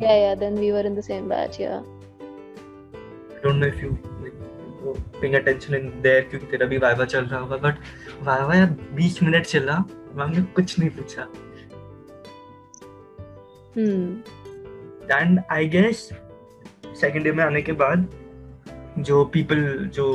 yeah 0.00 0.16
yeah 0.24 0.34
then 0.34 0.54
we 0.54 0.72
were 0.72 0.80
in 0.80 0.94
the 0.94 1.02
same 1.02 1.28
batch 1.28 1.58
yeah 1.58 1.82
I 3.36 3.46
don't 3.46 3.60
know 3.60 3.66
if 3.66 3.80
you 3.82 3.98
like, 4.22 4.34
paying 5.20 5.34
attention 5.34 5.74
in 5.74 5.90
there 6.02 6.22
क्योंकि 6.30 6.46
तेरा 6.46 6.66
भी 6.66 6.78
viva 6.78 7.04
चल 7.04 7.24
रहा 7.24 7.40
होगा 7.40 7.56
but 7.68 7.78
viva 8.26 8.54
यार 8.56 8.76
20 9.00 9.22
minute 9.22 9.46
चला 9.46 9.78
ma'am 10.16 10.30
ने 10.36 10.42
कुछ 10.56 10.78
नहीं 10.78 10.90
पूछा 10.98 11.28
hmm 13.76 14.42
and 15.12 15.40
I 15.52 15.68
guess 15.68 16.08
second 17.00 17.26
year 17.26 17.34
में 17.36 17.44
आने 17.44 17.62
के 17.62 17.72
बाद 17.80 18.08
जो 18.98 19.24
पीपल 19.34 19.64
जो 19.94 20.06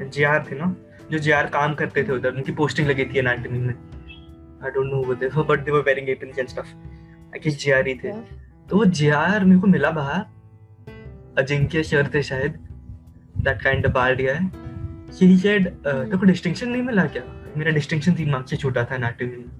जीआर 0.00 0.44
थे 0.50 0.56
ना 0.58 0.74
जो 1.10 1.18
जीआर 1.18 1.46
काम 1.56 1.74
करते 1.74 2.04
थे 2.04 2.12
उधर 2.12 2.32
उनकी 2.36 2.52
पोस्टिंग 2.52 2.88
लगी 2.88 3.04
थी 3.04 3.18
एनाटॉमी 3.18 3.58
में 3.58 3.74
I 4.64 4.70
don't 4.70 4.92
know 4.92 5.02
what 5.02 5.18
they 5.18 5.28
but 5.42 5.64
they 5.64 5.70
were 5.72 5.82
wearing 5.86 6.08
aprons 6.10 6.38
and 6.38 6.48
stuff 6.48 6.68
I 6.68 7.40
guess 7.44 7.58
GR 7.64 7.86
ही 7.88 7.94
थे। 7.94 8.12
तो 8.68 8.76
वो 8.76 8.84
जीआर 8.98 9.44
मेरे 9.44 9.60
को 9.60 9.66
मिला 9.66 9.90
बाहर 9.90 10.24
अजिंक्य 11.38 11.82
सर 11.82 12.10
थे 12.14 12.22
शायद 12.22 12.52
that 13.38 13.62
kind 13.62 13.86
of 13.86 13.92
bard 13.92 14.22
guy 14.22 14.38
he 15.20 15.36
said 15.38 15.68
तेरे 15.76 16.16
को 16.16 16.26
डिस्टिंक्शन 16.26 16.68
नहीं 16.68 16.82
मिला 16.82 17.04
क्या? 17.06 17.22
मेरा 17.56 17.70
डिस्टिंक्शन 17.72 18.14
तीन 18.14 18.30
मार्क्स 18.30 18.50
से 18.50 18.56
छूटा 18.56 18.84
था 18.84 18.94
एनाटॉमी 18.94 19.36
में। 19.36 19.50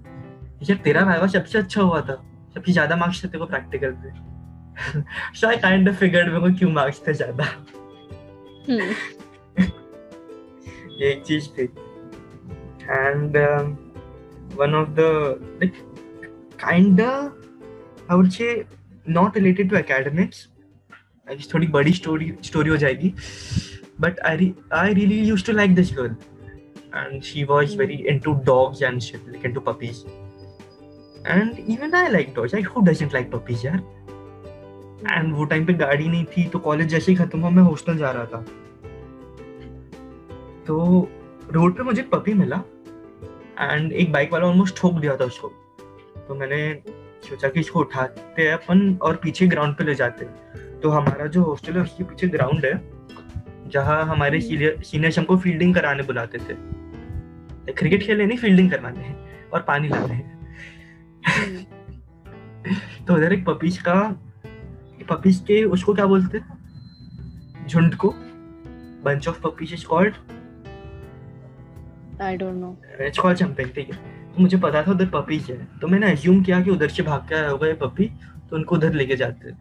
यार 0.62 0.78
तेरा 0.84 1.04
वाइवा 1.04 1.26
सबसे 1.28 1.58
अच्छा 1.58 1.82
हुआ 1.82 2.00
था। 2.00 2.14
सबसे 2.54 2.72
ज़्यादा 2.72 2.96
मार्क्स 2.96 3.24
थे 3.24 3.28
तेरे 3.28 3.46
प्रैक्टिकल 3.46 3.90
पे। 4.02 4.12
So 5.38 5.48
I 5.48 5.56
kind 5.58 5.88
of 5.88 5.96
figured 5.96 6.28
मेरे 6.28 6.40
को 6.40 6.58
क्यों 6.58 6.70
मार्क्स 6.72 7.06
थे 7.08 7.12
ज़्यादा। 7.14 7.44
Hmm 8.66 8.92
एक 11.02 11.22
चीज़ 11.26 11.48
थी। 11.48 11.64
And 12.84 13.36
one 14.58 14.74
of 14.74 14.88
the 14.90 15.00
like 15.62 15.72
kind 16.60 17.00
I 17.00 18.16
would 18.16 18.28
say 18.30 18.64
not 19.08 19.36
related 19.36 19.70
to 19.70 19.76
academics 19.76 20.48
थोड़ी 21.54 21.66
बड़ी 21.66 21.92
स्टोरी 21.92 22.32
स्टोरी 22.44 22.70
हो 22.70 22.76
जाएगी 22.76 23.14
but 24.00 24.20
I 24.26 24.54
I 24.74 24.94
really 24.94 25.20
used 25.28 25.44
to 25.46 25.52
like 25.52 25.74
this 25.74 25.92
girl 25.96 26.14
and 26.98 27.24
she 27.24 27.44
was 27.44 27.74
very 27.74 28.06
into 28.08 28.34
dogs 28.44 28.80
and 28.82 29.02
shit, 29.02 29.26
like 29.28 29.44
into 29.44 29.60
puppies. 29.60 30.04
And 31.26 31.58
even 31.60 31.94
I 31.94 32.08
like 32.08 32.34
dogs. 32.34 32.52
Like 32.52 32.66
who 32.66 32.84
doesn't 32.84 33.12
like 33.12 33.30
puppies, 33.32 33.64
यार? 33.64 33.82
And 35.04 35.32
वो 35.34 35.44
time 35.44 35.64
पे 35.66 35.72
गाड़ी 35.74 36.06
नहीं 36.08 36.24
थी 36.26 36.42
तो 36.48 36.58
college 36.58 36.88
जैसे 36.88 37.12
ही 37.12 37.16
खत्म 37.18 37.40
हुआ 37.40 37.48
मैं 37.50 37.62
हॉस्टल 37.62 37.96
जा 37.98 38.10
रहा 38.10 38.24
था 38.26 38.38
तो 40.66 40.76
रोड 41.52 41.76
पे 41.76 41.82
मुझे 41.82 42.02
पपी 42.12 42.34
मिला 42.34 42.62
एंड 43.60 43.92
एक 43.92 44.12
बाइक 44.12 44.32
वाला 44.32 44.46
ऑलमोस्ट 44.46 44.76
ठोक 44.76 44.94
दिया 44.94 45.16
था 45.16 45.24
उसको। 45.24 45.48
तो 46.28 46.34
मैंने 46.34 46.58
सोचा 47.22 47.48
कि 47.48 47.60
इसको 47.60 47.80
उठाते 47.80 48.42
हैं 48.42 48.52
अपन 48.52 48.96
और 49.02 49.16
पीछे 49.16 49.46
ग्राउंड 49.46 49.76
पे 49.76 49.84
ले 49.84 49.94
जाते 49.94 50.24
हैं। 50.24 50.80
तो 50.80 50.90
हमारा 50.90 51.26
जो 51.26 51.42
हॉस्टल 51.42 51.72
है 51.72 51.82
उसके 51.82 52.04
पीछे 52.04 52.28
ग्राउंड 52.28 52.64
है 52.64 52.72
जहाँ 53.70 54.04
हमारे 54.04 54.40
सीनियर्स 54.40 55.18
हमको 55.18 55.36
फील्डिंग 55.38 55.74
कराने 55.74 56.02
बुलाते 56.02 56.38
थे। 56.38 56.54
क्रिकेट 57.72 58.02
खेलने 58.02 58.26
नहीं 58.26 58.38
फील्डिंग 58.38 58.70
करवाने 58.70 59.14
और 59.52 59.62
पानी 59.62 59.88
लाने 59.88 60.18
तो 63.06 63.14
उधर 63.14 63.32
एक 63.32 63.44
पपीज 63.46 63.78
का 63.78 63.94
पपीज 65.08 65.38
के 65.38 65.62
उसको 65.64 65.94
क्या 65.94 66.06
बोलते? 66.06 66.40
झुंड 67.68 67.94
को। 67.94 68.14
Bunch 69.04 69.28
of 69.28 69.40
puppies 69.40 69.72
is 69.74 69.84
called 69.86 70.14
I 72.22 72.36
don't 72.36 72.58
know. 72.62 72.74
It's 73.00 73.18
called 73.18 73.38
something 73.38 73.70
ठीक 73.74 73.92
है। 73.92 73.96
तो 74.34 74.42
मुझे 74.42 74.56
पता 74.56 74.82
था 74.82 74.90
उधर 74.90 75.06
पपीज 75.14 75.50
है। 75.50 75.56
तो 75.80 75.88
मैंने 75.88 76.10
अज्यूम 76.12 76.42
किया 76.42 76.60
कि 76.62 76.70
उधर 76.70 76.88
से 76.88 77.02
भाग 77.02 77.28
के 77.28 77.34
आया 77.34 77.48
होगा 77.48 77.66
ये 77.66 77.74
पपी 77.82 78.06
तो 78.50 78.56
उनको 78.56 78.74
उधर 78.74 78.92
लेके 78.92 79.16
जाते 79.16 79.52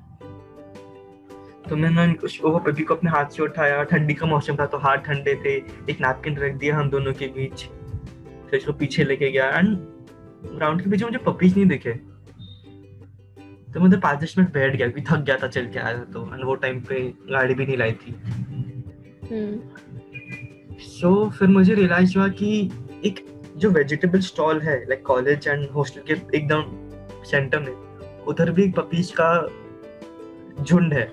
तो 1.70 1.76
मैंने 1.76 2.14
उसको 2.24 2.50
वो 2.52 2.60
पपी 2.60 2.84
को 2.84 2.96
अपने 2.96 3.12
हाथ 3.12 3.26
से 3.26 3.44
उठाया 3.44 3.84
ठंडी 3.92 4.14
का 4.14 4.26
मौसम 4.28 4.56
था 4.56 4.66
तो 4.66 4.78
हाथ 4.78 4.98
ठंडे 5.06 5.36
थे 5.46 5.56
एक 5.92 6.02
नैपकिन 6.02 6.38
रख 6.38 6.56
दिया 6.56 6.78
हम 6.78 6.90
दोनों 6.90 7.14
के 7.14 7.28
बीच। 7.28 7.64
फिर 8.50 8.60
उसको 8.60 8.74
पीछे 8.74 9.04
लेके 9.04 9.32
गया। 9.32 9.50
एंड 9.50 9.78
ग्राउंड 10.48 10.82
के 10.82 10.90
पीछे 10.90 11.06
मुझे 11.06 11.18
पपीज 11.26 11.56
नहीं 11.58 11.68
दिखे। 11.68 11.94
तो 13.74 13.80
मैं 13.80 13.88
उधर 13.88 14.00
पाँच 14.00 14.20
दस 14.24 14.36
मिनट 14.38 14.54
बैठ 14.54 14.76
गया 14.76 14.88
क्योंकि 14.88 15.02
थक 15.12 15.24
गया 15.26 15.38
था 15.44 15.48
चल 15.48 15.68
के 15.68 15.80
आया 15.80 16.04
तो। 16.14 16.24
एंड 16.34 16.44
वो 16.46 16.56
टाइम 16.56 16.82
पे 16.90 17.00
गाड़ी 17.32 17.54
भी 17.54 17.66
नहीं 17.66 17.78
लाई 17.78 17.92
थी। 18.02 18.16
Hmm. 19.24 19.54
सो 20.84 21.10
so, 21.16 21.32
फिर 21.32 21.48
मुझे 21.50 21.74
रियलाइज़ 21.74 22.18
हुआ 22.18 22.28
कि 22.34 22.70
एक 23.06 23.26
जो 23.58 23.70
वेजिटेबल 23.72 24.20
स्टॉल 24.22 24.62
है 24.62 24.78
लाइक 24.80 25.04
कॉलेज 25.06 25.48
एंड 25.48 25.68
हॉस्टल 25.70 26.02
के 26.08 26.14
एकदम 26.38 26.64
सेंटर 27.26 27.60
में 27.60 28.26
उधर 28.26 28.52
भी 28.52 28.64
एक 28.64 28.76
पपीज 28.76 29.12
का 29.12 29.30
झुंड 30.62 30.94
है 30.94 31.06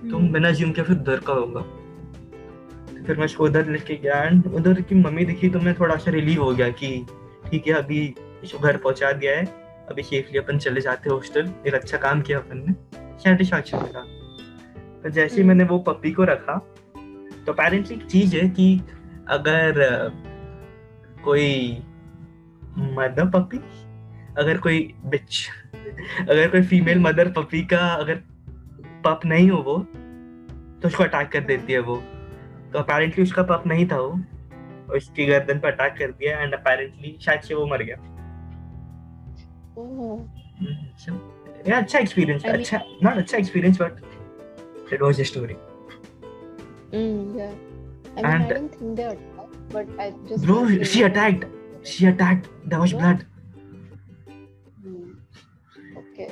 तो 0.00 0.16
Hmm. 0.16 0.30
मैंने 0.32 0.48
अज्यूम 0.48 0.72
किया 0.72 0.84
फिर 0.84 0.96
उधर 0.96 1.20
का 1.20 1.32
होगा 1.32 1.60
फिर 3.06 3.16
मैं 3.16 3.26
उधर 3.40 3.66
लेके 3.66 3.96
गया 3.96 4.22
एंड 4.22 4.46
उधर 4.46 4.80
की 4.80 4.94
मम्मी 4.94 5.24
दिखी 5.24 5.48
तो 5.48 5.60
मैं 5.60 5.74
थोड़ा 5.74 5.96
सा 5.96 6.10
रिलीव 6.10 6.42
हो 6.42 6.50
गया 6.54 6.68
कि 6.72 6.90
ठीक 7.50 7.66
है 7.68 7.74
अभी 7.74 8.02
इसको 8.44 8.58
घर 8.58 8.76
पहुँचा 8.76 9.12
दिया 9.12 9.36
है 9.36 9.44
अभी 9.90 10.02
सेफली 10.02 10.38
अपन 10.38 10.58
चले 10.58 10.80
जाते 10.80 11.08
हैं 11.08 11.16
हॉस्टल 11.16 11.50
एक 11.66 11.74
अच्छा 11.74 11.98
काम 11.98 12.22
किया 12.22 12.38
अपन 12.38 12.64
ने 12.66 12.74
सेटिस्फैक्शन 13.18 13.78
मिला 13.78 14.00
तो 15.02 15.10
जैसे 15.10 15.34
ही 15.34 15.40
हम्म। 15.40 15.48
मैंने 15.48 15.64
वो 15.64 15.78
पपी 15.88 16.12
को 16.12 16.24
रखा 16.24 16.58
तो 17.46 17.52
अपेरेंटली 17.52 17.96
एक 17.96 18.06
चीज़ 18.06 18.36
है 18.36 18.48
कि 18.48 18.80
अगर 19.28 19.74
कोई 21.24 21.78
मदर 22.78 23.28
पपी 23.30 23.58
अगर 24.38 24.58
कोई 24.58 24.94
बिच 25.06 25.48
अगर 26.20 26.48
कोई 26.50 26.62
फीमेल 26.62 26.98
मदर 26.98 27.30
पपी 27.32 27.62
का 27.64 27.86
अगर 27.94 28.22
पप 29.04 29.20
नहीं 29.26 29.50
हो 29.50 29.58
वो 29.62 29.78
तो 30.82 30.88
उसको 30.88 31.04
अटैक 31.04 31.28
कर 31.28 31.40
देती 31.40 31.72
है 31.72 31.78
वो। 31.78 31.96
तो 32.72 32.78
अपेरेंटली 32.78 33.22
उसका 33.22 33.42
पप 33.42 33.62
नहीं 33.66 33.86
था 33.88 34.00
वो 34.00 34.20
उसकी 34.96 35.26
गर्दन 35.26 35.58
पर 35.58 35.72
अटैक 35.72 35.94
कर 35.98 36.10
दिया 36.10 36.40
एंड 36.40 36.54
अपेरेंटली 36.54 37.16
शायद 37.20 37.40
से 37.40 37.54
वो 37.54 37.66
मर 37.66 37.82
गया। 37.82 37.96
Oh. 39.78 40.18
अच्छा। 41.70 41.98
एक्सपीरियंस 41.98 42.44
अच्छा 42.44 42.80
नॉट 43.02 43.16
अच्छा 43.16 43.38
experience 43.38 43.80
but 43.82 44.92
it 44.92 45.02
was 45.02 45.20
a 45.20 45.24
story 45.24 45.54
Mm, 46.92 47.36
yeah. 47.36 47.52
I 48.16 48.22
mean, 48.22 48.24
And- 48.24 48.44
I 48.44 48.48
didn't 48.48 48.74
think 48.74 48.96
they 48.96 49.04
attacked, 49.04 49.56
but 49.72 49.86
I 49.98 50.10
just. 50.28 50.46
Bro, 50.46 50.58
she 50.84 51.02
attacked. 51.02 51.44
She 51.92 52.06
attacked. 52.06 52.48
There 52.64 52.80
was 52.80 52.92
Yeah. 52.92 53.00
blood. 53.00 53.24
Hmm. 54.84 55.10
Okay. 56.02 56.28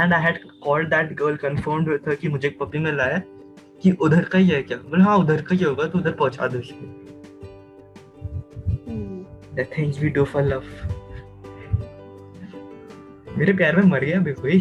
And 0.00 0.14
I 0.14 0.20
had 0.26 0.40
called 0.66 0.90
that 0.96 1.14
girl, 1.22 1.36
confirmed 1.46 1.88
with 1.94 2.04
her 2.10 2.16
कि 2.22 2.28
मुझे 2.36 2.48
एक 2.48 2.58
puppy 2.60 2.78
मिला 2.88 3.04
है 3.14 3.20
कि 3.82 3.92
उधर 4.08 4.24
का 4.32 4.38
ही 4.38 4.48
है 4.50 4.62
क्या 4.70 4.78
बोले 4.90 5.02
हाँ 5.04 5.16
उधर 5.24 5.42
का 5.50 5.54
ही 5.54 5.64
होगा 5.64 5.86
तो 5.94 5.98
उधर 5.98 6.12
पहुँचा 6.22 6.46
दो 6.54 6.60
Hmm. 8.86 9.24
The 9.60 9.64
things 9.76 10.00
we 10.04 10.10
do 10.18 10.24
for 10.34 10.42
love. 10.52 10.70
मेरे 13.38 13.52
प्यार 13.56 13.76
में 13.76 13.82
मर 13.90 14.04
गया 14.04 14.18
भी 14.26 14.32
कोई 14.34 14.58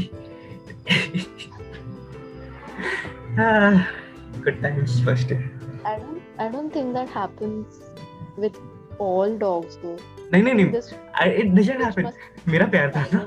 Good 4.44 4.62
times 4.62 5.05
first 5.07 5.32
I 5.88 5.92
don't. 5.98 6.20
I 6.44 6.46
don't 6.55 6.72
think 6.72 6.94
that 6.94 7.12
happens 7.12 7.76
with 8.44 8.57
all 9.05 9.36
dogs, 9.42 9.78
though. 9.84 9.98
नहीं 10.32 10.42
नहीं 10.42 10.55
नहीं 10.55 10.72
This 10.72 10.92
it 11.22 11.55
doesn't 11.55 11.78
which 11.78 11.86
happen 11.86 12.05
must 12.09 12.48
मेरा 12.48 12.66
प्यार 12.74 12.92
था 12.96 13.05
ना 13.14 13.22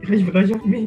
it 0.00 0.10
was 0.10 0.22
because 0.22 0.50
of 0.50 0.64
me. 0.66 0.80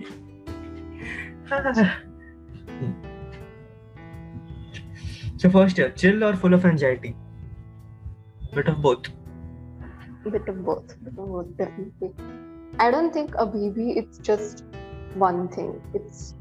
so 5.38 5.50
first 5.50 5.78
year, 5.78 5.90
chill 5.92 6.24
or 6.24 6.36
full 6.36 6.54
of 6.54 6.66
anxiety? 6.66 7.16
Bit 8.56 8.68
of 8.68 8.82
both. 8.82 9.10
bit 10.26 10.48
of 10.48 10.64
both. 10.66 10.96
Bit 11.04 11.18
of 11.18 11.28
both, 11.28 11.58
definitely. 11.58 12.12
I 12.80 12.90
don't 12.92 13.14
think 13.14 13.36
a 13.38 13.46
baby. 13.46 13.92
It's 14.02 14.18
just 14.20 14.64
one 15.19 15.41
thing. 15.49 15.71
It's 15.95 16.35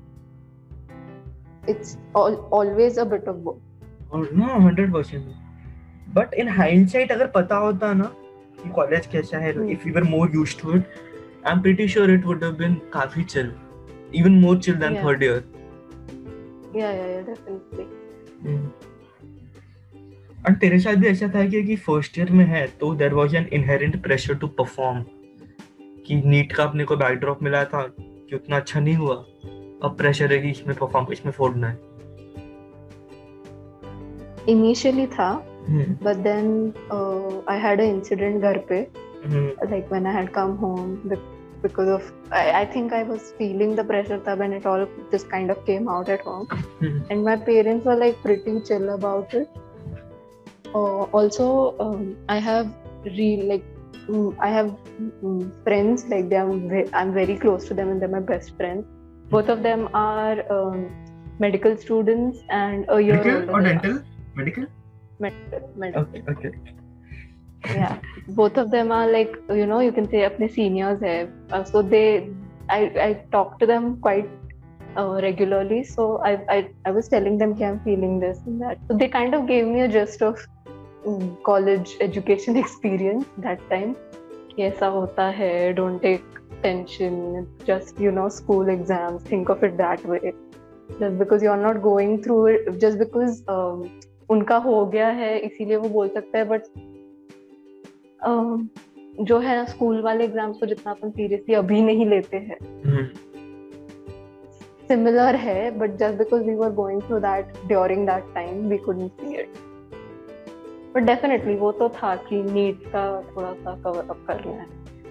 it's 1.67 1.97
all, 2.15 2.37
always 2.51 2.97
a 2.97 3.05
bit 3.05 3.27
of 3.27 3.43
both. 3.43 3.61
और 4.11 4.29
ना 4.33 4.53
hundred 4.65 4.93
percent 4.93 5.25
but 6.15 6.33
in 6.33 6.49
hindsight 6.57 7.11
अगर 7.11 7.27
पता 7.35 7.55
होता 7.65 7.93
ना 7.93 8.11
कि 8.61 8.69
college 8.75 9.05
कैसा 9.11 9.37
है. 9.37 9.51
If 9.71 9.87
you 9.87 9.93
were 9.93 10.03
more 10.09 10.31
used 10.35 10.61
to 10.61 10.73
it 10.75 10.83
I 11.47 11.53
am 11.53 11.61
pretty 11.61 11.87
sure 11.87 12.11
it 12.11 12.25
would 12.25 12.43
have 12.43 12.53
been 12.57 12.75
काफ़ी 12.93 13.23
chill 13.23 13.51
even 14.15 14.39
more 14.41 14.57
chill 14.59 14.75
than 14.75 14.93
Yeah. 14.93 15.05
Third 15.05 15.23
year 15.23 15.43
Yeah, 16.75 16.95
yeah, 16.95 17.05
yeah, 17.09 17.21
definitely. 17.27 17.85
और 20.47 20.53
तेरे 20.61 20.79
साथ 20.79 20.95
भी 20.95 21.07
ऐसा 21.07 21.27
था 21.35 21.45
कि 21.49 21.61
कि 21.63 21.75
फ़र्स्ट 21.85 22.17
ईयर 22.19 22.31
में 22.31 22.45
है 22.45 22.65
तो 22.79 22.93
there 22.95 23.13
was 23.13 23.35
an 23.35 23.47
inherent 23.53 24.01
pressure 24.03 24.35
to 24.37 24.47
perform 24.59 25.03
कि 26.07 26.21
नीट 26.25 26.53
का 26.53 26.63
अपने 26.63 26.83
को 26.83 26.97
बैकड्रॉप 26.97 27.41
मिला 27.43 27.63
था 27.65 27.81
कि 28.29 28.35
उतना 28.35 28.57
अच्छा 28.57 28.79
नहीं 28.79 28.95
हुआ 28.95 29.15
अब 29.83 29.95
प्रेशर 29.97 30.33
है 30.33 30.39
कि 30.39 30.49
इसमें 30.49 30.75
परफॉर्म 30.77 31.11
इसमें 31.13 31.31
फोड़ना 31.31 31.67
है 31.67 31.85
Initially 34.51 35.05
था, 35.13 35.31
हम्म, 35.67 35.95
but 36.03 36.19
then 36.25 36.73
uh, 36.95 37.31
I 37.53 37.57
had 37.63 37.81
an 37.85 37.89
incident 37.95 38.41
घर 38.41 38.57
पे, 38.69 38.77
hmm, 39.25 39.71
like 39.71 39.89
when 39.93 40.05
I 40.05 40.13
had 40.17 40.29
come 40.37 40.57
home 40.57 40.91
because 41.61 41.89
of 41.89 42.11
I, 42.31 42.43
I 42.61 42.65
think 42.65 42.93
I 42.93 43.03
was 43.03 43.33
feeling 43.39 43.75
the 43.75 43.83
pressure 43.83 44.19
tab 44.19 44.39
and 44.39 44.53
it 44.53 44.65
all 44.65 44.85
just 45.11 45.29
kind 45.29 45.51
of 45.51 45.65
came 45.65 45.89
out 45.89 46.11
at 46.15 46.21
home. 46.21 46.47
Hmm, 46.81 47.01
and 47.11 47.25
my 47.25 47.35
parents 47.35 47.85
were 47.85 47.95
like 47.95 48.21
pretty 48.23 48.53
chill 48.61 48.89
about 48.93 49.33
it. 49.33 49.49
Uh, 50.75 51.03
also, 51.19 51.75
um, 51.79 52.15
I 52.29 52.37
have 52.37 52.71
real 53.05 53.45
like 53.45 53.63
mm, 53.65 53.76
I 54.40 54.48
have 54.48 54.74
mm, 55.00 55.50
friends 55.64 56.04
like 56.08 56.28
they 56.28 56.36
are 56.36 56.50
ve- 56.72 56.90
I'm 56.92 57.12
very 57.14 57.36
close 57.38 57.66
to 57.68 57.74
them 57.74 57.88
and 57.90 58.00
they're 58.02 58.08
my 58.08 58.20
best 58.20 58.56
friends. 58.56 58.84
Both 59.30 59.48
of 59.48 59.62
them 59.62 59.88
are 59.94 60.36
um, 60.52 60.90
medical 61.38 61.76
students 61.76 62.38
and 62.50 62.84
a 62.88 63.00
year 63.00 63.16
medical 63.16 63.48
older 63.48 63.52
और 63.52 63.62
than 63.62 63.78
us. 63.78 63.82
Dental 63.82 64.02
medical 64.38 64.66
Medical, 65.22 65.60
medical. 65.78 66.02
Okay 66.02 66.20
okay 66.32 66.50
yeah 67.78 67.96
both 68.28 68.56
of 68.58 68.70
them 68.70 68.90
are 68.92 69.06
like 69.10 69.34
you 69.48 69.66
know 69.66 69.80
you 69.80 69.92
can 69.98 70.08
say 70.14 70.22
apne 70.28 70.48
seniors 70.54 71.02
hai 71.08 71.18
uh, 71.52 71.64
so 71.72 71.82
they 71.92 72.06
i 72.76 72.80
i 73.04 73.10
talk 73.34 73.52
to 73.60 73.66
them 73.72 73.84
quite 74.06 74.30
uh, 74.96 75.20
regularly 75.26 75.82
so 75.84 76.06
I, 76.30 76.32
I 76.56 76.58
i 76.86 76.90
was 76.90 77.08
telling 77.08 77.38
them 77.42 77.54
कि 77.60 77.64
i'm 77.68 77.78
feeling 77.84 78.18
this 78.24 78.40
and 78.46 78.60
that 78.62 78.78
so 78.88 78.96
they 79.02 79.08
kind 79.08 79.34
of 79.38 79.46
gave 79.52 79.66
me 79.74 79.80
a 79.86 79.88
gist 79.88 80.22
of 80.30 80.42
college 81.45 81.97
education 82.01 82.57
experience 82.57 83.25
that 83.39 83.59
time 83.69 83.93
ऐसा 84.59 84.87
होता 84.87 85.27
है 85.31 85.73
don't 85.73 86.01
take 86.01 86.39
tension 86.63 87.45
just 87.67 88.01
you 88.01 88.11
know 88.11 88.27
school 88.29 88.69
exams 88.69 89.31
think 89.31 89.49
of 89.49 89.65
it 89.65 89.73
that 89.73 90.05
way 90.05 90.19
just 90.23 91.17
because 91.19 91.45
you 91.45 91.51
are 91.51 91.59
not 91.59 91.79
going 91.81 92.17
through 92.23 92.47
just 92.69 92.97
because 92.99 93.41
उनका 94.29 94.57
हो 94.57 94.85
गया 94.85 95.07
है 95.13 95.37
इसीलिए 95.39 95.77
वो 95.77 95.89
बोल 95.89 96.07
सकता 96.09 96.37
है 96.37 96.45
बट 96.45 96.63
um, 98.19 98.67
जो 99.19 99.37
है 99.39 99.55
ना 99.55 99.63
स्कूल 99.65 100.01
वाले 100.01 100.23
एग्ज़ाम्स 100.23 100.57
को 100.59 100.65
जितना 100.65 100.91
अपन 100.91 101.11
सीरियसली 101.11 101.55
अभी 101.55 101.81
नहीं 101.81 102.05
लेते 102.05 102.37
हैं। 102.37 102.57
हम्म। 102.85 103.05
सिमिलर 104.87 105.35
है 105.35 105.69
but 105.77 105.95
just 105.97 106.17
because 106.17 106.43
we 106.43 106.55
were 106.55 106.71
going 106.73 107.01
through 107.01 107.19
that 107.19 107.53
during 107.67 108.05
that 108.07 108.33
time 108.33 108.67
we 108.69 108.77
couldn't 108.77 109.11
see 109.11 109.35
it 109.35 109.66
but 110.97 111.03
definitely 111.03 111.55
वो 111.55 111.71
तो 111.79 111.87
था 111.95 112.15
कि 112.29 112.41
नीट 112.43 112.83
का 112.93 113.01
थोड़ा 113.35 113.53
सा 113.53 113.75
कवर 113.81 114.07
अप 114.09 114.23
करना 114.27 114.51
है। 114.51 114.65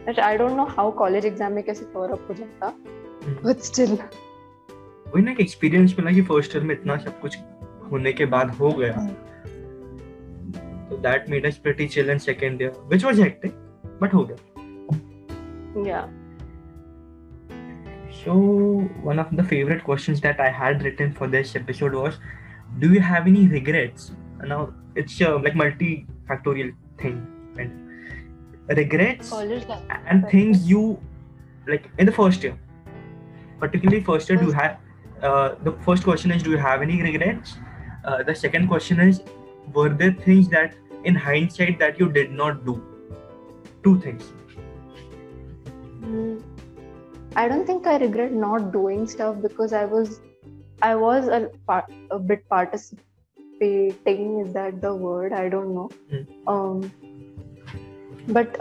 But 0.07 0.19
I 0.21 0.37
don't 0.39 0.53
know 0.57 0.65
how 0.77 0.91
college 0.99 1.27
exam 1.27 1.53
में 1.53 1.63
कैसे 1.65 1.85
कवर 1.93 2.11
अप 2.13 2.27
हो 2.29 2.35
जाता 2.35 2.69
बट 3.45 3.59
स्टिल 3.67 3.93
वही 3.93 5.23
ना 5.23 5.35
एक्सपीरियंस 5.41 5.95
मिला 5.99 6.13
कि 6.13 6.23
फ़र्स्ट 6.31 6.57
ईयर 6.57 6.65
में 6.65 6.75
इतना 6.75 6.97
सब 6.97 7.21
कुछ 7.21 7.39
होने 7.93 8.13
के 8.13 8.27
बाद 8.35 8.51
हो 8.61 8.71
गया। 8.79 9.07
तो 10.89 10.97
that 11.03 11.29
made 11.31 11.47
us 11.47 11.57
pretty 11.59 11.87
chill 11.89 12.11
in 12.11 12.19
second 12.27 12.63
year 12.63 12.73
which 12.89 13.05
was 13.05 13.21
hectic 13.21 13.53
but 14.03 14.15
हो 14.15 14.25
गया। 14.31 14.39
या 15.89 16.09
So, 18.19 18.35
one 19.07 19.19
of 19.23 19.33
the 19.39 19.45
favorite 19.49 19.83
questions 19.87 20.21
that 20.23 20.39
I 20.45 20.47
had 20.61 20.85
written 20.85 21.11
for 21.19 21.27
this 21.35 21.51
episode 21.59 21.97
was 21.99 22.15
Do 22.81 22.89
you 22.93 23.03
have 23.09 23.27
any 23.33 23.43
regrets? 23.51 24.07
and 24.41 24.49
now 24.49 24.73
it's 24.95 25.21
a 25.21 25.37
like 25.37 25.55
multi-factorial 25.55 26.75
thing. 26.99 27.27
And 27.59 27.87
regrets 28.69 29.33
and 29.33 30.29
things 30.29 30.69
you 30.69 31.01
like 31.67 31.91
in 31.99 32.07
the 32.07 32.13
first 32.13 32.43
year. 32.43 32.59
Particularly 33.61 34.03
first 34.03 34.29
year 34.29 34.39
do 34.39 34.47
you 34.47 34.53
have 34.53 34.79
uh, 35.23 35.55
the 35.63 35.73
first 35.85 36.05
question 36.05 36.31
is 36.31 36.43
do 36.43 36.51
you 36.51 36.59
have 36.59 36.83
any 36.83 37.03
regrets? 37.03 37.55
Uh, 38.05 38.23
the 38.23 38.35
second 38.35 38.69
question 38.69 39.01
is 39.01 39.23
were 39.73 39.89
there 39.89 40.13
things 40.13 40.49
that 40.49 40.75
in 41.05 41.15
hindsight 41.15 41.79
that 41.79 41.99
you 41.99 42.11
did 42.11 42.33
not 42.33 42.65
do? 42.67 42.83
Two 43.83 44.01
things. 44.01 44.23
Hmm. 46.03 46.39
I 47.37 47.49
don't 47.49 47.67
think 47.67 47.87
i 47.87 47.97
regret 47.99 48.33
not 48.33 48.73
doing 48.73 49.07
stuff 49.07 49.41
because 49.43 49.73
i 49.79 49.85
was 49.85 50.21
i 50.83 50.95
was 50.95 51.29
a, 51.29 51.51
part, 51.67 51.91
a 52.11 52.19
bit 52.19 52.49
particip- 52.49 53.03
participating 53.61 54.41
is 54.41 54.53
that 54.53 54.81
the 54.81 54.95
word 54.95 55.33
I 55.33 55.49
don't 55.49 55.75
know 55.75 55.91
Hmm. 56.13 56.25
um 56.49 56.91
but 58.31 58.57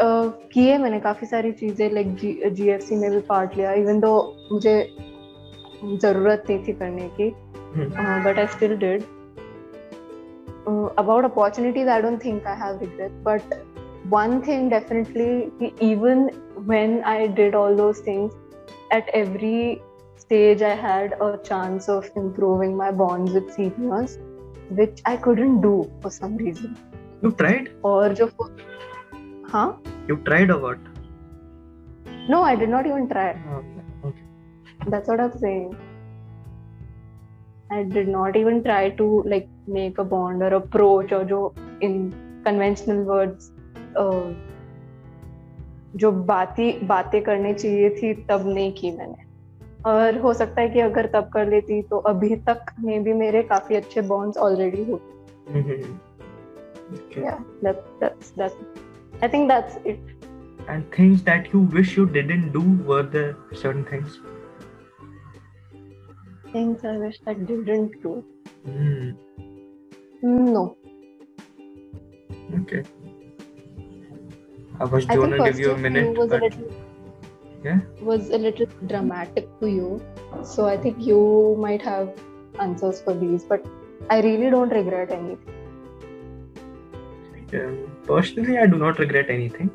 किए 0.54 0.78
मैंने 0.78 1.00
काफ़ी 1.00 1.28
सारी 1.28 1.52
चीज़ें 1.52 1.90
like 1.94 2.16
जी 2.16 2.68
F 2.70 2.82
C 2.82 2.96
में 2.96 3.10
भी 3.12 3.20
part 3.30 3.56
लिया 3.58 3.72
even 3.74 4.00
though 4.00 4.12
मुझे 4.52 4.76
ज़रूरत 6.02 6.44
नहीं 6.50 6.64
थी 6.68 6.74
करने 6.74 7.10
की 7.20 7.30
Hmm. 7.76 8.26
But 8.26 8.40
I 8.40 8.48
still 8.48 8.78
did 8.78 9.04
about 11.02 11.26
opportunities 11.28 11.90
i 11.94 12.02
don't 12.04 12.22
think 12.26 12.46
i 12.52 12.54
have 12.60 12.80
regret 12.82 13.18
but 13.24 13.56
one 14.14 14.42
thing 14.42 14.70
definitely 14.70 15.52
even 15.88 16.24
when 16.70 17.04
i 17.04 17.28
did 17.40 17.58
all 17.60 17.76
those 17.76 18.00
things 18.00 18.34
at 18.92 19.12
every 19.20 19.82
stage 20.18 20.62
i 20.62 20.74
had 20.86 21.14
a 21.28 21.38
chance 21.50 21.90
of 21.98 22.08
improving 22.16 22.74
my 22.78 22.90
bonds 23.02 23.34
with 23.34 23.52
seniors 23.58 24.18
which 24.72 25.02
i 25.06 25.16
couldn't 25.18 25.62
do 25.62 25.74
for 26.02 26.12
some 26.12 26.38
reason 26.38 26.76
You 27.24 27.32
tried? 27.42 27.68
और 27.86 28.14
जो 28.14 28.26
हाँ 29.52 29.68
You 30.10 30.18
tried 30.30 30.52
or 30.52 30.60
what? 30.60 30.80
no 32.30 32.42
i 32.44 32.56
did 32.56 32.70
not 32.70 32.88
even 32.88 33.08
try 33.10 33.28
Okay. 33.58 33.84
okay. 34.10 34.24
that's 34.94 35.08
what 35.10 35.20
i'm 35.20 35.38
saying 35.40 35.76
i 37.72 37.84
did 37.84 38.08
not 38.08 38.36
even 38.36 38.64
try 38.64 38.90
to 39.02 39.24
like 39.34 39.48
make 39.68 39.98
a 39.98 40.04
bond 40.04 40.42
or 40.42 40.54
approach 40.56 41.12
or 41.12 41.24
जो 41.34 41.40
in 41.82 41.94
conventional 42.48 43.04
words 43.12 43.52
uh, 43.98 44.26
जो 46.04 46.12
बातें 46.32 46.88
बातें 46.88 47.22
करनी 47.24 47.54
चाहिए 47.54 47.90
थी 48.02 48.14
तब 48.30 48.48
नहीं 48.48 48.72
की 48.80 48.92
मैंने 48.98 49.25
और 49.92 50.18
हो 50.20 50.34
सकता 50.34 50.62
है 50.62 50.70
कि 50.70 50.80
अगर 50.80 51.06
तब 51.14 51.30
कर 51.34 51.50
लेती 51.50 51.82
तो 51.90 51.98
अभी 52.12 52.36
तक 52.50 52.72
में 52.84 53.04
भी 53.04 53.14
मेरे 53.14 53.42
काफ़ी 53.54 53.76
अच्छे 53.76 54.02
बॉन्ड्स 54.14 54.38
ऑलरेडी 54.48 54.84
हो 54.92 55.00
Mhm. 55.56 55.84
Yeah 57.18 57.38
that, 57.66 57.78
that's 58.02 58.32
that's 58.40 59.26
I 59.26 59.28
think 59.36 59.52
that's 59.52 59.78
it 59.92 60.14
And 60.74 60.86
things 60.96 61.24
that 61.30 61.48
you 61.54 61.60
wish 61.76 61.92
you 61.98 62.06
didn't 62.18 62.48
do 62.56 62.62
were 62.90 63.04
there 63.16 63.34
certain 63.62 63.84
things? 63.92 64.18
things 66.54 66.86
I 66.92 66.98
wish 67.04 67.20
I 67.28 67.36
didn't 67.52 67.96
do 68.06 68.14
Hmm. 68.66 69.12
no 70.56 70.64
Okay. 72.60 72.84
I 74.80 74.86
was 74.94 75.06
I 75.10 75.16
going 75.16 75.32
to 75.32 75.40
give 75.44 75.60
you 75.60 75.72
a 75.72 75.78
minute, 75.78 76.16
but 76.16 76.36
a 76.38 76.46
little 76.46 76.85
Yeah? 77.65 77.81
was 78.01 78.31
a 78.31 78.39
little 78.39 78.67
dramatic 78.87 79.49
to 79.61 79.67
you. 79.69 80.01
So 80.43 80.67
I 80.67 80.77
think 80.77 81.07
you 81.07 81.57
might 81.59 81.83
have 81.83 82.15
answers 82.59 83.01
for 83.01 83.15
these, 83.15 83.45
but 83.45 83.67
I 84.11 84.21
really 84.23 84.51
don't 84.51 84.71
regret 84.71 85.11
anything. 85.11 85.39
um, 87.55 87.93
personally, 88.07 88.59
I 88.59 88.67
do 88.67 88.79
not 88.79 88.99
regret 88.99 89.31
anything. 89.31 89.71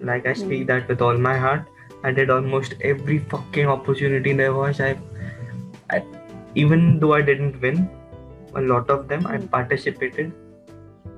Like 0.00 0.26
I 0.26 0.32
speak 0.34 0.60
Hmm. 0.60 0.66
that 0.66 0.88
with 0.88 1.00
all 1.00 1.16
my 1.16 1.36
heart. 1.36 1.66
I 2.04 2.12
did 2.12 2.30
almost 2.30 2.74
every 2.80 3.18
fucking 3.18 3.66
opportunity 3.66 4.32
there 4.32 4.54
was. 4.54 4.80
I, 4.80 4.96
I 5.90 6.02
even 6.54 7.00
though 7.00 7.14
I 7.14 7.22
didn't 7.22 7.60
win, 7.60 7.88
a 8.54 8.60
lot 8.60 8.90
of 8.90 9.08
them 9.08 9.26
I 9.26 9.38
Hmm. 9.38 9.46
participated. 9.56 10.32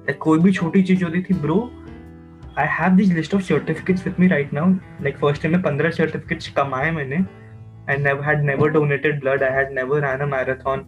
Like 0.06 0.18
कोई 0.18 0.38
भी 0.44 0.52
छोटी 0.52 0.82
चीज 0.82 1.02
होती 1.04 1.22
थी 1.22 1.34
bro. 1.42 1.58
I 2.56 2.66
have 2.66 2.96
this 2.96 3.10
list 3.10 3.32
of 3.32 3.44
certificates 3.44 4.04
with 4.04 4.18
me 4.18 4.28
right 4.28 4.52
now. 4.52 4.78
Like 5.00 5.18
first 5.18 5.42
time 5.42 5.52
में 5.52 5.62
15 5.62 5.92
certificates 5.98 6.48
कमाए 6.58 6.90
मैंने. 6.90 7.26
I 7.88 7.96
never 7.96 8.22
had 8.22 8.44
never 8.44 8.70
donated 8.70 9.20
blood. 9.20 9.42
I 9.42 9.50
had 9.50 9.72
never 9.72 10.00
ran 10.00 10.20
a 10.20 10.26
marathon. 10.26 10.86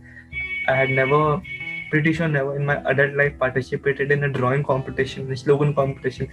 I 0.69 0.77
had 0.77 0.91
never, 0.91 1.43
pretty 1.91 2.13
sure 2.13 2.29
never 2.29 2.57
in 2.57 2.67
my 2.67 2.77
adult 2.91 3.15
life 3.15 3.39
participated 3.39 4.13
in 4.13 4.25
a 4.25 4.29
drawing 4.29 4.63
competition, 4.63 5.33
a 5.33 5.37
slogan 5.37 5.75
competition. 5.75 6.29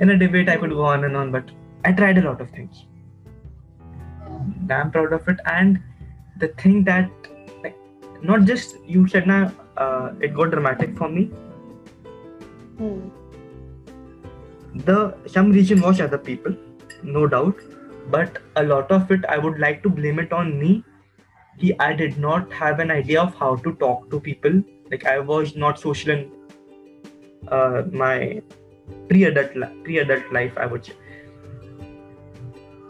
In 0.00 0.10
a 0.10 0.16
debate, 0.16 0.48
I 0.48 0.56
could 0.56 0.70
go 0.70 0.84
on 0.84 1.04
and 1.04 1.16
on, 1.16 1.30
but 1.30 1.50
I 1.84 1.92
tried 1.92 2.18
a 2.18 2.22
lot 2.22 2.40
of 2.40 2.50
things. 2.50 2.86
Damn 4.66 4.90
proud 4.90 5.12
of 5.12 5.28
it. 5.28 5.40
And 5.44 5.80
the 6.38 6.48
thing 6.48 6.84
that, 6.84 7.10
like, 7.62 7.76
not 8.22 8.44
just 8.44 8.76
you 8.86 9.06
said 9.08 9.26
now 9.26 9.52
uh, 9.76 10.12
it 10.20 10.34
got 10.34 10.50
dramatic 10.50 10.96
for 10.96 11.08
me 11.08 11.30
Hmm. 12.78 13.08
the 14.75 15.15
some 15.27 15.51
reason 15.51 15.81
was 15.81 16.01
other 16.01 16.17
people 16.17 16.55
no 17.03 17.27
doubt 17.27 17.55
but 18.09 18.37
a 18.55 18.63
lot 18.63 18.91
of 18.91 19.11
it 19.11 19.25
i 19.29 19.37
would 19.37 19.59
like 19.59 19.83
to 19.83 19.89
blame 19.89 20.19
it 20.19 20.33
on 20.33 20.57
me 20.59 20.83
he 21.57 21.73
i 21.79 21.93
did 21.93 22.17
not 22.17 22.51
have 22.61 22.79
an 22.79 22.91
idea 22.91 23.21
of 23.21 23.35
how 23.35 23.55
to 23.67 23.73
talk 23.83 24.09
to 24.09 24.19
people 24.19 24.61
like 24.91 25.05
i 25.05 25.19
was 25.19 25.55
not 25.55 25.79
social 25.79 26.11
in 26.11 26.31
uh, 27.49 27.83
my 27.91 28.41
pre-adult 29.09 29.55
li- 29.55 29.73
pre-adult 29.83 30.31
life 30.31 30.57
i 30.57 30.65
would 30.65 30.85
say 30.85 30.93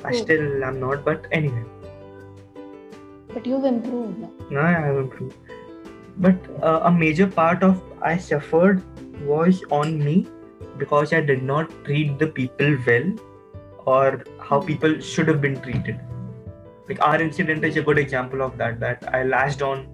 i 0.06 0.12
Hmm. 0.12 0.22
still 0.24 0.64
am 0.70 0.80
not 0.80 1.04
but 1.06 1.28
anyway 1.32 1.66
But 3.34 3.46
you've 3.50 3.66
improved. 3.66 4.20
now. 4.24 4.32
no 4.56 4.62
i 4.62 4.72
have 4.72 4.98
improved 4.98 5.36
but 6.26 6.50
uh, 6.62 6.80
a 6.90 6.92
major 6.92 7.28
part 7.28 7.64
of 7.68 7.80
i 8.10 8.18
suffered 8.18 8.82
was 9.30 9.62
on 9.78 9.94
me 10.08 10.16
because 10.78 11.14
i 11.14 11.22
did 11.22 11.44
not 11.44 11.70
treat 11.86 12.18
the 12.20 12.28
people 12.28 12.78
well 12.88 13.12
or 13.86 14.24
how 14.40 14.60
people 14.62 15.00
should 15.00 15.28
have 15.28 15.42
been 15.42 15.60
treated 15.62 16.00
like 16.90 17.02
our 17.02 17.22
incident 17.22 17.64
is 17.64 17.78
a 17.78 17.82
good 17.82 17.98
example 17.98 18.42
of 18.42 18.58
that 18.58 18.80
that 18.80 19.04
i 19.14 19.24
lashed 19.24 19.62
on 19.62 19.88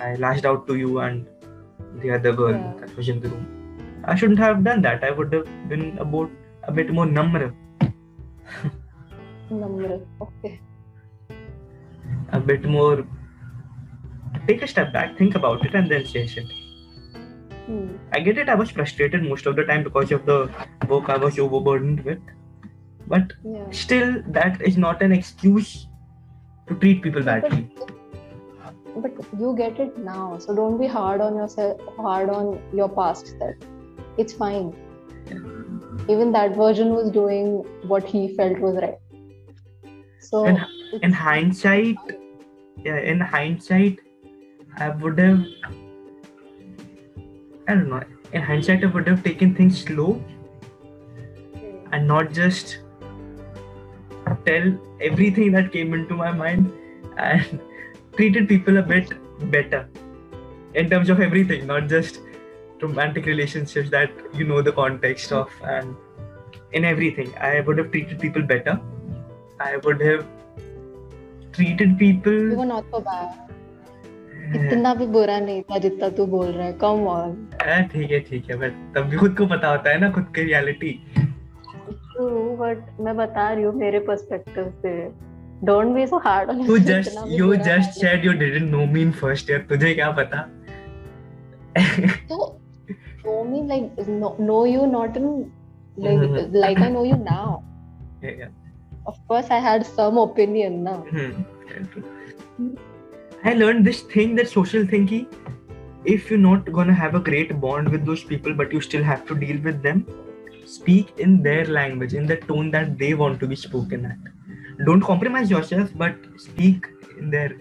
i 0.00 0.14
lashed 0.16 0.44
out 0.44 0.66
to 0.66 0.76
you 0.76 1.00
and 1.00 1.26
the 2.02 2.10
other 2.10 2.32
girl 2.32 2.52
Yeah. 2.52 2.74
that 2.80 2.96
was 2.96 3.08
in 3.08 3.20
the 3.20 3.28
room 3.28 3.46
i 4.04 4.14
shouldn't 4.14 4.38
have 4.38 4.62
done 4.64 4.82
that 4.82 5.04
i 5.04 5.10
would 5.10 5.32
have 5.32 5.48
been 5.68 5.98
about 5.98 6.30
a 6.64 6.72
bit 6.72 6.90
more 6.92 7.06
number 7.06 7.54
Namra. 9.50 10.06
Okay. 10.20 10.60
a 12.32 12.38
bit 12.38 12.64
more 12.64 13.04
take 14.46 14.62
a 14.62 14.66
step 14.66 14.92
back 14.92 15.16
think 15.18 15.34
about 15.34 15.64
it 15.66 15.74
and 15.74 15.90
then 15.90 16.06
say 16.06 16.26
shit 16.26 16.46
I 18.12 18.20
get 18.20 18.38
it. 18.38 18.48
I 18.48 18.54
was 18.54 18.70
frustrated 18.70 19.22
most 19.22 19.46
of 19.46 19.56
the 19.56 19.64
time 19.64 19.84
because 19.84 20.12
of 20.12 20.26
the 20.26 20.38
work 20.88 21.08
I 21.08 21.16
was 21.16 21.38
overburdened 21.38 22.04
with. 22.04 22.18
But 23.06 23.32
Yeah. 23.44 23.70
still, 23.70 24.22
that 24.38 24.60
is 24.70 24.76
not 24.76 25.02
an 25.02 25.12
excuse 25.12 25.88
to 26.68 26.74
treat 26.74 27.02
people 27.02 27.22
badly. 27.22 27.70
But 28.96 29.12
you 29.38 29.54
get 29.56 29.78
it 29.78 29.98
now, 29.98 30.38
so 30.38 30.54
don't 30.54 30.78
be 30.78 30.86
hard 30.86 31.20
on 31.20 31.36
yourself, 31.36 31.80
hard 31.96 32.30
on 32.30 32.60
your 32.72 32.88
past 32.88 33.34
self. 33.38 33.54
It's 34.18 34.32
fine. 34.32 34.72
Even 36.08 36.32
that 36.32 36.56
version 36.56 36.90
was 36.94 37.10
doing 37.10 37.64
what 37.94 38.04
he 38.04 38.34
felt 38.34 38.58
was 38.58 38.76
right. 38.76 38.98
So 40.20 40.44
In, 40.46 40.60
in 41.02 41.12
hindsight, 41.12 41.96
yeah, 42.84 42.98
in 42.98 43.20
hindsight, 43.20 43.98
I 44.76 44.90
would 44.90 45.18
have, 45.18 45.44
I 47.70 47.74
don't 47.74 47.88
know, 47.88 48.02
in 48.32 48.42
hindsight, 48.42 48.82
I 48.82 48.88
would 48.88 49.06
have 49.06 49.22
taken 49.22 49.54
things 49.54 49.82
slow 49.82 50.20
and 51.92 52.08
not 52.08 52.32
just 52.32 52.78
tell 54.44 54.66
everything 55.00 55.52
that 55.52 55.70
came 55.70 55.94
into 55.94 56.16
my 56.16 56.32
mind 56.32 56.72
and 57.16 57.60
treated 58.16 58.48
people 58.48 58.78
a 58.78 58.82
bit 58.82 59.12
better 59.52 59.88
in 60.74 60.90
terms 60.90 61.10
of 61.10 61.20
everything 61.20 61.64
not 61.68 61.88
just 61.88 62.18
romantic 62.82 63.26
relationships 63.26 63.88
that 63.90 64.10
you 64.34 64.44
know 64.44 64.62
the 64.62 64.72
context 64.72 65.30
of 65.30 65.48
and 65.62 65.94
in 66.72 66.84
everything. 66.84 67.32
I 67.38 67.60
would 67.60 67.78
have 67.78 67.92
treated 67.92 68.18
people 68.18 68.42
better. 68.42 68.80
I 69.60 69.76
would 69.76 70.00
have 70.00 70.26
treated 71.52 71.90
you 71.90 71.96
people 71.96 72.56
were 72.56 72.66
not 72.66 72.84
so 72.90 73.00
bad. 73.00 73.49
इतना 74.56 74.94
भी 74.94 75.06
बुरा 75.06 75.38
नहीं 75.40 75.62
था 75.70 75.78
जितना 75.78 76.08
तू 76.18 76.26
बोल 76.26 76.46
रहा 76.46 76.66
है 76.66 76.72
कम 76.82 77.06
ऑन 77.08 77.34
ठीक 77.92 78.10
है 78.10 78.20
ठीक 78.28 78.50
है 78.50 78.56
बट 78.58 78.72
तब 78.94 79.08
भी 79.10 79.16
खुद 79.16 79.36
को 79.38 79.46
पता 79.46 79.68
होता 79.70 79.90
है 79.90 80.00
ना 80.00 80.10
खुद 80.12 80.32
की 80.34 80.44
रियलिटी 80.44 80.92
बट 82.60 83.00
मैं 83.00 83.16
बता 83.16 83.48
रही 83.52 83.64
हूँ 83.64 83.74
मेरे 83.74 83.98
पर्सपेक्टिव 84.08 84.72
से 84.82 84.92
don't 85.66 85.94
be 85.94 86.06
so 86.06 86.18
hard 86.24 86.50
on 86.50 86.66
तू 86.66 86.78
just 86.78 87.18
you 87.28 87.54
just 87.56 88.00
said 88.00 88.24
you 88.24 88.32
didn't 88.42 88.70
know 88.70 88.84
me 88.92 89.02
in 89.02 89.12
first 89.22 89.50
year 89.50 89.66
तुझे 89.68 89.94
क्या 89.94 90.10
पता 90.20 90.48
you 94.66 94.86
not 94.86 95.16
in 95.16 95.26
like 95.96 96.18
Mhm. 96.18 96.54
like 96.54 96.78
I 96.78 96.88
know 96.88 97.02
you 97.04 97.16
now. 97.16 97.62
Yeah, 98.22 98.30
yeah. 98.38 98.48
Of 99.06 99.18
course, 99.28 99.50
I 99.50 99.58
had 99.58 99.84
some 99.88 100.18
opinion 100.18 100.78
now. 100.84 100.94
Hmm, 101.10 101.42
yeah, 101.68 101.84
true. 101.92 102.04
I 103.44 103.54
learned 103.54 103.86
this 103.86 104.02
thing 104.02 104.34
that 104.36 104.48
social 104.48 104.86
thinking. 104.86 105.26
If 106.04 106.30
you're 106.30 106.38
not 106.38 106.72
gonna 106.72 106.94
have 106.94 107.14
a 107.14 107.20
great 107.20 107.60
bond 107.60 107.88
with 107.88 108.06
those 108.06 108.24
people, 108.24 108.54
but 108.54 108.72
you 108.72 108.80
still 108.80 109.02
have 109.02 109.26
to 109.26 109.34
deal 109.34 109.60
with 109.62 109.82
them, 109.82 110.06
speak 110.64 111.12
in 111.18 111.42
their 111.42 111.64
language, 111.66 112.14
in 112.14 112.26
the 112.26 112.36
tone 112.36 112.70
that 112.70 112.98
they 112.98 113.14
want 113.14 113.40
to 113.40 113.46
be 113.46 113.56
spoken 113.56 114.04
at. 114.06 114.18
Don't 114.86 115.00
compromise 115.00 115.50
yourself, 115.50 115.90
but 115.96 116.14
speak 116.36 116.86
in 117.18 117.30
their. 117.30 117.52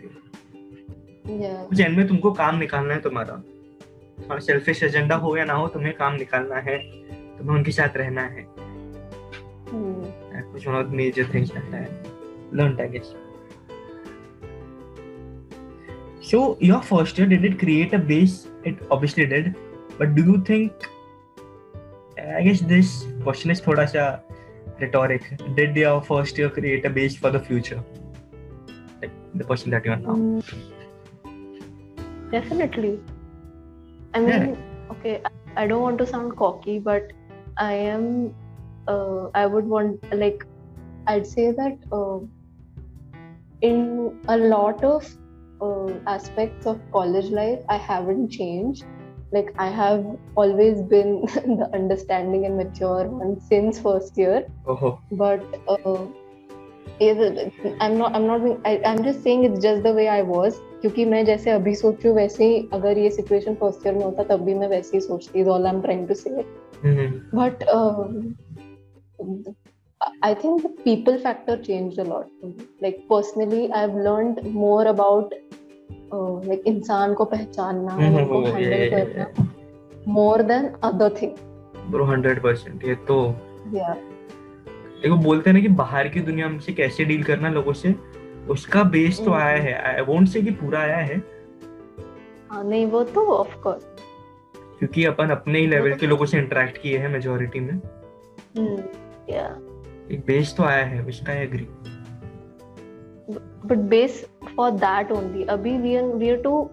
कुछ 1.70 1.80
end 1.80 1.98
में 1.98 2.08
तुमको 2.08 2.32
काम 2.32 2.58
निकालना 2.58 2.94
है 2.94 3.02
तुम्हारा 3.02 3.36
थोड़ा 4.30 4.40
selfish 4.40 4.84
agenda 4.84 5.16
हो 5.16 5.38
या 5.38 5.46
ना 5.46 5.54
हो 5.54 5.68
तुम्हें 5.68 5.94
काम 5.98 6.16
निकालना 6.16 6.56
है 6.56 6.78
तुम्हें 7.38 7.56
उनके 7.58 7.72
साथ 7.72 7.98
रहना 7.98 8.22
है 8.22 8.48
Hmm. 9.70 10.04
That 10.34 10.52
was 10.52 10.66
one 10.66 10.76
of 10.76 10.90
the 10.90 10.98
major 10.98 11.26
things 11.26 11.52
that 11.52 11.64
I 11.74 13.29
So, 16.30 16.58
your 16.60 16.80
first 16.84 17.18
year, 17.18 17.26
did 17.26 17.44
it 17.44 17.58
create 17.58 17.94
a 17.94 17.98
base? 17.98 18.48
It 18.64 18.78
obviously 18.92 19.26
did. 19.26 19.56
But 19.98 20.14
do 20.14 20.24
you 20.24 20.44
think, 20.44 20.88
I 22.24 22.44
guess 22.44 22.60
this 22.62 23.06
question 23.24 23.50
is 23.50 23.60
thoda 23.60 23.86
sa 23.90 24.20
rhetoric. 24.80 25.24
Did 25.56 25.76
your 25.76 26.02
first 26.10 26.38
year 26.38 26.52
create 26.58 26.86
a 26.86 26.92
base 26.98 27.16
for 27.16 27.32
the 27.32 27.40
future? 27.40 27.80
Like 29.02 29.16
the 29.34 29.44
person 29.44 29.72
that 29.72 29.86
you 29.86 29.94
are 29.94 29.96
now? 29.96 30.18
Mm. 30.18 30.44
Definitely. 32.32 33.00
I 34.14 34.20
mean, 34.20 34.56
okay, 34.92 35.22
I- 35.26 35.64
I 35.64 35.66
don't 35.72 35.82
want 35.82 35.98
to 35.98 36.06
sound 36.06 36.36
cocky, 36.42 36.78
but 36.78 37.12
I 37.58 37.74
am. 37.74 38.36
Uh, 38.88 39.30
I 39.34 39.48
would 39.48 39.66
want 39.66 40.06
like, 40.14 40.46
I'd 41.08 41.26
say 41.26 41.52
that 41.64 41.90
uh, 41.92 42.20
in 43.62 43.82
a 44.28 44.38
lot 44.38 44.84
of 44.84 45.10
uh, 45.61 45.93
aspects 46.07 46.67
of 46.67 46.81
college 46.93 47.31
life, 47.31 47.61
I 47.69 47.77
haven't 47.77 48.31
changed. 48.31 48.85
Like 49.33 49.55
I 49.59 49.69
have 49.69 50.05
always 50.37 50.83
been 50.83 51.23
the 51.61 51.71
understanding 51.75 52.47
and 52.47 52.57
mature 52.57 53.09
one 53.09 53.41
since 53.41 53.81
first 53.81 54.17
year. 54.17 54.47
Oh, 54.67 54.99
but 55.13 55.43
uh, 55.69 56.07
is 57.01 57.19
it, 57.19 57.53
I'm 57.81 57.99
not 57.99 58.15
I'm 58.15 58.27
not 58.27 58.45
being, 58.45 58.61
I, 58.65 58.81
I'm 58.85 59.03
just 59.03 59.23
saying 59.23 59.45
it's 59.45 59.61
just 59.61 59.83
the 59.83 59.93
way 59.93 60.09
I 60.09 60.23
was 60.23 60.61
क्योंकि 60.81 61.05
मैं 61.11 61.25
जैसे 61.25 61.51
अभी 61.51 61.75
सोच 61.75 61.95
रही 61.95 62.09
हूँ 62.09 62.17
वैसे 62.17 62.45
ही 62.45 62.69
अगर 62.73 62.99
ये 62.99 63.11
सिचुएशन 63.11 63.55
फर्स्ट 63.61 63.87
ईयर 63.87 63.95
में 63.95 64.05
होता 64.05 64.23
तब 64.31 64.41
भी 64.45 64.55
मैं 64.55 64.69
वैसे 64.69 64.97
ही 64.97 65.01
सोचती 65.01 65.45
all 65.45 65.67
I 65.67 65.75
am 65.75 65.81
trying 65.83 66.07
to 66.09 66.15
say 66.15 66.31
hmm. 66.31 67.15
But 67.35 67.65
I 70.02 70.34
think 70.34 70.62
the 70.64 70.70
people 70.82 71.18
factor 71.20 71.58
changed 71.58 72.00
a 72.00 72.04
lot. 72.04 72.28
Like 72.82 73.08
personally, 73.10 73.72
I've 73.72 73.94
learned 73.96 74.44
more 74.54 74.86
about 74.88 75.34
uh, 76.12 76.34
like 76.50 76.64
इंसान 76.68 77.14
को 77.14 77.26
पहचानना 77.26 77.98
Mhm, 77.98 78.18
उनको 78.18 78.44
yeah, 78.60 78.90
करना 78.90 79.48
more 80.08 80.44
than 80.44 80.70
other 80.84 81.10
things. 81.10 81.40
Bro, 81.92 82.06
100%. 82.06 82.86
ये 82.86 82.96
तो 83.12 83.18
Yeah. 83.74 83.96
देखो 85.02 85.16
बोलते 85.18 85.50
हैं 85.50 85.56
ना 85.58 85.62
कि 85.62 85.68
बाहर 85.82 86.08
की 86.08 86.20
दुनिया 86.22 86.58
से 86.60 86.74
कैसे 86.74 87.06
डील 87.06 87.24
करना 87.24 87.50
लोगों 87.50 87.74
से 87.74 87.94
उसका 88.52 88.84
बेस 88.96 89.18
तो 89.18 89.32
हम्म। 89.32 89.42
आया 89.42 89.62
है 89.64 89.74
आई 89.96 90.02
वोंट 90.06 90.28
से 90.28 90.42
कि 90.42 90.52
पूरा 90.62 90.80
आया 90.80 90.98
है 90.98 91.18
हाँ 92.52 92.64
नहीं 92.64 92.86
वो 92.94 93.04
तो 93.16 93.26
ऑफ़ 93.34 93.56
कोर्स 93.64 93.86
क्योंकि 94.80 95.06
अपन 95.06 95.30
अपने 95.30 95.60
ही 95.60 95.68
लेवल 95.68 95.94
के 95.98 96.08
लोगों 96.08 96.26
से 96.26 96.38
इंटरेक्ट 96.38 96.82
किए 96.82 96.98
हैं 96.98 97.10
मेजोरिटी 97.10 97.60
में 97.60 97.82
या 99.30 99.48
एक 100.12 100.24
बेस 100.28 100.56
तो 100.58 100.64
आया 100.64 100.86
है 100.86 101.02
which 101.06 101.30
I 101.30 101.38
agree 101.38 101.68
but 103.66 103.78
base 103.90 104.26
for 104.56 104.72
that 104.84 105.12
only 105.12 105.44
अभी 105.56 105.78
we 105.78 105.96
are 105.96 106.04
we 106.16 106.30
are 106.30 106.42
too 106.44 106.70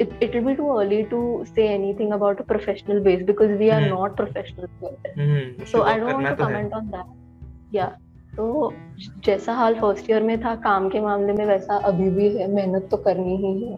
it 0.00 0.34
will 0.34 0.44
be 0.44 0.54
too 0.54 0.66
early 0.74 1.02
to 1.12 1.20
say 1.46 1.68
anything 1.68 2.12
about 2.12 2.40
a 2.40 2.44
professional 2.48 3.00
base 3.04 3.22
because 3.26 3.52
we 3.62 3.68
are 3.68 3.88
not 3.88 4.16
professional 4.16 5.64
so 5.72 5.82
I 5.82 6.00
don't 6.00 6.12
want 6.12 6.28
to 6.28 6.44
comment 6.44 6.72
on 6.74 6.86
that 6.90 7.74
या 7.74 7.86
तो 8.36 8.72
जैसा 9.24 9.52
हाल 9.54 9.74
first 9.74 10.10
year 10.10 10.22
में 10.22 10.40
था 10.40 10.54
काम 10.64 10.88
के 10.88 11.00
मामले 11.00 11.32
में 11.32 11.44
वैसा 11.46 11.76
अभी 11.88 12.10
भी 12.10 12.28
है 12.36 12.46
मेहनत 12.50 12.88
तो 12.90 12.96
करनी 12.96 13.36
ही 13.36 13.52
है. 13.62 13.76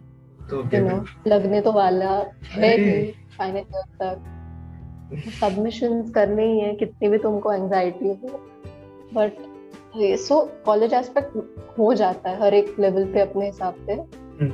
तो 0.51 0.63
यू 0.75 0.81
नो 0.87 1.05
लगने 1.27 1.61
तो 1.61 1.73
वाला 1.73 2.11
है 2.53 2.77
ही 2.79 3.13
फाइनल 3.37 3.59
ईयर 3.59 3.85
तक. 4.03 4.17
सबमिशंस 5.41 6.11
करने 6.11 6.47
ही 6.47 6.59
है 6.61 6.73
कितनी 6.75 7.09
भी 7.09 7.19
तुमको 7.19 7.53
एंजाइटी 7.53 8.09
हो. 8.09 8.41
बट 9.15 9.49
सो 10.19 10.41
कॉलेज 10.65 10.95
एस्पेक्ट 10.95 11.37
हो 11.79 11.93
जाता 11.95 12.31
है 12.31 12.41
हर 12.43 12.55
एक 12.55 12.75
लेवल 12.81 13.05
पे 13.05 13.21
अपने 13.21 13.47
हिसाब 13.47 13.75
से। 13.87 13.97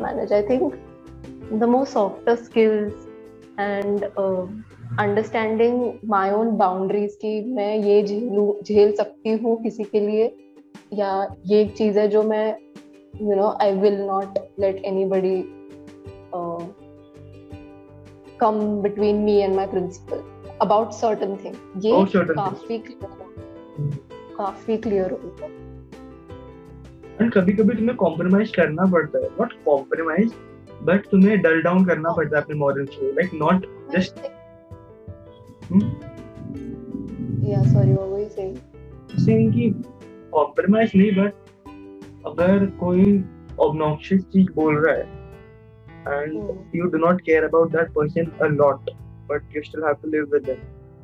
Manage 0.03 0.33
I 0.33 0.43
think 0.43 0.73
the 1.53 1.65
most 1.65 1.97
softer 1.97 2.37
skills 2.45 3.07
and 3.61 4.03
uh, 4.03 4.47
understanding 5.01 5.93
my 6.05 6.31
own 6.31 6.51
boundaries 6.57 7.15
की 7.15 7.55
मैं 7.55 7.77
ये 7.77 8.03
झेलू 8.03 8.45
झेल 8.65 8.93
सकती 8.97 9.33
हूँ 9.37 9.57
किसी 9.63 9.85
के 9.85 10.01
लिए 10.01 10.25
या 10.93 11.11
ये 11.47 11.61
एक 11.61 11.75
चीज़ 11.77 11.99
है 11.99 12.07
जो 12.09 12.23
मैं 12.23 12.47
you 13.23 13.37
know 13.37 13.49
I 13.63 13.73
will 13.73 14.01
not 14.01 14.39
let 14.61 14.85
anybody 14.85 15.37
come 18.41 18.61
between 18.83 19.17
me 19.17 19.37
and 19.37 19.55
my 19.57 19.67
principle 19.67 20.23
about 20.61 20.93
certain 20.93 21.37
thing 21.37 21.85
ये 21.87 22.25
काफ़ी 22.25 22.79
काफ़ी 24.39 24.77
क्लियर 24.77 25.11
होता 25.11 25.47
एंड 27.21 27.33
कभी 27.33 27.53
कभी 27.53 27.75
तुम्हें 27.77 27.97
कॉम्प्रोमाइज 27.97 28.51
करना 28.57 28.85
पड़ता 28.85 29.19
है। 29.19 29.25
नॉट 29.25 29.53
कॉम्प्रोमाइज 29.65 30.33
बट 30.83 31.07
तुम्हें 31.11 31.41
डल 31.43 31.63
डाउन 31.63 31.85
करना 31.85 32.13
पड़ता 32.13 32.37
है 32.37 32.43
अपने 32.43 32.57
मॉरल्स 32.57 32.91
को। 32.97 33.13
लाइक 33.13 33.31
नॉट 33.35 33.67
जस्ट 33.97 34.19
या 37.49 37.63
sorry 37.63 37.95
were 37.95 38.21
you 38.21 38.31
saying? 38.37 38.57
Saying 39.21 39.53
कि 39.55 39.71
कॉम्प्रोमाइज 40.33 40.93
नहीं 40.97 41.11
बट 41.11 41.33
अगर 42.27 42.67
कोई 42.67 43.25
ऑब्नॉक्शियस 43.61 44.23
चीज़ 44.23 44.53
बोल 44.55 44.87
रहा 44.87 44.97
है 44.97 45.17
Hmm. 46.07 46.51
you 46.73 46.89
do 46.91 46.99
not 47.03 47.23
care 47.27 47.45
about 47.47 47.73
that 47.73 47.89
person 47.95 48.29
a 48.47 48.49
lot 48.49 48.91
but 49.31 49.55
you 49.55 49.63
still 49.69 49.87
have 49.87 49.97
to 50.03 50.11
live 50.11 50.27
with 50.35 50.45
them 50.49 50.61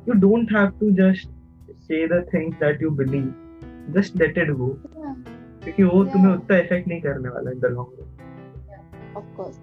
you 0.07 0.15
don't 0.21 0.53
have 0.57 0.69
to 0.81 0.91
just 0.99 1.32
say 1.89 2.05
the 2.07 2.21
things 2.33 2.55
that 2.59 2.81
you 2.81 2.91
believe. 2.91 3.31
Just 3.95 4.15
let 4.15 4.37
it 4.37 4.51
go. 4.57 4.69
Yeah. 4.97 5.15
क्योंकि 5.63 5.83
वो 5.83 6.03
तुम्हें. 6.05 6.33
उतना 6.33 6.57
effect 6.57 6.87
नहीं 6.87 7.01
करने 7.01 7.29
वाला 7.29 7.51
in 7.51 7.59
the 7.59 7.65
long 7.65 7.99
run 7.99 9.21
of 9.21 9.27
course. 9.37 9.59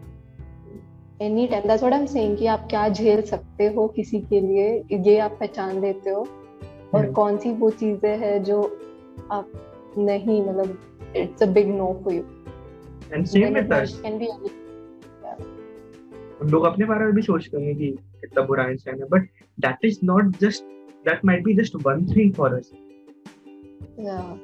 Any 1.22 1.46
time 1.46 1.66
that's 1.68 1.82
what 1.82 1.94
I 1.94 2.00
am 2.00 2.06
saying 2.06 2.36
कि 2.38 2.46
आप 2.46 2.66
क्या 2.70 2.88
झेल 2.88 3.22
सकते 3.30 3.66
हो 3.74 3.86
किसी 3.96 4.20
के 4.20 4.40
लिए? 4.40 4.68
ये 4.92 5.18
आप 5.18 5.36
पहचान 5.40 5.80
लेते 5.80 6.10
हो? 6.10 6.26
और। 6.94 7.10
कौन 7.12 7.36
सी 7.38 7.52
वो 7.52 7.70
चीज़ें 7.70 8.16
हैं 8.18 8.42
जो 8.44 8.62
आप 9.32 9.52
नहीं 9.98 10.42
मतलब 10.42 10.78
it's 11.16 11.42
a 11.42 11.46
big 11.46 11.68
no 11.68 11.92
for 12.04 12.14
you 12.14 12.22
and 13.12 13.26
same 13.26 13.54
with 13.54 13.72
us 13.72 14.00
can 14.06 14.18
be 14.18 14.28
लोग 16.50 16.64
अपने 16.64 16.84
बारे 16.86 17.04
में 17.04 17.14
भी 17.14 17.22
सोचते 17.22 17.60
हैं 17.60 17.76
कि 17.76 17.90
कितना 18.20 18.42
बुरा 18.42 18.64
इंसान 18.70 19.00
है 19.00 19.08
but 19.08 19.28
that 19.60 19.84
is 19.84 19.98
not 20.04 20.36
just 20.36 20.64
that 21.04 21.24
might 21.24 21.44
be 21.44 21.54
just 21.54 21.74
one 21.84 22.06
thing 22.06 22.32
for 22.32 22.56
us. 22.56 22.70
Yeah. 23.98 24.36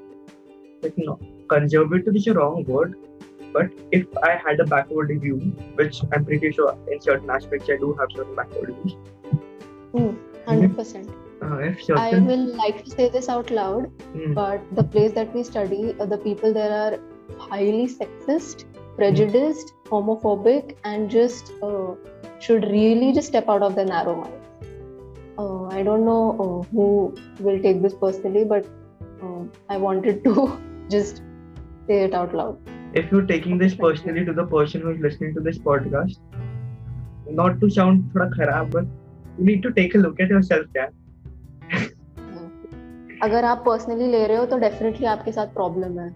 Like, 0.82 0.94
no, 0.96 1.18
conservative 1.48 2.16
is 2.16 2.26
a 2.26 2.34
wrong 2.34 2.64
word, 2.64 2.94
but 3.52 3.70
if 3.92 4.07
I 4.22 4.36
had 4.36 4.61
a 4.61 4.64
backward 4.64 5.09
view, 5.20 5.36
which 5.74 6.02
I'm 6.12 6.24
pretty 6.24 6.52
sure 6.52 6.76
in 6.90 7.00
certain 7.00 7.30
aspects 7.30 7.68
I 7.70 7.76
do 7.76 7.94
have 7.94 8.09
certain 8.14 8.34
backward 8.34 8.74
views. 8.82 8.96
Mm, 9.94 10.18
100%. 10.46 11.09
Uh. 11.09 11.96
I 11.96 12.18
will 12.18 12.46
like 12.57 12.84
to 12.84 12.90
say 12.90 13.09
this 13.09 13.28
out 13.28 13.50
loud, 13.50 13.90
mm. 14.14 14.34
but 14.34 14.61
the 14.74 14.84
place 14.84 15.12
that 15.12 15.34
we 15.34 15.42
study, 15.42 15.94
uh, 16.00 16.07
the 16.07 16.18
people 16.18 16.52
there 16.52 16.72
are 16.72 16.98
highly 17.38 17.86
sexist, 17.86 18.64
prejudiced, 18.96 19.74
homophobic, 19.84 20.76
and 20.84 21.11
just 21.11 21.52
uh, 21.62 21.94
should 22.40 22.64
really 22.64 23.12
just 23.12 23.28
step 23.28 23.48
out 23.48 23.62
of 23.62 23.74
their 23.74 23.84
narrow 23.84 24.16
mind. 24.16 24.45
Uh, 25.77 25.81
I 25.81 25.83
don't 25.83 26.05
know 26.05 26.64
uh, 26.64 26.77
who 26.77 27.14
will 27.41 27.61
take 27.61 27.83
this 27.83 27.95
personally, 27.95 28.45
but 28.45 28.66
uh, 29.22 29.45
I 29.68 29.77
wanted 29.77 30.24
to 30.24 30.61
just 30.91 31.22
say 31.87 32.05
it 32.05 32.14
out 32.14 32.35
loud. 32.35 32.59
if 32.99 33.11
you're 33.12 33.27
taking 33.27 33.59
this 33.59 33.74
personally 33.74 34.24
to 34.24 34.33
the 34.33 34.45
person 34.51 34.81
who 34.81 34.91
is 34.91 35.01
listening 35.01 35.35
to 35.35 35.41
this 35.41 35.59
podcast 35.59 36.18
not 37.41 37.61
to 37.64 37.68
sound 37.74 38.05
thoda 38.14 38.27
kharab 38.37 38.70
but 38.77 38.87
you 39.39 39.45
need 39.49 39.62
to 39.66 39.72
take 39.79 39.97
a 39.99 40.01
look 40.05 40.22
at 40.27 40.33
yourself 40.35 40.79
yeah 40.79 40.89
अगर 43.22 43.45
आप 43.45 43.62
personally 43.66 44.07
ले 44.12 44.27
रहे 44.27 44.37
हो 44.37 44.47
तो 44.47 44.59
definitely 44.59 45.07
आपके 45.07 45.33
साथ 45.33 45.47
problem 45.55 45.99
है 46.01 46.09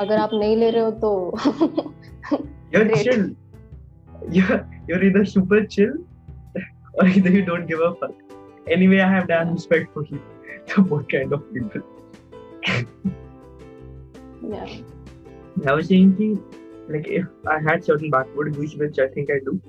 अगर 0.00 0.16
आप 0.18 0.30
नहीं 0.34 0.56
ले 0.56 0.70
रहे 0.70 0.82
हो 0.82 0.90
तो 1.04 1.10
you're 2.72 2.86
chill 3.04 3.24
you're, 4.36 4.60
you're 4.88 5.02
either 5.10 5.24
super 5.24 5.64
chill 5.76 5.96
or 6.94 7.06
either 7.06 7.30
you 7.38 7.44
don't 7.50 7.66
give 7.72 7.80
a 7.88 7.94
fuck 8.02 8.27
anyway 8.70 9.00
i 9.00 9.10
have 9.10 9.28
done 9.28 9.52
respect 9.52 9.92
for 9.92 10.04
you 10.06 10.20
what 10.92 11.10
kind 11.10 11.32
of 11.32 11.42
people 11.52 11.82
yeah. 14.42 14.66
I 15.66 15.72
was 15.72 15.88
saying 15.88 16.16
ki, 16.16 16.38
like 16.88 17.08
if 17.08 17.26
I 17.46 17.58
had 17.60 17.84
certain 17.84 18.10
backward 18.10 18.54
views, 18.54 18.76
which 18.76 18.98
I 18.98 19.08
think 19.08 19.30
I 19.30 19.38
do, 19.44 19.60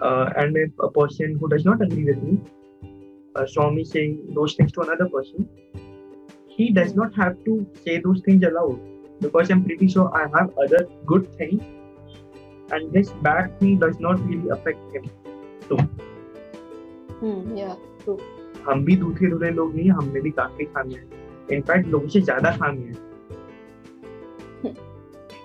uh, 0.00 0.30
and 0.36 0.56
if 0.56 0.70
a 0.80 0.90
person 0.90 1.36
who 1.38 1.48
does 1.48 1.64
not 1.64 1.82
agree 1.82 2.04
with 2.04 2.22
me 2.22 2.40
uh, 3.34 3.46
saw 3.46 3.70
me 3.70 3.84
saying 3.84 4.32
those 4.34 4.54
things 4.54 4.72
to 4.72 4.82
another 4.82 5.08
person, 5.08 5.48
he 6.48 6.70
does 6.70 6.94
not 6.94 7.14
have 7.14 7.36
to 7.44 7.66
say 7.84 7.98
those 7.98 8.20
things 8.20 8.44
aloud 8.44 8.80
because 9.20 9.50
I'm 9.50 9.64
pretty 9.64 9.88
sure 9.88 10.10
I 10.14 10.28
have 10.38 10.56
other 10.58 10.88
good 11.06 11.32
things, 11.36 11.62
and 12.70 12.92
this 12.92 13.10
bad 13.22 13.58
thing 13.60 13.78
does 13.78 13.98
not 13.98 14.24
really 14.26 14.48
affect 14.48 14.92
him. 14.94 15.10
So. 15.68 15.76
Hmm, 17.20 17.56
yeah. 17.56 17.74
हम 18.68 18.84
भी 18.84 18.96
दूसरे 18.96 19.30
धुले 19.30 19.50
लोग 19.50 19.74
नहीं 19.74 19.90
हमने 19.90 20.20
भी 20.20 20.30
काफ़ी 20.30 20.64
खामी 20.64 20.94
है 20.94 21.08
इनफैक्ट 21.52 21.88
लोगों 21.88 22.08
से 22.08 22.20
ज़्यादा 22.20 22.50
खामी 22.50 22.82
है 22.82 23.10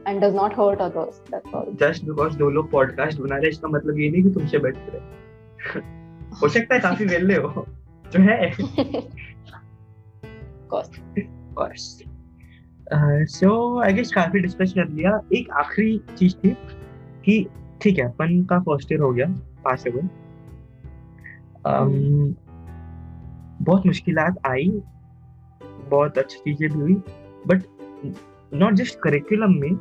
and 0.06 0.22
does 0.22 0.34
not 0.34 0.54
hurt 0.54 0.82
others 0.88 1.20
that's 1.30 1.54
all 1.54 1.72
just 1.76 2.06
because 2.06 2.38
दो 2.38 2.50
लोग 2.50 2.72
पॉडकास्ट 2.72 3.20
बना 3.20 3.36
रहे 3.36 3.46
हैं, 3.46 3.50
इसका 3.50 3.68
मतलब 3.68 4.00
ये 4.00 4.10
नहीं 4.10 4.24
कि 4.24 4.30
तुमसे 4.30 4.58
बेटर 4.58 4.98
है 4.98 5.02
हो 6.42 6.50
सकता 6.50 6.76
है 6.76 6.82
काफ़ी 6.82 7.06
वेले 7.06 7.36
हो 7.36 7.66
जो 8.12 8.20
है 8.20 8.52
course 10.74 11.00
बस 11.54 12.04
सो 12.94 13.80
आई 13.82 13.94
गेस 13.94 14.14
काफ़ी 14.14 14.40
डिस्कस 14.40 14.74
कर 14.78 14.90
लिया। 14.90 15.20
एक 15.34 15.52
आखिरी 15.52 15.98
चीज़ 16.18 16.36
थी 16.36 16.50
कि 17.26 17.46
ठीक 17.82 18.00
है 18.00 18.06
अपन 18.06 18.44
का 18.44 18.60
फ़र्स्ट 18.60 18.92
ईयर 18.92 19.02
हो 19.02 19.12
गया 19.12 19.26
पास 19.64 19.84
हो 19.88 19.92
गए। 19.92 20.08
um, 21.66 22.36
बहुत 23.62 23.86
मुश्किल 23.86 24.18
आई 24.20 24.70
बहुत 25.90 26.18
अच्छी 26.18 26.40
चीज़ें 26.40 26.70
भी 26.70 26.80
हुई 26.80 26.94
बट 27.48 27.64
नॉट 28.54 28.74
जस्ट 28.74 29.00
करिकुलम 29.00 29.54
में 29.54 29.76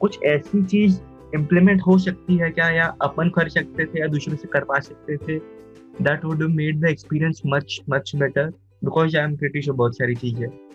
कुछ 0.00 0.18
ऐसी 0.22 0.64
चीज़ 0.64 1.00
इम्प्लीमेंट 1.34 1.82
हो 1.86 1.98
सकती 1.98 2.36
है 2.36 2.50
क्या 2.50 2.70
या 2.70 2.86
अपन 3.02 3.30
कर 3.30 3.48
सकते 3.48 3.86
थे 3.86 4.00
या 4.00 4.06
दूसरों 4.06 4.36
से 4.36 4.48
करवा 4.48 4.78
सकते 4.80 5.16
थे 5.16 5.38
that 6.02 6.24
would 6.24 6.42
made 6.42 6.80
the 6.80 6.84
experience 6.84 7.42
much 7.46 7.80
much 7.90 8.12
better 8.16 8.50
because 8.84 9.16
I 9.16 9.24
am 9.24 9.36
pretty 9.36 9.70
बहुत 9.70 9.96
सारी 9.96 10.14
चीज़ें। 10.14 10.67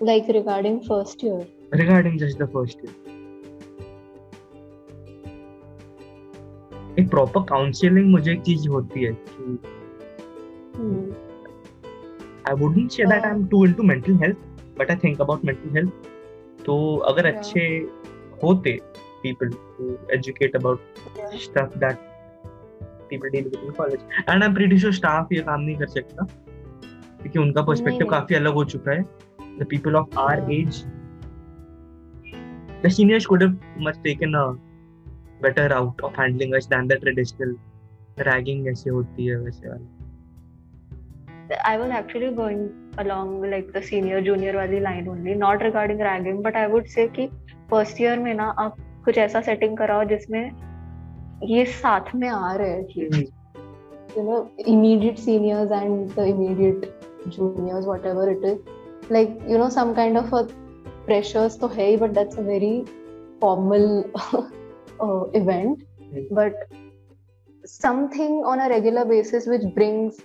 Like 0.00 0.28
regarding 0.28 0.80
first 0.82 1.22
year 1.22 1.46
regarding 1.72 2.18
just 2.18 2.38
the 2.38 2.46
first 2.56 2.78
year. 2.82 2.94
एक 6.98 7.08
प्रॉपर 7.10 7.42
काउंसलिंग 7.48 8.10
मुझे 8.10 8.32
एक 8.32 8.40
चीज़ 8.42 8.68
होती 8.68 9.04
है 9.04 9.12
कि. 9.14 9.58
I 12.48 12.54
wouldn't 12.60 12.90
say 12.90 13.04
that 13.04 13.24
I 13.24 13.30
am 13.30 13.46
too 13.48 13.64
into 13.66 13.82
mental 13.90 14.14
health 14.22 14.36
but 14.78 14.90
I 14.90 14.96
think 15.04 15.20
about 15.20 15.44
mental 15.44 15.76
health 15.76 16.64
तो 16.66 16.76
अगर 17.10 17.26
Yeah. 17.26 17.36
अच्छे 17.36 17.60
होते 18.42 18.78
people 19.22 19.50
to 19.50 19.96
educate 20.14 20.56
about 20.56 20.80
Yeah. 21.18 21.38
stuff 21.44 21.78
that 21.84 22.04
people 23.10 23.30
deal 23.36 23.46
with 23.52 23.62
in 23.68 23.72
college 23.78 24.02
and 24.32 24.44
I'm 24.46 24.56
pretty 24.58 24.78
sure 24.84 24.92
staff 24.98 25.32
ये 25.32 25.42
काम 25.42 25.60
नहीं 25.60 25.76
कर 25.76 25.86
सकता 25.94 26.24
क्योंकि 26.24 27.38
उनका 27.38 27.62
पर्सपेक्टिव। 27.70 28.06
काफ़ी 28.10 28.36
अलग 28.36 28.54
हो 28.54 28.64
चुका 28.74 28.92
है 28.92 29.02
the 29.58 29.66
people 29.74 29.96
of 29.96 30.16
our 30.16 30.38
age 30.50 30.84
the 32.82 32.90
seniors 32.90 33.26
could 33.26 33.42
have 33.42 33.54
much 33.76 33.96
taken 34.04 34.34
a 34.34 34.46
better 35.40 35.68
route 35.68 36.00
of 36.02 36.14
handling 36.14 36.54
us 36.54 36.66
than 36.66 36.88
the 36.88 36.98
traditional 37.04 37.54
ragging 38.26 38.66
ऐसे 38.68 38.90
होती 38.90 39.26
है 39.26 39.36
वैसे 39.44 39.68
वाली 39.68 39.86
I 41.64 41.76
was 41.78 41.90
actually 41.90 42.30
going 42.38 42.64
along 42.98 43.28
like 43.50 43.72
the 43.72 43.82
senior 43.82 44.20
junior 44.22 44.54
वाली 44.56 44.80
line 44.82 45.08
only 45.08 45.34
not 45.34 45.62
regarding 45.62 45.98
ragging 45.98 46.42
but 46.42 46.56
I 46.56 46.66
would 46.66 46.90
say 46.94 47.08
कि 47.18 47.28
first 47.70 48.00
year 48.00 48.16
में 48.24 48.34
ना 48.34 48.48
आप 48.64 48.76
कुछ 49.04 49.18
ऐसा 49.18 49.42
setting 49.44 49.76
कराओ 49.78 50.04
जिसमें 50.14 50.42
ये 51.50 51.64
साथ 51.80 52.14
में 52.14 52.28
आ 52.28 52.54
रहे 52.56 52.70
हैं 52.70 53.26
you 54.16 54.22
know 54.24 54.38
immediate 54.72 55.18
seniors 55.18 55.70
and 55.70 56.10
the 56.10 56.24
immediate 56.32 56.84
juniors 57.36 57.86
whatever 57.86 58.28
it 58.30 58.44
is 58.50 58.58
like 59.10 59.30
you 59.48 59.58
know 59.58 59.68
some 59.68 59.94
kind 59.94 60.16
of 60.16 60.32
a 60.32 60.46
pressures 61.06 61.56
to 61.56 61.68
hey 61.68 61.96
but 61.96 62.14
that's 62.14 62.36
a 62.36 62.42
very 62.42 62.84
formal 63.40 64.10
uh, 65.00 65.24
event. 65.40 65.84
Mm-hmm. 66.08 66.34
but 66.34 66.54
something 67.66 68.42
on 68.50 68.60
a 68.60 68.68
regular 68.68 69.04
basis 69.04 69.46
which 69.46 69.62
brings 69.74 70.20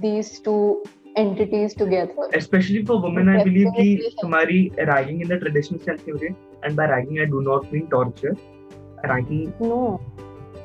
these 0.00 0.40
two 0.40 0.82
entities 1.16 1.74
together. 1.74 2.14
Especially 2.32 2.84
for 2.84 3.00
women 3.02 3.28
i 3.28 3.42
believe 3.44 3.68
ki 3.76 3.88
tumhari 4.22 4.60
ragging 4.92 5.20
in 5.20 5.28
the 5.28 5.38
traditional 5.38 5.82
sense 5.88 6.02
theory 6.02 6.34
and 6.62 6.76
by 6.76 6.86
ragging 6.92 7.20
i 7.26 7.26
do 7.36 7.42
not 7.42 7.70
mean 7.72 7.88
torture. 7.96 8.34
Ragging 9.04 9.52
no. 9.60 10.00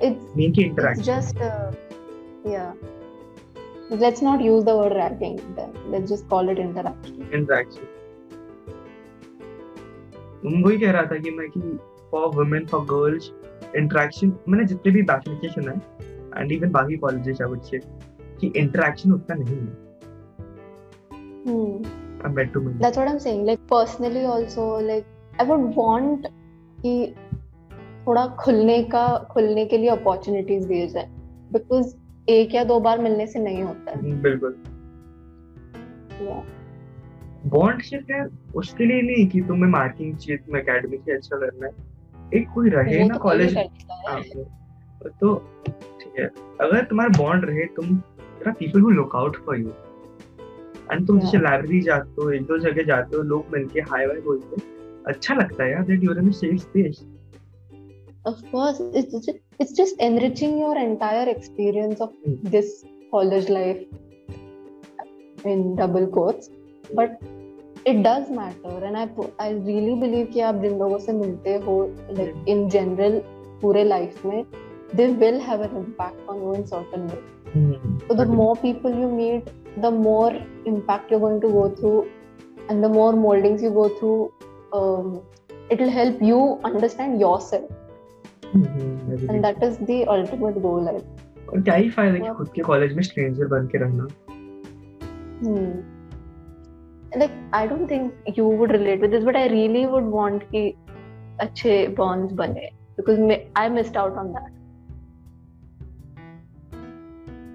It's 0.02 0.36
mean 0.36 0.54
ki 0.54 0.66
interaction. 0.66 1.02
it's 1.02 1.08
just 1.08 1.38
uh, 1.38 1.72
yeah. 2.46 2.72
Let's 3.94 4.22
not 4.24 4.42
use 4.42 4.64
the 4.64 4.76
word 4.76 4.94
ragging 4.94 5.40
then. 5.56 5.74
Let's 5.90 6.10
just 6.10 6.28
call 6.28 6.50
it 6.50 6.58
interaction. 6.58 7.28
interaction. 7.32 7.88
वही 10.46 10.78
कह 10.78 10.92
रहा 10.92 11.04
था 11.12 11.18
कि 11.18 11.32
मैं 11.32 11.50
कि 11.50 11.60
for 12.12 12.28
women 12.36 12.66
for 12.66 12.82
girls 12.86 13.32
interaction 13.78 14.34
मैंने 14.50 14.66
जितने 14.66 14.92
भी 14.92 15.06
सुना 15.50 15.72
है 15.72 16.42
एंड 16.42 16.52
इवन 16.52 16.72
बाकी 16.72 16.98
कॉलेजेस 16.98 17.42
आई 17.42 17.48
वुड 17.50 17.62
से 17.62 17.80
कि 18.40 18.52
इंटरेक्शन 18.56 19.12
उतना 19.14 19.36
नहीं 19.36 19.58
है 19.58 19.82
Hmm. 21.46 21.86
I 22.26 22.34
met 22.34 22.54
to 22.54 22.62
me 22.62 22.74
That's 22.82 22.98
what 22.98 23.10
I'm 23.12 23.20
saying. 23.20 23.46
Like 23.46 23.64
personally 23.72 24.26
also, 24.34 24.68
like 24.90 25.08
I 25.40 25.46
would 25.50 25.66
want 25.80 26.28
कि 26.84 26.94
थोड़ा 28.08 28.26
खुलने 28.40 28.82
का 28.94 29.08
खुलने 29.32 29.66
के 29.66 29.78
लिए 29.78 29.90
अपॉर्चुनिटीज़ 29.90 30.68
दिए 30.68 30.88
जाए 30.88 31.10
बिकॉज़ 31.54 31.94
एक 32.30 32.54
या 32.56 32.64
दो 32.64 32.80
बार 32.80 33.00
मिलने 33.00 33.26
से 33.28 33.40
नहीं 33.40 33.64
होता 33.64 33.92
है। 33.92 34.22
बिल्कुल। 34.22 34.56
Yeah. 36.20 36.42
बॉन्ड 37.48 37.82
शिप 37.82 38.12
है 38.12 38.26
उसके 38.56 38.86
लिए 38.86 39.02
नहीं 39.02 39.28
कि 39.30 39.42
तुम्हें 39.42 39.70
मार्किंग 39.72 40.16
चाहिए 40.16 40.38
तुम्हें 40.38 40.62
एकेडमी 40.64 40.98
से 40.98 41.12
अच्छा 41.12 41.38
करना 41.38 41.68
है। 41.68 42.40
एक 42.40 42.48
कोई 42.54 42.70
रहे 42.70 43.04
ना 43.04 43.14
तो 43.14 43.20
कोई 43.20 43.38
भी 43.38 43.54
कॉलेज 43.54 44.34
तो 45.22 45.36
ठीक 46.02 46.20
है। 46.20 46.26
अगर 46.62 46.84
तुम्हारा 46.84 47.18
बॉन्ड 47.18 47.46
रहे 47.46 47.66
तुम 47.76 47.96
people 48.48 48.82
who 48.82 48.90
look 48.90 49.16
out 49.16 49.38
for 49.46 49.60
you 49.60 49.70
and 50.92 51.08
तुम 51.08 51.20
जैसे 51.20 51.38
लाइब्रेरी 51.38 51.82
जाते 51.82 52.22
हो 52.22 52.30
एक 52.32 52.44
दो 52.44 52.58
जगह 52.60 52.84
जाते 52.84 53.18
हो 53.18 53.24
लोग 53.24 53.52
मिलके 53.54 53.82
हाय 53.92 54.08
वाय 54.08 54.22
बोलते 54.22 54.56
हैं। 54.56 55.04
अच्छा 55.08 55.36
लगता 55.36 55.64
है 55.64 55.72
यार 55.72 55.84
that 55.86 56.04
you 56.04 56.12
are 56.12 56.20
in 56.20 56.30
a 56.30 56.32
safe 56.42 56.62
space 56.62 57.06
course, 58.52 58.78
it's 59.00 59.16
just, 59.16 59.40
it's 59.59 59.73
just 59.73 60.01
enriching 60.01 60.59
your 60.59 60.77
entire 60.79 61.29
experience 61.29 62.01
of 62.01 62.13
Hmm. 62.25 62.37
this 62.55 62.85
college 63.11 63.49
life 63.49 63.83
in 65.45 65.77
double 65.77 66.07
quotes. 66.07 66.51
But 66.95 67.19
it 67.85 68.03
does 68.03 68.31
matter, 68.31 68.75
and 68.85 68.97
I 68.97 69.09
I 69.39 69.51
really 69.69 69.95
believe 70.05 70.33
कि 70.33 70.41
आप 70.51 70.55
जिन 70.63 70.79
लोगों 70.79 70.99
से 71.07 71.13
मिलते 71.13 71.57
हो 71.67 71.77
like 72.21 72.49
in 72.55 72.69
general 72.77 73.21
पूरे 73.63 73.85
life 73.89 74.25
में 74.27 74.45
they 74.99 75.07
will 75.23 75.39
have 75.49 75.63
an 75.69 75.77
impact 75.83 76.29
on 76.35 76.43
you 76.43 76.55
in 76.59 76.67
certain 76.67 77.09
way. 77.09 77.23
So 78.09 78.15
the 78.21 78.27
more 78.27 78.55
people 78.57 78.95
you 79.03 79.09
meet, 79.17 79.49
the 79.87 79.91
more 79.91 80.33
impact 80.67 81.11
you're 81.11 81.21
going 81.21 81.41
to 81.47 81.51
go 81.57 81.65
through, 81.81 82.07
and 82.69 82.85
the 82.85 82.89
more 82.89 83.13
moldings 83.25 83.63
you 83.63 83.71
go 83.71 83.89
through. 83.99 84.33
Um, 84.73 85.21
it 85.71 85.81
will 85.81 85.91
help 85.91 86.23
you 86.23 86.41
understand 86.65 87.21
yourself. 87.21 87.71
And 88.54 89.44
that 89.44 89.62
is 89.64 89.78
the 89.78 90.06
ultimate 90.06 90.62
goal 90.62 90.90
I 90.90 91.02
और 91.54 91.62
क्या 91.62 91.74
ही 91.76 91.90
फ़ायदा 91.90 92.20
कि 92.20 92.34
खुद 92.38 92.50
के 92.56 92.62
college 92.62 92.94
में 92.96 93.02
stranger 93.04 93.48
बन 93.48 93.68
के 93.74 93.78
रहना 93.78 94.08
hmm. 95.42 95.72
like 97.22 97.34
I 97.54 97.68
don't 97.68 97.88
think 97.88 98.38
you 98.38 98.48
would 98.62 98.72
relate 98.72 99.02
with 99.02 99.12
this 99.12 99.24
but 99.24 99.36
I 99.36 99.48
really 99.48 99.86
would 99.94 100.10
want 100.16 100.44
कि 100.54 100.64
अच्छे 101.42 101.96
bonds 102.00 102.34
बने 102.42 102.70
because 102.98 103.20
me- 103.20 103.46
I 103.56 103.68
missed 103.70 103.98
out 104.04 104.18
on 104.24 104.32
that 104.34 104.52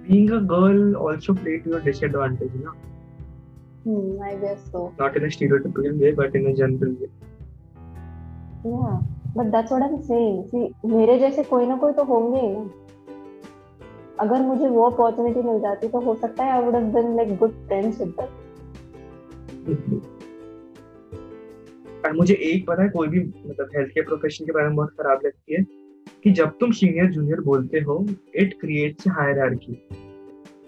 being 0.09 0.31
a 0.33 0.41
girl 0.55 0.97
also 1.07 1.35
played 1.35 1.65
to 1.65 1.71
your 1.71 1.81
disadvantage 1.81 2.59
ना 2.65 2.75
hmm, 3.85 4.23
I 4.31 4.35
guess 4.45 4.67
so 4.73 4.85
not 4.99 5.17
in 5.17 5.25
a 5.25 5.33
stereotypical 5.37 6.01
way 6.05 6.13
but 6.23 6.39
in 6.43 6.51
a 6.53 6.55
general 6.63 6.95
way 7.03 7.11
yeah 8.75 9.01
but 9.37 9.51
that's 9.57 9.71
what 9.71 9.89
I'm 9.89 10.03
saying 10.03 10.39
see 10.53 10.68
मेरे 10.87 11.18
जैसे 11.18 11.43
कोई 11.43 11.66
ना 11.66 11.76
कोई 11.76 11.93
तो 11.93 12.05
होंगे 12.05 12.41
ही 12.41 12.49
ना। 12.49 12.70
अगर 14.20 14.41
मुझे 14.43 14.68
वो 14.68 14.91
अपॉर्चुनिटी 14.91 15.43
मिल 15.43 15.61
जाती 15.61 15.89
तो 15.89 16.01
हो 16.01 16.14
सकता 16.14 16.45
है 16.45 16.53
I 16.53 16.64
would 16.64 16.74
have 16.74 16.85
been 16.85 17.16
like 17.16 17.37
good 17.37 17.51
friends 17.51 18.01
with 18.01 18.14
them 18.20 20.01
और 22.05 22.12
मुझे 22.12 22.35
एक 22.35 22.66
पता 22.66 22.83
है 22.83 22.89
कोई 22.89 23.09
भी 23.09 23.20
मतलब 23.20 23.70
हेल्थ 23.76 23.89
केयर 23.89 24.07
प्रोफेशन 24.07 24.45
के 24.45 24.53
बारे 24.53 24.66
में 24.66 24.76
बहुत 24.76 24.91
खराब 24.91 25.20
लगती 25.24 25.55
है 25.55 25.66
कि 26.24 26.31
जब 26.31 26.51
तुम 26.61 26.70
सीनियर 26.70 27.11
जूनियर 27.11 27.41
बोलते 27.41 27.79
हो 27.79 28.07
इट 28.35 28.61
क्रिएट्स 28.61 29.05
हायरार्की 29.09 29.89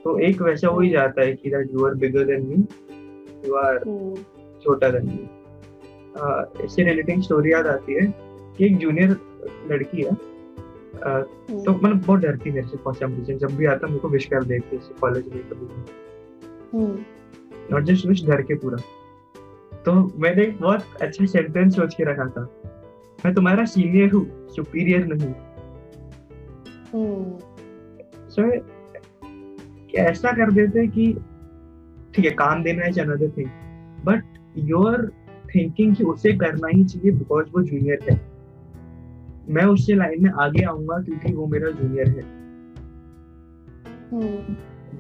तो 0.04 0.18
एक 0.18 0.42
वैसा 0.42 0.68
हो 0.68 0.80
ही 0.80 0.90
जाता 0.90 1.22
है 1.22 1.32
कि 1.32 1.50
that 1.50 1.70
you 1.72 1.86
are 1.86 1.94
bigger 1.94 2.24
than 2.24 2.46
me 2.46 2.54
you 3.48 3.54
are 3.54 3.78
छोटा 4.64 4.88
देन 4.88 5.06
मी 5.06 5.28
इससे 6.64 6.82
रिलेटिंग 6.82 7.22
स्टोरी 7.22 7.52
याद 7.52 7.66
आती 7.66 7.94
है 7.94 8.14
कि 8.58 8.66
एक 8.66 8.78
जूनियर 8.78 9.29
लड़की 9.70 10.02
है। 10.02 10.14
तो 10.94 11.72
मतलब 11.72 12.00
बहुत 12.06 12.20
डरती 12.20 12.50
मेरे 12.50 12.66
से 12.68 12.76
फॉर 12.76 12.94
सम 12.94 13.14
रीजन 13.14 13.38
जब 13.38 13.56
भी 13.56 13.66
आता 13.66 13.86
मेरे 13.86 13.98
को 13.98 14.08
विश 14.08 14.24
कर 14.26 14.44
देती 14.44 14.76
है 14.76 14.82
कॉलेज 15.00 15.28
में 15.28 15.42
कभी 15.48 15.66
नॉट 17.72 17.82
जस्ट 17.84 18.06
विश 18.06 18.24
डर 18.26 18.42
के 18.42 18.54
पूरा। 18.54 18.78
तो 19.84 19.92
मैंने 20.18 20.42
एक 20.42 20.58
बहुत 20.60 20.84
अच्छा 21.02 21.26
सेंटेंस 21.26 21.76
सोच 21.76 21.94
के 21.94 22.04
रखा 22.04 22.26
था। 22.26 22.42
मैं 23.24 23.34
तुम्हारा 23.34 23.64
सीनियर 23.64 24.12
हूँ 24.12 24.24
सुपीरियर 24.48 25.06
नहीं। 25.06 25.32
सो 28.30 28.42
ऐसा 30.00 30.32
कर 30.32 30.50
देते 30.52 30.86
कि 30.86 31.12
ठीक 32.14 32.24
है 32.24 32.30
काम 32.30 32.62
देना 32.62 32.84
है 32.84 32.92
another 33.00 33.30
thing 33.36 33.48
but 34.04 34.38
your 34.58 35.10
thinking 35.54 35.96
कि 35.96 36.04
उसे 36.04 36.32
करना 36.38 36.68
ही 36.68 36.84
चाहिए 36.84 37.10
बिकॉज़ 37.12 37.46
वो 37.54 37.62
जूनियर 37.62 38.10
है। 38.10 38.16
मैं 39.48 39.64
उससे 39.64 39.94
लाइन 39.94 40.22
में 40.22 40.30
आगे 40.30 40.62
आऊँगा 40.62 41.02
क्योंकि 41.02 41.32
वो 41.32 41.46
मेरा 41.46 41.70
जूनियर 41.70 42.08
है। 42.08 42.40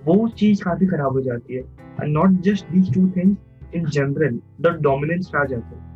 वो 0.04 0.28
चीज़ 0.28 0.64
काफ़ी 0.64 0.86
खराब 0.86 1.12
हो 1.12 1.20
जाती 1.20 1.54
है। 1.54 1.60
And 2.02 2.12
not 2.14 2.30
just 2.30 2.66
these 2.68 2.94
two 2.94 3.10
things 3.10 3.38
in 3.74 3.84
general 3.84 4.40
the 4.60 4.66
dominance 4.66 5.32
आ 5.36 5.44
जाता 5.44 5.66
है। 5.66 5.90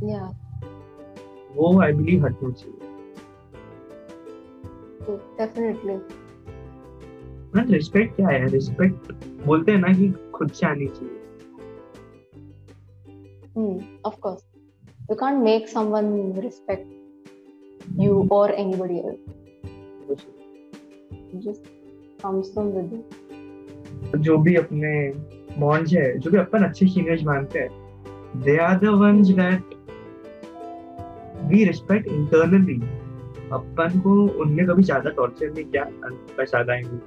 Yeah. 0.00 0.36
वो 1.56 1.80
आई 1.80 1.92
बिलीव 1.92 2.26
हटना 2.26 2.50
चाहिए। 2.50 2.78
Definitely. 5.40 6.00
मैम 7.56 7.70
रिस्पेक्ट 7.70 8.16
क्या 8.16 8.28
है? 8.28 8.46
रिस्पेक्ट 8.46 9.12
बोलते 9.46 9.72
हैं 9.72 9.78
ना 9.78 9.88
कि 9.88 10.30
खुद 10.34 10.50
से 10.50 10.66
आनी 10.66 10.86
चाहिए। 10.86 11.20
Hmm, 13.58 13.82
of 14.06 14.12
course. 14.12 14.53
You 15.08 15.16
can't 15.16 15.42
make 15.44 15.68
someone 15.68 16.34
respect 16.34 16.86
you 17.96 18.26
or 18.30 18.50
anybody 18.52 19.02
else. 19.02 19.18
Just 21.44 21.62
comes 22.18 22.52
from 22.54 22.72
within. 22.74 23.04
जो 24.24 24.36
भी 24.38 24.54
अपने 24.56 24.90
बॉन्ड्स 25.58 25.92
है 25.92 26.18
जो 26.18 26.30
भी 26.30 26.38
अपन 26.38 26.62
अच्छे 26.64 26.86
सीनियर्स 26.86 27.22
मानते 27.24 27.58
हैं 27.58 28.42
they 28.44 28.56
are 28.66 28.78
the 28.78 28.92
ones 29.00 29.28
that 29.40 29.74
we 31.50 31.64
respect 31.64 32.06
internally 32.08 32.76
अपन 33.52 34.00
को 34.00 34.14
उनने 34.42 34.64
कभी 34.66 34.82
ज़्यादा 34.82 35.10
टॉर्चर 35.18 35.50
नहीं 35.50 35.64
किया 35.64 35.84
आएँगे 36.72 37.00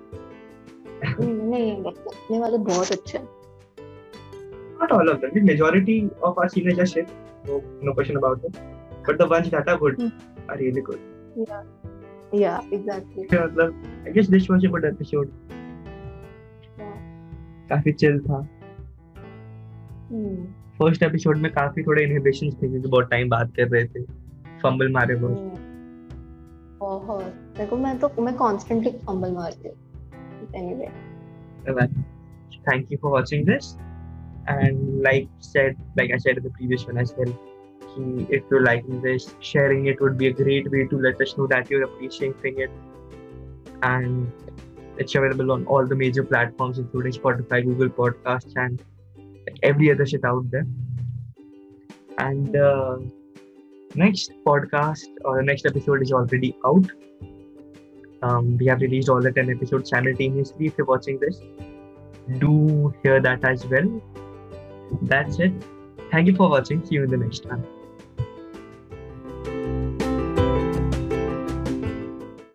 Hmm, 1.15 1.33
नहीं 1.49 1.71
अपने 1.83 2.39
वाले 2.39 2.57
बहुत 2.57 2.91
अच्छे 2.91 3.17
हैं. 3.17 3.27
not 4.79 4.91
all 4.91 5.09
of 5.11 5.21
them 5.21 5.33
the 5.35 5.41
majority 5.49 5.97
of 6.29 6.37
our 6.41 6.49
seniors 6.55 6.79
shit 7.47 7.63
no, 7.63 7.81
no 7.81 7.93
question 7.93 8.17
about 8.17 8.43
it 8.43 8.59
but 9.05 9.17
the 9.17 9.27
ones 9.27 9.49
that 9.49 9.67
are 9.67 9.77
good 9.77 9.97
mm. 9.97 10.11
are 10.49 10.57
really 10.57 10.81
good 10.81 10.99
Yeah. 11.37 11.63
Yeah, 12.33 12.61
exactly. 12.71 13.23
मतलब 13.33 13.83
I 14.07 14.09
guess 14.09 14.27
this 14.27 14.47
was 14.49 14.63
a 14.63 14.67
good 14.67 14.85
episode 14.85 15.29
Yeah. 16.79 16.95
काफ़ी 17.69 17.91
chill 17.93 18.19
था 18.19 18.47
Hmm. 20.11 20.35
First 20.79 21.03
episode 21.03 21.37
में 21.37 21.51
काफ़ी 21.53 21.83
थोड़े 21.83 22.03
inhibitions 22.03 22.53
थे 22.53 22.67
क्योंकि 22.67 22.89
बहुत 22.89 23.09
time 23.11 23.29
बात 23.29 23.53
कर 23.55 23.67
रहे 23.67 23.83
थे 23.85 24.03
फंबल 24.63 24.91
मारे 24.91 25.15
बहुत 25.15 25.37
Hmm. 25.37 25.59
बहुत 26.79 27.69
को 27.69 27.77
मैं 27.77 27.99
तो 27.99 28.21
मैं 28.21 28.35
कॉन्स्टेंटली 28.35 28.91
फंबल 28.91 29.31
मारती 29.31 29.69
हूँ 29.69 29.77
anyway 30.55 30.87
thank 32.67 32.91
you 32.91 32.97
for 32.97 33.11
watching 33.11 33.45
this 33.45 33.77
and 34.47 35.03
like 35.03 35.27
said 35.39 35.77
like 35.95 36.11
i 36.11 36.17
said 36.17 36.37
in 36.37 36.43
the 36.43 36.49
previous 36.51 36.85
one 36.85 36.97
as 36.97 37.13
well 37.17 37.33
ki 37.93 38.27
if 38.37 38.43
you're 38.51 38.63
liking 38.67 39.01
this 39.01 39.27
sharing 39.51 39.87
it 39.93 40.01
would 40.05 40.17
be 40.17 40.27
a 40.27 40.35
great 40.41 40.69
way 40.75 40.85
to 40.93 40.99
let 41.07 41.23
us 41.25 41.37
know 41.37 41.47
that 41.53 41.69
you're 41.69 41.83
appreciating 41.83 42.59
it 42.65 42.71
and 43.83 44.31
it's 44.97 45.15
available 45.15 45.51
on 45.55 45.65
all 45.65 45.85
the 45.93 45.99
major 46.03 46.23
platforms 46.33 46.79
including 46.83 47.17
spotify 47.19 47.63
google 47.67 47.91
podcasts 48.01 48.57
and 48.65 48.83
like 49.47 49.59
every 49.71 49.91
other 49.91 50.07
shit 50.13 50.25
out 50.31 50.49
there 50.55 50.67
and 52.19 52.55
uh, 52.55 52.97
next 53.95 54.31
podcast 54.45 55.07
or 55.25 55.37
the 55.37 55.43
next 55.43 55.65
episode 55.65 56.01
is 56.01 56.11
already 56.11 56.55
out 56.65 56.95
Um, 58.21 58.57
we 58.57 58.65
have 58.67 58.81
released 58.81 59.09
all 59.09 59.21
the 59.21 59.31
10 59.31 59.49
episodes 59.49 59.89
simultaneously. 59.89 60.67
If 60.67 60.77
you're 60.77 60.87
watching 60.87 61.19
this, 61.19 61.39
do 62.39 62.93
hear 63.03 63.21
that 63.21 63.43
as 63.45 63.65
well. 63.65 64.01
That's 65.01 65.39
it. 65.39 65.53
Thank 66.11 66.27
you 66.27 66.35
for 66.35 66.49
watching. 66.49 66.85
See 66.85 66.95
you 66.95 67.03
in 67.03 67.09
the 67.09 67.17
next 67.17 67.45
one. 67.45 67.65